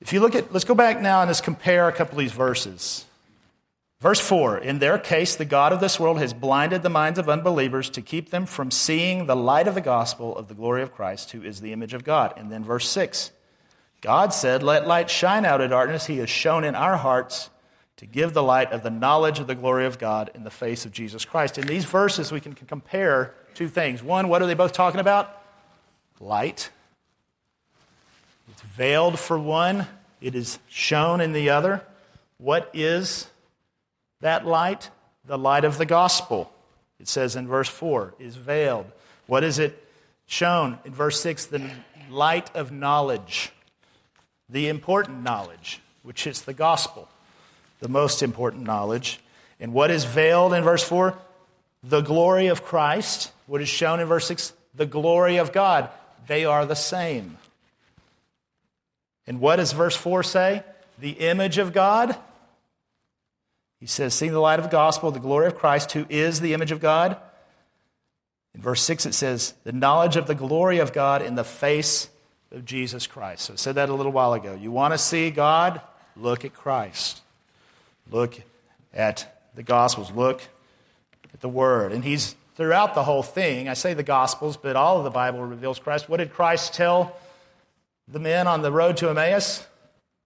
If 0.00 0.12
you 0.12 0.20
look 0.20 0.34
at, 0.34 0.52
let's 0.52 0.64
go 0.64 0.74
back 0.74 1.00
now 1.00 1.22
and 1.22 1.28
let's 1.28 1.40
compare 1.40 1.88
a 1.88 1.92
couple 1.92 2.14
of 2.14 2.20
these 2.20 2.32
verses. 2.32 3.06
Verse 4.00 4.20
4 4.20 4.58
In 4.58 4.78
their 4.78 4.98
case, 4.98 5.34
the 5.34 5.44
God 5.44 5.72
of 5.72 5.80
this 5.80 5.98
world 5.98 6.18
has 6.18 6.34
blinded 6.34 6.82
the 6.82 6.90
minds 6.90 7.18
of 7.18 7.28
unbelievers 7.28 7.88
to 7.90 8.02
keep 8.02 8.30
them 8.30 8.46
from 8.46 8.70
seeing 8.70 9.26
the 9.26 9.36
light 9.36 9.66
of 9.66 9.74
the 9.74 9.80
gospel 9.80 10.36
of 10.36 10.48
the 10.48 10.54
glory 10.54 10.82
of 10.82 10.92
Christ, 10.92 11.32
who 11.32 11.42
is 11.42 11.60
the 11.60 11.72
image 11.72 11.94
of 11.94 12.04
God. 12.04 12.34
And 12.36 12.50
then 12.50 12.62
verse 12.62 12.88
6 12.88 13.32
God 14.02 14.34
said, 14.34 14.62
Let 14.62 14.86
light 14.86 15.10
shine 15.10 15.44
out 15.44 15.60
of 15.60 15.70
darkness. 15.70 16.06
He 16.06 16.18
has 16.18 16.28
shone 16.28 16.64
in 16.64 16.74
our 16.74 16.98
hearts 16.98 17.50
to 17.96 18.04
give 18.04 18.34
the 18.34 18.42
light 18.42 18.70
of 18.72 18.82
the 18.82 18.90
knowledge 18.90 19.38
of 19.38 19.46
the 19.46 19.54
glory 19.54 19.86
of 19.86 19.98
God 19.98 20.30
in 20.34 20.44
the 20.44 20.50
face 20.50 20.84
of 20.84 20.92
Jesus 20.92 21.24
Christ. 21.24 21.56
In 21.56 21.66
these 21.66 21.86
verses, 21.86 22.30
we 22.30 22.40
can 22.40 22.52
compare 22.54 23.34
two 23.54 23.68
things. 23.68 24.02
One, 24.02 24.28
what 24.28 24.42
are 24.42 24.46
they 24.46 24.54
both 24.54 24.74
talking 24.74 25.00
about? 25.00 25.42
Light. 26.20 26.70
Veiled 28.76 29.18
for 29.18 29.38
one, 29.38 29.86
it 30.20 30.34
is 30.34 30.58
shown 30.68 31.20
in 31.20 31.32
the 31.32 31.50
other. 31.50 31.82
What 32.38 32.70
is 32.74 33.26
that 34.20 34.46
light? 34.46 34.90
The 35.24 35.38
light 35.38 35.64
of 35.64 35.78
the 35.78 35.86
gospel. 35.86 36.52
It 37.00 37.08
says 37.08 37.36
in 37.36 37.48
verse 37.48 37.68
4 37.68 38.14
is 38.18 38.36
veiled. 38.36 38.86
What 39.26 39.44
is 39.44 39.58
it 39.58 39.82
shown? 40.26 40.78
In 40.84 40.92
verse 40.92 41.20
6, 41.20 41.46
the 41.46 41.70
light 42.10 42.54
of 42.54 42.70
knowledge 42.70 43.52
the 44.48 44.68
important 44.68 45.22
knowledge, 45.22 45.80
which 46.02 46.26
is 46.26 46.42
the 46.42 46.52
gospel, 46.52 47.08
the 47.80 47.88
most 47.88 48.22
important 48.22 48.62
knowledge. 48.62 49.20
And 49.58 49.72
what 49.72 49.90
is 49.90 50.04
veiled 50.04 50.52
in 50.52 50.62
verse 50.62 50.84
4? 50.84 51.16
The 51.82 52.00
glory 52.00 52.46
of 52.48 52.62
Christ. 52.62 53.32
What 53.46 53.60
is 53.60 53.68
shown 53.68 54.00
in 54.00 54.06
verse 54.06 54.26
6? 54.26 54.52
The 54.74 54.86
glory 54.86 55.38
of 55.38 55.52
God. 55.52 55.90
They 56.26 56.44
are 56.44 56.66
the 56.66 56.76
same. 56.76 57.38
And 59.26 59.40
what 59.40 59.56
does 59.56 59.72
verse 59.72 59.96
4 59.96 60.22
say? 60.22 60.62
The 60.98 61.10
image 61.10 61.58
of 61.58 61.72
God. 61.72 62.16
He 63.80 63.86
says, 63.86 64.14
Seeing 64.14 64.32
the 64.32 64.40
light 64.40 64.58
of 64.58 64.64
the 64.64 64.70
gospel, 64.70 65.10
the 65.10 65.20
glory 65.20 65.46
of 65.46 65.56
Christ, 65.56 65.92
who 65.92 66.06
is 66.08 66.40
the 66.40 66.54
image 66.54 66.72
of 66.72 66.80
God. 66.80 67.16
In 68.54 68.62
verse 68.62 68.82
6, 68.82 69.06
it 69.06 69.14
says, 69.14 69.54
The 69.64 69.72
knowledge 69.72 70.16
of 70.16 70.26
the 70.26 70.34
glory 70.34 70.78
of 70.78 70.92
God 70.92 71.22
in 71.22 71.34
the 71.34 71.44
face 71.44 72.08
of 72.52 72.64
Jesus 72.64 73.06
Christ. 73.06 73.46
So 73.46 73.52
I 73.52 73.56
said 73.56 73.74
that 73.74 73.88
a 73.88 73.94
little 73.94 74.12
while 74.12 74.32
ago. 74.32 74.54
You 74.54 74.70
want 74.70 74.94
to 74.94 74.98
see 74.98 75.30
God? 75.30 75.80
Look 76.16 76.44
at 76.44 76.54
Christ. 76.54 77.20
Look 78.10 78.40
at 78.94 79.40
the 79.54 79.62
Gospels. 79.62 80.10
Look 80.12 80.40
at 81.34 81.40
the 81.40 81.48
Word. 81.48 81.92
And 81.92 82.02
he's 82.02 82.34
throughout 82.54 82.94
the 82.94 83.04
whole 83.04 83.22
thing. 83.22 83.68
I 83.68 83.74
say 83.74 83.92
the 83.92 84.02
Gospels, 84.02 84.56
but 84.56 84.76
all 84.76 84.98
of 84.98 85.04
the 85.04 85.10
Bible 85.10 85.44
reveals 85.44 85.78
Christ. 85.78 86.08
What 86.08 86.16
did 86.16 86.32
Christ 86.32 86.72
tell 86.72 87.16
the 88.08 88.20
men 88.20 88.46
on 88.46 88.62
the 88.62 88.72
road 88.72 88.96
to 88.98 89.08
Emmaus? 89.08 89.66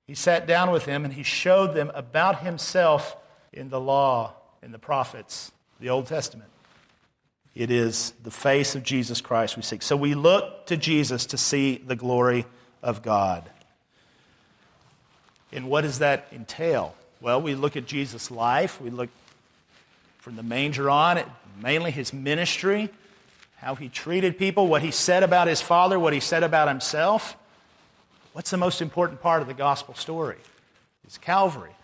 He 0.06 0.14
sat 0.14 0.46
down 0.46 0.70
with 0.70 0.86
them 0.86 1.04
and 1.04 1.14
he 1.14 1.22
showed 1.22 1.74
them 1.74 1.90
about 1.94 2.40
himself 2.40 3.16
in 3.52 3.70
the 3.70 3.80
law, 3.80 4.34
in 4.62 4.72
the 4.72 4.78
prophets, 4.78 5.52
the 5.78 5.90
Old 5.90 6.06
Testament. 6.06 6.50
It 7.54 7.70
is 7.70 8.12
the 8.22 8.30
face 8.30 8.74
of 8.74 8.82
Jesus 8.82 9.20
Christ 9.20 9.56
we 9.56 9.62
seek. 9.62 9.82
So 9.82 9.96
we 9.96 10.14
look 10.14 10.66
to 10.66 10.76
Jesus 10.76 11.26
to 11.26 11.36
see 11.36 11.78
the 11.78 11.96
glory 11.96 12.46
of 12.82 13.02
God. 13.02 13.48
And 15.52 15.68
what 15.68 15.82
does 15.82 15.98
that 15.98 16.28
entail? 16.32 16.94
Well, 17.20 17.42
we 17.42 17.54
look 17.54 17.76
at 17.76 17.86
Jesus' 17.86 18.30
life. 18.30 18.80
We 18.80 18.90
look 18.90 19.10
from 20.18 20.36
the 20.36 20.42
manger 20.42 20.88
on 20.88 21.18
at 21.18 21.28
mainly 21.60 21.90
his 21.90 22.12
ministry, 22.12 22.88
how 23.56 23.74
he 23.74 23.88
treated 23.88 24.38
people, 24.38 24.68
what 24.68 24.82
he 24.82 24.90
said 24.90 25.22
about 25.22 25.48
his 25.48 25.60
father, 25.60 25.98
what 25.98 26.12
he 26.12 26.20
said 26.20 26.42
about 26.42 26.68
himself. 26.68 27.36
What's 28.32 28.50
the 28.50 28.56
most 28.56 28.80
important 28.80 29.20
part 29.20 29.42
of 29.42 29.48
the 29.48 29.54
gospel 29.54 29.94
story? 29.94 30.36
It's 31.04 31.18
Calvary. 31.18 31.74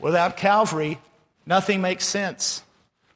Without 0.00 0.36
Calvary, 0.36 0.98
nothing 1.46 1.80
makes 1.80 2.04
sense. 2.04 2.62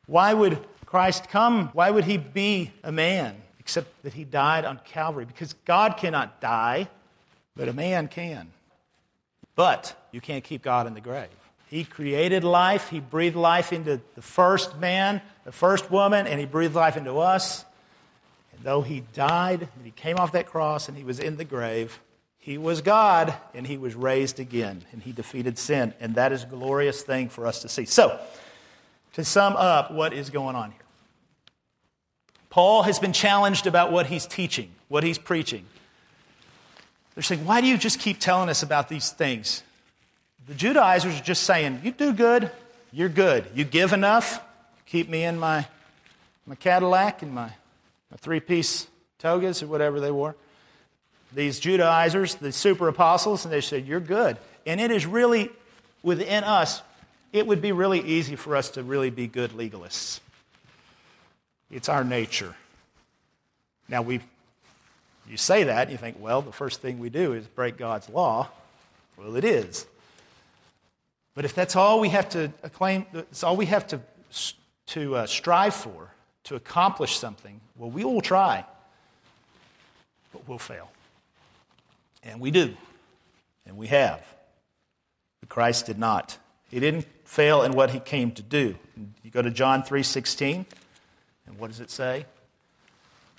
Why 0.07 0.33
would 0.33 0.65
Christ 0.87 1.29
come? 1.29 1.71
Why 1.73 1.91
would 1.91 2.05
he 2.05 2.19
be 2.19 2.73
a 2.85 2.93
man 2.93 3.37
except 3.59 4.03
that 4.05 4.13
he 4.13 4.25
died 4.25 4.65
on 4.65 4.79
Calvary? 4.85 5.25
Because 5.25 5.55
God 5.65 5.97
cannot 5.97 6.41
die, 6.41 6.89
but 7.57 7.69
a 7.69 7.73
man 7.73 8.07
can. 8.07 8.53
But 9.57 9.97
you 10.13 10.21
can't 10.21 10.45
keep 10.45 10.63
God 10.63 10.87
in 10.87 10.95
the 10.95 11.01
grave. 11.01 11.29
He 11.67 11.85
created 11.85 12.45
life, 12.45 12.91
he 12.91 13.01
breathed 13.01 13.35
life 13.35 13.73
into 13.73 14.01
the 14.15 14.23
first 14.23 14.79
man, 14.79 15.23
the 15.45 15.53
first 15.53 15.91
woman, 15.91 16.27
and 16.27 16.39
he 16.39 16.47
breathed 16.47 16.75
life 16.75 16.97
into 16.97 17.19
us. 17.19 17.65
And 18.55 18.63
though 18.63 18.83
he 18.83 19.01
died, 19.15 19.63
and 19.63 19.85
he 19.85 19.91
came 19.91 20.19
off 20.19 20.33
that 20.33 20.47
cross 20.47 20.89
and 20.89 20.97
he 20.97 21.03
was 21.03 21.19
in 21.19 21.39
the 21.39 21.45
grave, 21.45 21.99
he 22.43 22.59
was 22.59 22.81
God 22.81 23.33
and 23.55 23.65
he 23.65 23.79
was 23.79 23.95
raised 23.95 24.41
again 24.41 24.83
and 24.91 25.01
he 25.01 25.13
defeated 25.13 25.59
sin. 25.59 25.95
And 26.01 26.17
that 26.17 26.33
is 26.33 26.43
a 26.43 26.47
glorious 26.47 27.01
thing 27.01 27.29
for 27.29 27.47
us 27.47 27.63
to 27.63 27.69
see. 27.69 27.85
So, 27.85 28.19
to 29.13 29.25
sum 29.25 29.55
up 29.55 29.93
what 29.93 30.13
is 30.13 30.29
going 30.29 30.57
on 30.57 30.73
here. 30.73 30.81
Paul 32.51 32.83
has 32.83 32.99
been 32.99 33.13
challenged 33.13 33.69
about 33.69 33.93
what 33.93 34.07
he's 34.07 34.27
teaching, 34.27 34.71
what 34.89 35.05
he's 35.05 35.19
preaching. 35.19 35.65
They're 37.15 37.23
saying, 37.23 37.47
Why 37.47 37.61
do 37.61 37.69
you 37.69 37.79
just 37.79 38.01
keep 38.01 38.19
telling 38.19 38.49
us 38.49 38.65
about 38.65 38.89
these 38.89 39.11
things? 39.11 39.63
The 40.49 40.55
Judaizers 40.55 41.21
are 41.21 41.23
just 41.23 41.45
saying, 41.45 41.83
You 41.85 41.93
do 41.93 42.13
good, 42.13 42.51
you're 42.91 43.09
good. 43.09 43.47
You 43.55 43.63
give 43.63 43.93
enough, 43.93 44.43
keep 44.85 45.09
me 45.09 45.23
in 45.23 45.39
my, 45.39 45.69
my 46.45 46.57
Cadillac 46.57 47.23
and 47.23 47.33
my, 47.33 47.53
my 48.11 48.17
three 48.17 48.41
piece 48.41 48.89
togas 49.21 49.63
or 49.63 49.69
whatever 49.69 50.01
they 50.01 50.11
wore. 50.11 50.35
These 51.35 51.61
Judaizers, 51.61 52.35
the 52.35 52.53
super 52.53 52.89
apostles, 52.89 53.45
and 53.45 53.53
they 53.53 53.61
said, 53.61 53.87
You're 53.87 54.01
good. 54.01 54.37
And 54.67 54.81
it 54.81 54.91
is 54.91 55.07
really 55.07 55.51
within 56.03 56.45
us, 56.45 56.83
it 57.33 57.47
would 57.47 57.63
be 57.63 57.73
really 57.73 58.01
easy 58.01 58.37
for 58.37 58.57
us 58.57 58.71
to 58.71 58.83
really 58.83 59.11
be 59.11 59.27
good 59.27 59.53
legalists. 59.53 60.21
It's 61.71 61.89
our 61.89 62.05
nature. 62.05 62.55
Now, 63.89 64.03
we 64.03 64.21
you 65.29 65.37
say 65.37 65.65
that, 65.65 65.91
you 65.91 65.97
think, 65.97 66.17
well, 66.21 66.43
the 66.43 66.53
first 66.53 66.81
thing 66.81 66.99
we 66.99 67.09
do 67.09 67.33
is 67.33 67.47
break 67.47 67.77
God's 67.77 68.09
law. 68.09 68.49
Well, 69.17 69.37
it 69.37 69.45
is. 69.45 69.87
But 71.35 71.45
if 71.45 71.55
that's 71.55 71.77
all 71.77 72.01
we 72.01 72.11
have 72.11 72.29
to 72.31 72.53
acclaim, 72.63 73.07
it's 73.15 73.45
all 73.45 73.57
we 73.57 73.67
have 73.67 73.87
to, 73.89 74.01
to 74.89 75.17
uh, 75.17 75.27
strive 75.27 75.75
for, 75.75 76.11
to 76.45 76.57
accomplish 76.57 77.17
something, 77.17 77.61
well, 77.77 77.91
we 77.91 78.05
will 78.05 78.21
try, 78.21 78.65
but 80.33 80.47
we'll 80.49 80.59
fail. 80.59 80.91
And 82.23 82.41
we 82.41 82.51
do. 82.51 82.77
And 83.67 83.77
we 83.77 83.89
have. 83.89 84.23
But 85.41 85.49
Christ 85.49 85.87
did 85.87 85.99
not. 85.99 86.39
He 86.71 86.81
didn't 86.81 87.07
fail 87.25 87.63
in 87.63 87.73
what 87.73 87.91
he 87.91 88.01
came 88.01 88.33
to 88.33 88.43
do. 88.43 88.77
You 89.23 89.31
go 89.31 89.43
to 89.43 89.51
John 89.51 89.83
3:16, 89.83 90.67
and 91.47 91.59
what 91.59 91.69
does 91.69 91.81
it 91.81 91.91
say? 91.91 92.27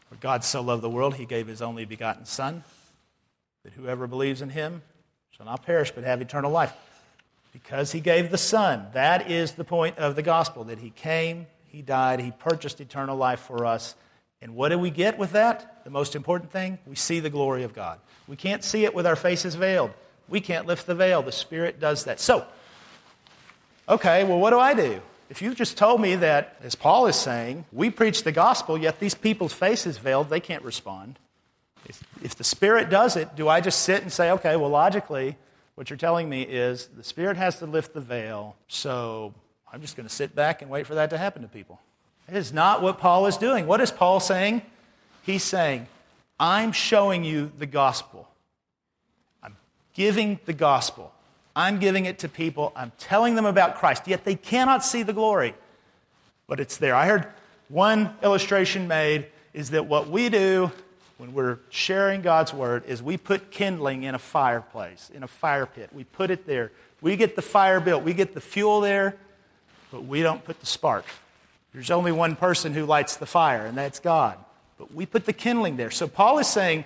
For 0.10 0.16
God 0.16 0.44
so 0.44 0.62
loved 0.62 0.84
the 0.84 0.90
world, 0.90 1.16
he 1.16 1.26
gave 1.26 1.48
his 1.48 1.62
only 1.62 1.86
begotten 1.86 2.26
Son, 2.26 2.64
that 3.64 3.74
whoever 3.74 4.06
believes 4.08 4.42
in 4.42 4.50
him 4.50 4.84
shall 5.32 5.46
not 5.46 5.66
perish 5.66 5.92
but 5.92 6.04
have 6.04 6.22
eternal 6.22 6.52
life. 6.52 6.74
Because 7.52 7.92
he 7.92 8.00
gave 8.00 8.32
the 8.32 8.38
Son. 8.38 8.88
That 8.94 9.30
is 9.30 9.54
the 9.54 9.64
point 9.64 9.98
of 9.98 10.16
the 10.16 10.22
gospel, 10.22 10.64
that 10.66 10.80
he 10.80 10.90
came, 10.90 11.48
he 11.68 11.82
died, 11.82 12.20
he 12.20 12.32
purchased 12.32 12.82
eternal 12.82 13.16
life 13.16 13.40
for 13.40 13.66
us. 13.66 13.96
And 14.44 14.56
what 14.56 14.70
do 14.70 14.78
we 14.78 14.90
get 14.90 15.18
with 15.18 15.32
that? 15.32 15.86
The 15.86 15.90
most 15.90 16.18
important 16.18 16.52
thing, 16.52 16.78
we 16.86 16.96
see 16.96 17.22
the 17.22 17.30
glory 17.30 17.64
of 17.64 17.74
God. 17.74 17.98
We 18.28 18.36
can't 18.36 18.62
see 18.62 18.84
it 18.84 18.94
with 18.94 19.08
our 19.08 19.16
faces 19.16 19.56
veiled. 19.56 19.92
We 20.28 20.42
can't 20.42 20.68
lift 20.68 20.86
the 20.86 20.96
veil. 20.96 21.22
The 21.22 21.32
Spirit 21.32 21.80
does 21.80 22.04
that. 22.04 22.20
So, 22.20 22.46
okay, 23.88 24.26
well, 24.26 24.40
what 24.40 24.50
do 24.50 24.60
I 24.60 24.74
do? 24.74 25.02
If 25.30 25.42
you 25.42 25.56
just 25.56 25.78
told 25.78 26.02
me 26.02 26.16
that, 26.18 26.58
as 26.62 26.76
Paul 26.76 27.08
is 27.08 27.16
saying, 27.16 27.64
we 27.72 27.90
preach 27.90 28.24
the 28.24 28.34
gospel, 28.34 28.78
yet 28.78 29.00
these 29.00 29.16
people's 29.16 29.54
faces 29.54 29.98
veiled, 29.98 30.30
they 30.30 30.42
can't 30.42 30.64
respond. 30.64 31.18
If, 31.88 32.04
if 32.22 32.36
the 32.36 32.44
Spirit 32.44 32.90
does 32.90 33.16
it, 33.16 33.38
do 33.38 33.48
I 33.48 33.62
just 33.62 33.84
sit 33.84 34.02
and 34.02 34.12
say, 34.12 34.30
okay, 34.32 34.58
well, 34.58 34.70
logically, 34.70 35.38
what 35.76 35.90
you're 35.90 35.96
telling 35.96 36.30
me 36.30 36.42
is 36.42 36.88
the 36.88 37.04
Spirit 37.04 37.38
has 37.38 37.60
to 37.60 37.66
lift 37.66 37.94
the 37.94 38.02
veil, 38.02 38.58
so 38.68 39.34
I'm 39.72 39.80
just 39.80 39.96
going 39.96 40.08
to 40.08 40.14
sit 40.14 40.36
back 40.36 40.62
and 40.62 40.70
wait 40.70 40.86
for 40.86 40.96
that 40.96 41.12
to 41.12 41.18
happen 41.18 41.44
to 41.44 41.48
people. 41.48 41.80
It 42.30 42.36
is 42.36 42.54
not 42.54 42.82
what 42.82 43.00
Paul 43.00 43.26
is 43.28 43.38
doing. 43.38 43.68
What 43.68 43.82
is 43.82 43.92
Paul 43.92 44.20
saying? 44.20 44.62
He's 45.24 45.44
saying, 45.44 45.88
I'm 46.40 46.72
showing 46.72 47.24
you 47.24 47.52
the 47.58 47.66
gospel. 47.66 48.28
I'm 49.42 49.56
giving 49.94 50.40
the 50.46 50.54
gospel. 50.54 51.14
I'm 51.56 51.80
giving 51.80 52.06
it 52.06 52.20
to 52.20 52.30
people. 52.30 52.74
I'm 52.76 52.92
telling 52.98 53.36
them 53.36 53.46
about 53.46 53.76
Christ, 53.76 54.08
yet 54.08 54.24
they 54.24 54.36
cannot 54.36 54.84
see 54.84 55.04
the 55.04 55.14
glory. 55.14 55.54
But 56.48 56.60
it's 56.60 56.78
there. 56.78 56.96
I 56.96 57.08
heard 57.08 57.28
one 57.70 58.16
illustration 58.24 58.88
made 58.88 59.28
is 59.54 59.70
that 59.70 59.86
what 59.86 60.10
we 60.10 60.30
do 60.30 60.72
when 61.18 61.34
we're 61.34 61.60
sharing 61.70 62.22
God's 62.22 62.54
word 62.54 62.84
is 62.88 63.04
we 63.04 63.18
put 63.18 63.52
kindling 63.52 64.04
in 64.04 64.16
a 64.16 64.20
fireplace, 64.20 65.12
in 65.14 65.24
a 65.24 65.28
fire 65.28 65.66
pit. 65.66 65.90
We 65.94 66.04
put 66.04 66.32
it 66.32 66.48
there. 66.48 66.72
We 67.02 67.16
get 67.16 67.36
the 67.36 67.42
fire 67.42 67.80
built, 67.80 68.04
we 68.04 68.14
get 68.14 68.34
the 68.34 68.42
fuel 68.42 68.82
there, 68.82 69.16
but 69.92 70.06
we 70.06 70.22
don't 70.22 70.44
put 70.44 70.60
the 70.60 70.66
spark. 70.66 71.06
There's 71.74 71.92
only 71.92 72.12
one 72.12 72.36
person 72.36 72.74
who 72.74 72.86
lights 72.86 73.16
the 73.16 73.26
fire, 73.26 73.66
and 73.66 73.78
that's 73.78 74.00
God. 74.00 74.38
But 74.78 74.94
we 74.94 75.06
put 75.06 75.26
the 75.26 75.34
kindling 75.34 75.78
there. 75.78 75.92
So 75.92 76.08
Paul 76.08 76.40
is 76.40 76.48
saying 76.48 76.86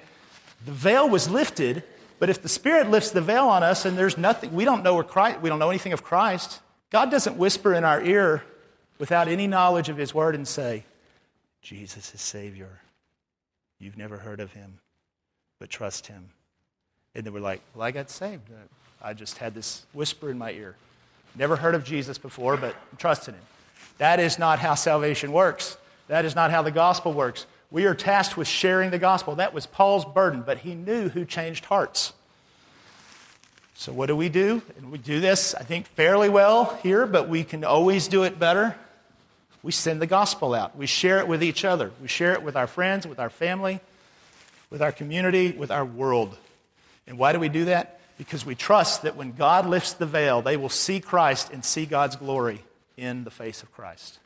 the 0.65 0.71
veil 0.71 1.09
was 1.09 1.29
lifted, 1.29 1.83
but 2.19 2.29
if 2.29 2.41
the 2.41 2.49
Spirit 2.49 2.89
lifts 2.89 3.11
the 3.11 3.21
veil 3.21 3.47
on 3.47 3.63
us 3.63 3.85
and 3.85 3.97
there's 3.97 4.17
nothing, 4.17 4.53
we 4.53 4.65
don't 4.65 4.83
know 4.83 5.01
Christ, 5.03 5.41
we 5.41 5.49
don't 5.49 5.59
know 5.59 5.69
anything 5.69 5.93
of 5.93 6.03
Christ. 6.03 6.61
God 6.89 7.11
doesn't 7.11 7.37
whisper 7.37 7.73
in 7.73 7.83
our 7.83 8.01
ear 8.01 8.43
without 8.97 9.27
any 9.27 9.45
knowledge 9.45 9.89
of 9.89 9.97
His 9.97 10.13
Word 10.13 10.35
and 10.35 10.47
say, 10.47 10.83
Jesus 11.61 12.13
is 12.15 12.21
Savior. 12.21 12.79
You've 13.79 13.97
never 13.97 14.17
heard 14.17 14.39
of 14.39 14.53
him, 14.53 14.79
but 15.59 15.69
trust 15.69 16.07
him. 16.07 16.29
And 17.13 17.25
then 17.25 17.33
we're 17.33 17.39
like, 17.39 17.61
well, 17.75 17.83
I 17.83 17.91
got 17.91 18.09
saved. 18.09 18.49
I 19.01 19.13
just 19.13 19.37
had 19.37 19.53
this 19.53 19.85
whisper 19.93 20.29
in 20.29 20.37
my 20.37 20.51
ear. 20.51 20.75
Never 21.35 21.55
heard 21.55 21.75
of 21.75 21.83
Jesus 21.83 22.17
before, 22.17 22.57
but 22.57 22.73
I'm 22.91 22.97
trusting 22.97 23.33
him. 23.33 23.43
That 23.97 24.19
is 24.19 24.37
not 24.37 24.59
how 24.59 24.75
salvation 24.75 25.31
works. 25.31 25.77
That 26.07 26.25
is 26.25 26.35
not 26.35 26.51
how 26.51 26.61
the 26.61 26.71
gospel 26.71 27.13
works. 27.13 27.45
We 27.69 27.85
are 27.85 27.95
tasked 27.95 28.37
with 28.37 28.47
sharing 28.47 28.91
the 28.91 28.99
gospel. 28.99 29.35
That 29.35 29.53
was 29.53 29.65
Paul's 29.65 30.05
burden, 30.05 30.43
but 30.45 30.59
he 30.59 30.73
knew 30.73 31.09
who 31.09 31.25
changed 31.25 31.65
hearts. 31.65 32.13
So, 33.75 33.91
what 33.91 34.07
do 34.07 34.15
we 34.15 34.29
do? 34.29 34.61
And 34.77 34.91
we 34.91 34.97
do 34.97 35.19
this, 35.19 35.53
I 35.53 35.63
think, 35.63 35.85
fairly 35.87 36.29
well 36.29 36.79
here, 36.81 37.05
but 37.05 37.27
we 37.27 37.43
can 37.43 37.63
always 37.63 38.07
do 38.07 38.23
it 38.23 38.39
better. 38.39 38.75
We 39.61 39.71
send 39.71 40.01
the 40.01 40.07
gospel 40.07 40.53
out. 40.53 40.77
We 40.77 40.85
share 40.85 41.19
it 41.19 41.27
with 41.27 41.43
each 41.43 41.65
other. 41.65 41.91
We 42.01 42.07
share 42.07 42.33
it 42.33 42.41
with 42.41 42.55
our 42.55 42.67
friends, 42.67 43.05
with 43.05 43.19
our 43.19 43.29
family, 43.29 43.79
with 44.69 44.81
our 44.81 44.91
community, 44.91 45.51
with 45.51 45.71
our 45.71 45.85
world. 45.85 46.37
And 47.05 47.17
why 47.17 47.33
do 47.33 47.39
we 47.39 47.49
do 47.49 47.65
that? 47.65 47.99
Because 48.17 48.45
we 48.45 48.55
trust 48.55 49.03
that 49.03 49.15
when 49.15 49.33
God 49.33 49.67
lifts 49.67 49.93
the 49.93 50.05
veil, 50.05 50.41
they 50.41 50.57
will 50.57 50.69
see 50.69 50.99
Christ 50.99 51.51
and 51.51 51.63
see 51.63 51.85
God's 51.85 52.15
glory 52.15 52.63
in 52.97 53.23
the 53.23 53.31
face 53.31 53.63
of 53.63 53.71
Christ. 53.71 54.19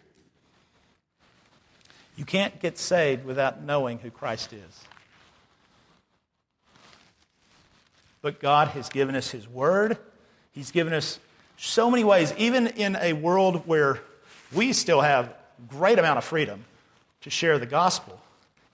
You 2.15 2.26
can't 2.26 2.59
get 2.59 2.78
saved 2.78 3.26
without 3.26 3.61
knowing 3.61 3.99
who 3.99 4.09
Christ 4.09 4.53
is. 4.53 4.84
But 8.22 8.39
God 8.39 8.69
has 8.69 8.89
given 8.89 9.15
us 9.15 9.32
His 9.32 9.47
Word. 9.47 9.97
He's 10.51 10.72
given 10.72 10.93
us 10.93 11.19
so 11.57 11.91
many 11.91 12.03
ways, 12.03 12.34
even 12.38 12.67
in 12.67 12.95
a 12.95 13.13
world 13.13 13.67
where 13.67 13.99
we 14.53 14.74
still 14.74 15.01
have 15.01 15.34
great 15.67 15.99
amount 15.99 16.17
of 16.17 16.24
freedom 16.24 16.63
to 17.22 17.30
share 17.30 17.59
the 17.59 17.65
gospel. 17.65 18.19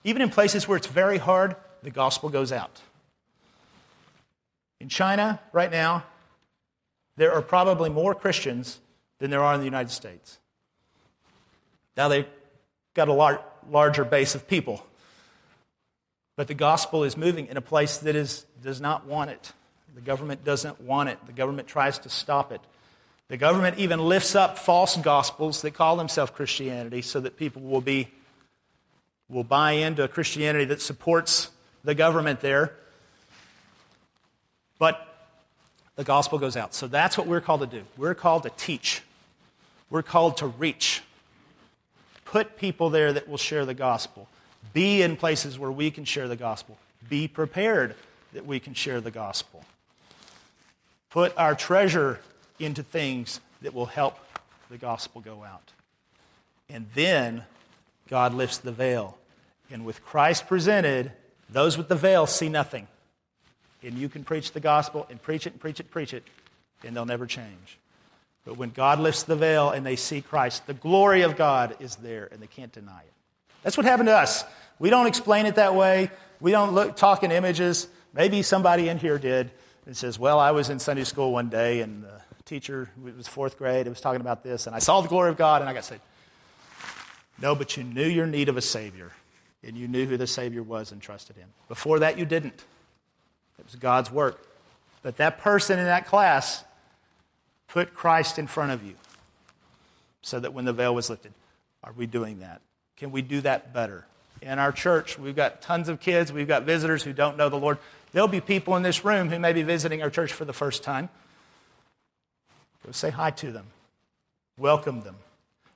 Even 0.04 0.22
in 0.22 0.30
places 0.30 0.66
where 0.66 0.76
it's 0.76 0.86
very 0.86 1.18
hard, 1.18 1.56
the 1.82 1.90
gospel 1.90 2.28
goes 2.28 2.52
out. 2.52 2.80
In 4.80 4.88
China, 4.88 5.40
right 5.52 5.70
now, 5.70 6.04
there 7.16 7.32
are 7.32 7.42
probably 7.42 7.90
more 7.90 8.14
Christians 8.14 8.78
than 9.18 9.30
there 9.30 9.42
are 9.42 9.54
in 9.54 9.60
the 9.60 9.66
United 9.66 9.90
States. 9.90 10.38
Now 11.96 12.08
they've 12.08 12.26
got 12.94 13.08
a 13.08 13.12
lar- 13.12 13.42
larger 13.70 14.04
base 14.04 14.34
of 14.34 14.48
people. 14.48 14.84
But 16.36 16.46
the 16.46 16.54
gospel 16.54 17.02
is 17.02 17.16
moving 17.16 17.48
in 17.48 17.56
a 17.56 17.60
place 17.60 17.98
that 17.98 18.14
is, 18.14 18.46
does 18.62 18.80
not 18.80 19.06
want 19.06 19.30
it. 19.30 19.52
The 19.94 20.00
government 20.00 20.44
doesn't 20.44 20.80
want 20.80 21.08
it. 21.08 21.18
The 21.26 21.32
government 21.32 21.66
tries 21.66 21.98
to 22.00 22.08
stop 22.08 22.52
it. 22.52 22.60
The 23.26 23.36
government 23.36 23.78
even 23.78 24.00
lifts 24.00 24.34
up 24.34 24.56
false 24.56 24.96
gospels 24.96 25.62
that 25.62 25.72
call 25.72 25.96
themselves 25.96 26.30
Christianity 26.30 27.02
so 27.02 27.20
that 27.20 27.36
people 27.36 27.62
will 27.62 27.80
be 27.80 28.08
will 29.28 29.44
buy 29.44 29.72
into 29.72 30.02
a 30.02 30.08
Christianity 30.08 30.64
that 30.66 30.80
supports 30.80 31.50
the 31.84 31.94
government 31.94 32.40
there. 32.40 32.72
But 34.78 35.04
the 35.96 36.04
gospel 36.04 36.38
goes 36.38 36.56
out. 36.56 36.74
So 36.74 36.86
that's 36.86 37.18
what 37.18 37.26
we're 37.26 37.40
called 37.40 37.60
to 37.60 37.66
do. 37.66 37.82
We're 37.96 38.14
called 38.14 38.44
to 38.44 38.50
teach. 38.56 39.02
We're 39.90 40.02
called 40.02 40.38
to 40.38 40.46
reach. 40.46 41.02
Put 42.24 42.56
people 42.58 42.90
there 42.90 43.12
that 43.12 43.28
will 43.28 43.38
share 43.38 43.64
the 43.64 43.74
gospel. 43.74 44.28
Be 44.72 45.02
in 45.02 45.16
places 45.16 45.58
where 45.58 45.72
we 45.72 45.90
can 45.90 46.04
share 46.04 46.28
the 46.28 46.36
gospel. 46.36 46.78
Be 47.08 47.26
prepared 47.26 47.94
that 48.32 48.44
we 48.44 48.60
can 48.60 48.74
share 48.74 49.00
the 49.00 49.10
gospel. 49.10 49.64
Put 51.10 51.36
our 51.38 51.54
treasure 51.54 52.20
into 52.58 52.82
things 52.82 53.40
that 53.62 53.74
will 53.74 53.86
help 53.86 54.18
the 54.70 54.76
gospel 54.76 55.20
go 55.20 55.42
out. 55.42 55.72
And 56.68 56.86
then 56.94 57.44
God 58.08 58.34
lifts 58.34 58.58
the 58.58 58.72
veil. 58.72 59.16
And 59.70 59.86
with 59.86 60.04
Christ 60.04 60.46
presented, 60.46 61.12
those 61.48 61.78
with 61.78 61.88
the 61.88 61.96
veil 61.96 62.26
see 62.26 62.48
nothing. 62.48 62.86
And 63.82 63.94
you 63.94 64.08
can 64.08 64.24
preach 64.24 64.52
the 64.52 64.60
gospel 64.60 65.06
and 65.08 65.22
preach 65.22 65.46
it 65.46 65.54
and 65.54 65.60
preach 65.60 65.80
it 65.80 65.84
and 65.84 65.90
preach 65.90 66.12
it, 66.12 66.24
and 66.84 66.94
they'll 66.94 67.06
never 67.06 67.26
change. 67.26 67.78
But 68.48 68.56
when 68.56 68.70
God 68.70 68.98
lifts 68.98 69.24
the 69.24 69.36
veil 69.36 69.68
and 69.68 69.84
they 69.84 69.94
see 69.94 70.22
Christ, 70.22 70.66
the 70.66 70.72
glory 70.72 71.20
of 71.20 71.36
God 71.36 71.76
is 71.80 71.96
there 71.96 72.30
and 72.32 72.40
they 72.40 72.46
can't 72.46 72.72
deny 72.72 73.00
it. 73.00 73.12
That's 73.62 73.76
what 73.76 73.84
happened 73.84 74.06
to 74.06 74.16
us. 74.16 74.42
We 74.78 74.88
don't 74.88 75.06
explain 75.06 75.44
it 75.44 75.56
that 75.56 75.74
way. 75.74 76.10
We 76.40 76.50
don't 76.50 76.72
look, 76.72 76.96
talk 76.96 77.22
in 77.22 77.30
images. 77.30 77.88
Maybe 78.14 78.40
somebody 78.40 78.88
in 78.88 78.96
here 78.96 79.18
did 79.18 79.50
and 79.84 79.94
says, 79.94 80.18
Well, 80.18 80.40
I 80.40 80.52
was 80.52 80.70
in 80.70 80.78
Sunday 80.78 81.04
school 81.04 81.30
one 81.30 81.50
day 81.50 81.82
and 81.82 82.04
the 82.04 82.22
teacher, 82.46 82.88
it 83.06 83.14
was 83.18 83.28
fourth 83.28 83.58
grade, 83.58 83.86
it 83.86 83.90
was 83.90 84.00
talking 84.00 84.22
about 84.22 84.42
this, 84.42 84.66
and 84.66 84.74
I 84.74 84.78
saw 84.78 85.02
the 85.02 85.08
glory 85.08 85.28
of 85.28 85.36
God 85.36 85.60
and 85.60 85.68
I 85.68 85.74
got 85.74 85.84
saved. 85.84 86.00
No, 87.38 87.54
but 87.54 87.76
you 87.76 87.84
knew 87.84 88.08
your 88.08 88.26
need 88.26 88.48
of 88.48 88.56
a 88.56 88.62
Savior 88.62 89.12
and 89.62 89.76
you 89.76 89.88
knew 89.88 90.06
who 90.06 90.16
the 90.16 90.26
Savior 90.26 90.62
was 90.62 90.90
and 90.90 91.02
trusted 91.02 91.36
Him. 91.36 91.50
Before 91.68 91.98
that, 91.98 92.18
you 92.18 92.24
didn't. 92.24 92.64
It 93.58 93.66
was 93.66 93.74
God's 93.74 94.10
work. 94.10 94.42
But 95.02 95.18
that 95.18 95.36
person 95.40 95.78
in 95.78 95.84
that 95.84 96.06
class 96.06 96.64
put 97.68 97.94
Christ 97.94 98.38
in 98.38 98.46
front 98.46 98.72
of 98.72 98.84
you 98.84 98.94
so 100.22 100.40
that 100.40 100.52
when 100.52 100.64
the 100.64 100.72
veil 100.72 100.94
was 100.94 101.10
lifted, 101.10 101.32
are 101.84 101.92
we 101.92 102.06
doing 102.06 102.40
that? 102.40 102.60
Can 102.96 103.12
we 103.12 103.22
do 103.22 103.40
that 103.42 103.72
better? 103.72 104.04
In 104.42 104.58
our 104.58 104.72
church, 104.72 105.18
we've 105.18 105.36
got 105.36 105.62
tons 105.62 105.88
of 105.88 106.00
kids, 106.00 106.32
we've 106.32 106.48
got 106.48 106.64
visitors 106.64 107.02
who 107.02 107.12
don't 107.12 107.36
know 107.36 107.48
the 107.48 107.58
Lord. 107.58 107.78
There'll 108.12 108.28
be 108.28 108.40
people 108.40 108.76
in 108.76 108.82
this 108.82 109.04
room 109.04 109.28
who 109.28 109.38
may 109.38 109.52
be 109.52 109.62
visiting 109.62 110.02
our 110.02 110.10
church 110.10 110.32
for 110.32 110.44
the 110.44 110.52
first 110.52 110.82
time. 110.82 111.08
Go 112.84 112.92
say 112.92 113.10
hi 113.10 113.30
to 113.32 113.52
them, 113.52 113.66
welcome 114.56 115.02
them. 115.02 115.16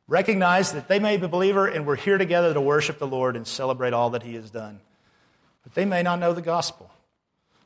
Recognize 0.08 0.72
that 0.72 0.88
they 0.88 0.98
may 0.98 1.16
be 1.16 1.26
a 1.26 1.28
believer 1.28 1.66
and 1.66 1.86
we're 1.86 1.96
here 1.96 2.18
together 2.18 2.52
to 2.52 2.60
worship 2.60 2.98
the 2.98 3.06
Lord 3.06 3.36
and 3.36 3.46
celebrate 3.46 3.92
all 3.92 4.10
that 4.10 4.22
He 4.22 4.34
has 4.34 4.50
done. 4.50 4.80
But 5.62 5.74
they 5.74 5.84
may 5.84 6.02
not 6.02 6.18
know 6.18 6.32
the 6.32 6.42
gospel, 6.42 6.90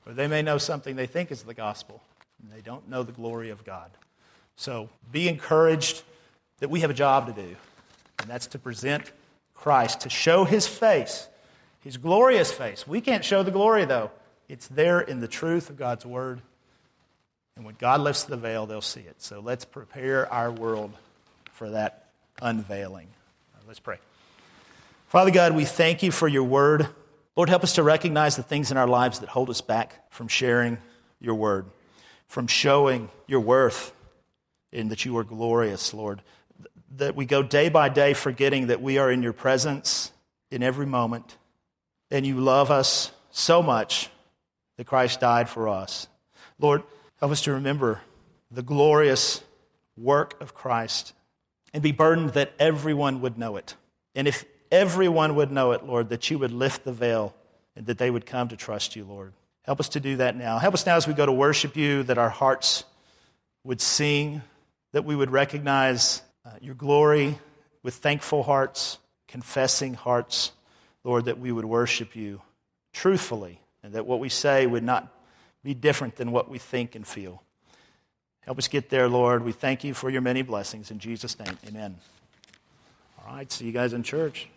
or 0.07 0.13
they 0.13 0.27
may 0.27 0.43
know 0.43 0.59
something 0.59 0.97
they 0.97 1.07
think 1.07 1.31
is 1.31 1.43
the 1.43 1.55
gospel, 1.55 2.03
and 2.43 2.53
they 2.53 2.61
don't 2.61 2.89
know 2.89 3.03
the 3.03 3.13
glory 3.13 3.51
of 3.51 3.65
God. 3.65 3.91
So 4.57 4.89
be 5.13 5.29
encouraged 5.29 6.03
that 6.61 6.71
we 6.71 6.81
have 6.81 6.91
a 6.91 6.95
job 6.95 7.27
to 7.27 7.33
do, 7.33 7.57
and 8.21 8.29
that's 8.29 8.47
to 8.49 8.59
present 8.59 9.13
Christ, 9.55 10.01
to 10.01 10.11
show 10.11 10.45
His 10.45 10.67
face, 10.67 11.29
His 11.81 11.97
glorious 11.97 12.51
face. 12.51 12.87
We 12.87 13.01
can't 13.01 13.25
show 13.25 13.43
the 13.43 13.51
glory, 13.51 13.85
though. 13.85 14.11
It's 14.49 14.69
there 14.69 15.01
in 15.01 15.21
the 15.21 15.29
truth 15.29 15.71
of 15.71 15.77
God's 15.77 16.07
Word. 16.07 16.41
And 17.57 17.65
when 17.65 17.75
God 17.79 18.01
lifts 18.01 18.25
the 18.25 18.37
veil, 18.37 18.67
they'll 18.67 18.81
see 18.81 19.01
it. 19.01 19.23
So 19.23 19.41
let's 19.41 19.65
prepare 19.65 20.31
our 20.33 20.51
world 20.51 20.93
for 21.53 21.71
that 21.71 22.09
unveiling. 22.41 23.09
Let's 23.67 23.81
pray. 23.81 23.99
Father 25.09 25.31
God, 25.31 25.55
we 25.55 25.65
thank 25.65 26.03
you 26.03 26.13
for 26.13 26.29
your 26.29 26.45
word. 26.45 26.89
Lord, 27.35 27.49
help 27.49 27.65
us 27.65 27.75
to 27.75 27.83
recognize 27.83 28.37
the 28.37 28.43
things 28.43 28.71
in 28.71 28.77
our 28.77 28.87
lives 28.87 29.21
that 29.21 29.29
hold 29.29 29.51
us 29.51 29.61
back 29.61 30.11
from 30.11 30.29
sharing 30.29 30.79
your 31.21 31.35
word, 31.35 31.67
from 32.29 32.47
showing 32.47 33.09
your 33.27 33.41
worth, 33.41 33.93
and 34.77 34.91
that 34.91 35.05
you 35.05 35.17
are 35.17 35.25
glorious, 35.25 35.93
Lord. 35.93 36.23
That 36.97 37.17
we 37.17 37.27
go 37.27 37.43
day 37.43 37.69
by 37.69 37.89
day 37.89 38.15
forgetting 38.15 38.69
that 38.69 38.81
we 38.81 38.99
are 38.99 39.11
in 39.11 39.23
your 39.23 39.33
presence 39.33 40.13
in 40.51 40.63
every 40.63 40.87
moment, 40.87 41.37
and 42.11 42.27
you 42.27 42.41
love 42.41 42.71
us 42.71 43.11
so 43.31 43.63
much 43.63 44.11
that 44.77 44.87
Christ 44.87 45.21
died 45.21 45.49
for 45.49 45.69
us. 45.69 46.07
Lord, 46.59 46.83
help 47.19 47.33
us 47.33 47.43
to 47.43 47.53
remember 47.53 48.01
the 48.51 48.63
glorious 48.63 49.43
work 49.97 50.41
of 50.41 50.55
Christ 50.55 51.13
and 51.73 51.83
be 51.83 51.93
burdened 51.93 52.31
that 52.31 52.53
everyone 52.59 53.21
would 53.21 53.37
know 53.37 53.57
it. 53.57 53.75
And 54.15 54.29
if 54.29 54.45
everyone 54.71 55.35
would 55.35 55.51
know 55.51 55.73
it, 55.73 55.85
Lord, 55.85 56.11
that 56.11 56.31
you 56.31 56.39
would 56.39 56.53
lift 56.53 56.85
the 56.85 56.93
veil 56.93 57.35
and 57.75 57.87
that 57.87 57.99
they 57.99 58.11
would 58.11 58.25
come 58.25 58.49
to 58.49 58.57
trust 58.57 58.97
you, 58.97 59.05
Lord. 59.05 59.33
Help 59.63 59.81
us 59.81 59.89
to 59.91 60.01
do 60.01 60.17
that 60.17 60.37
now. 60.37 60.59
Help 60.59 60.75
us 60.75 60.87
now 60.87 60.97
as 60.97 61.07
we 61.07 61.15
go 61.15 61.27
to 61.27 61.33
worship 61.33 61.77
you, 61.77 62.05
that 62.05 62.19
our 62.19 62.31
hearts 62.31 62.85
would 63.65 63.81
sing, 63.81 64.43
that 64.97 65.05
we 65.05 65.15
would 65.15 65.31
recognize 65.31 66.23
uh, 66.47 66.53
your 66.63 66.75
glory 66.75 67.39
with 67.83 67.93
thankful 67.97 68.43
hearts, 68.43 68.97
confessing 69.29 69.93
hearts, 69.93 70.53
Lord, 71.05 71.27
that 71.27 71.39
we 71.39 71.53
would 71.53 71.67
worship 71.67 72.17
you 72.17 72.41
truthfully, 72.95 73.61
and 73.83 73.93
that 73.93 74.07
what 74.07 74.21
we 74.21 74.31
say 74.31 74.67
would 74.67 74.83
not 74.83 75.13
be 75.63 75.75
different 75.75 76.17
than 76.17 76.33
what 76.33 76.49
we 76.49 76.57
think 76.57 76.95
and 76.95 77.07
feel. 77.07 77.43
Help 78.41 78.57
us 78.57 78.69
get 78.69 78.89
there, 78.89 79.07
Lord. 79.07 79.45
We 79.45 79.53
thank 79.53 79.85
you 79.85 79.93
for 79.93 80.09
your 80.09 80.23
many 80.23 80.41
blessings. 80.41 80.91
In 80.91 80.99
Jesus' 80.99 81.39
name, 81.39 81.59
amen. 81.69 81.97
All 83.19 83.35
right, 83.35 83.53
see 83.53 83.67
you 83.67 83.73
guys 83.73 83.93
in 83.93 84.03
church. 84.03 84.49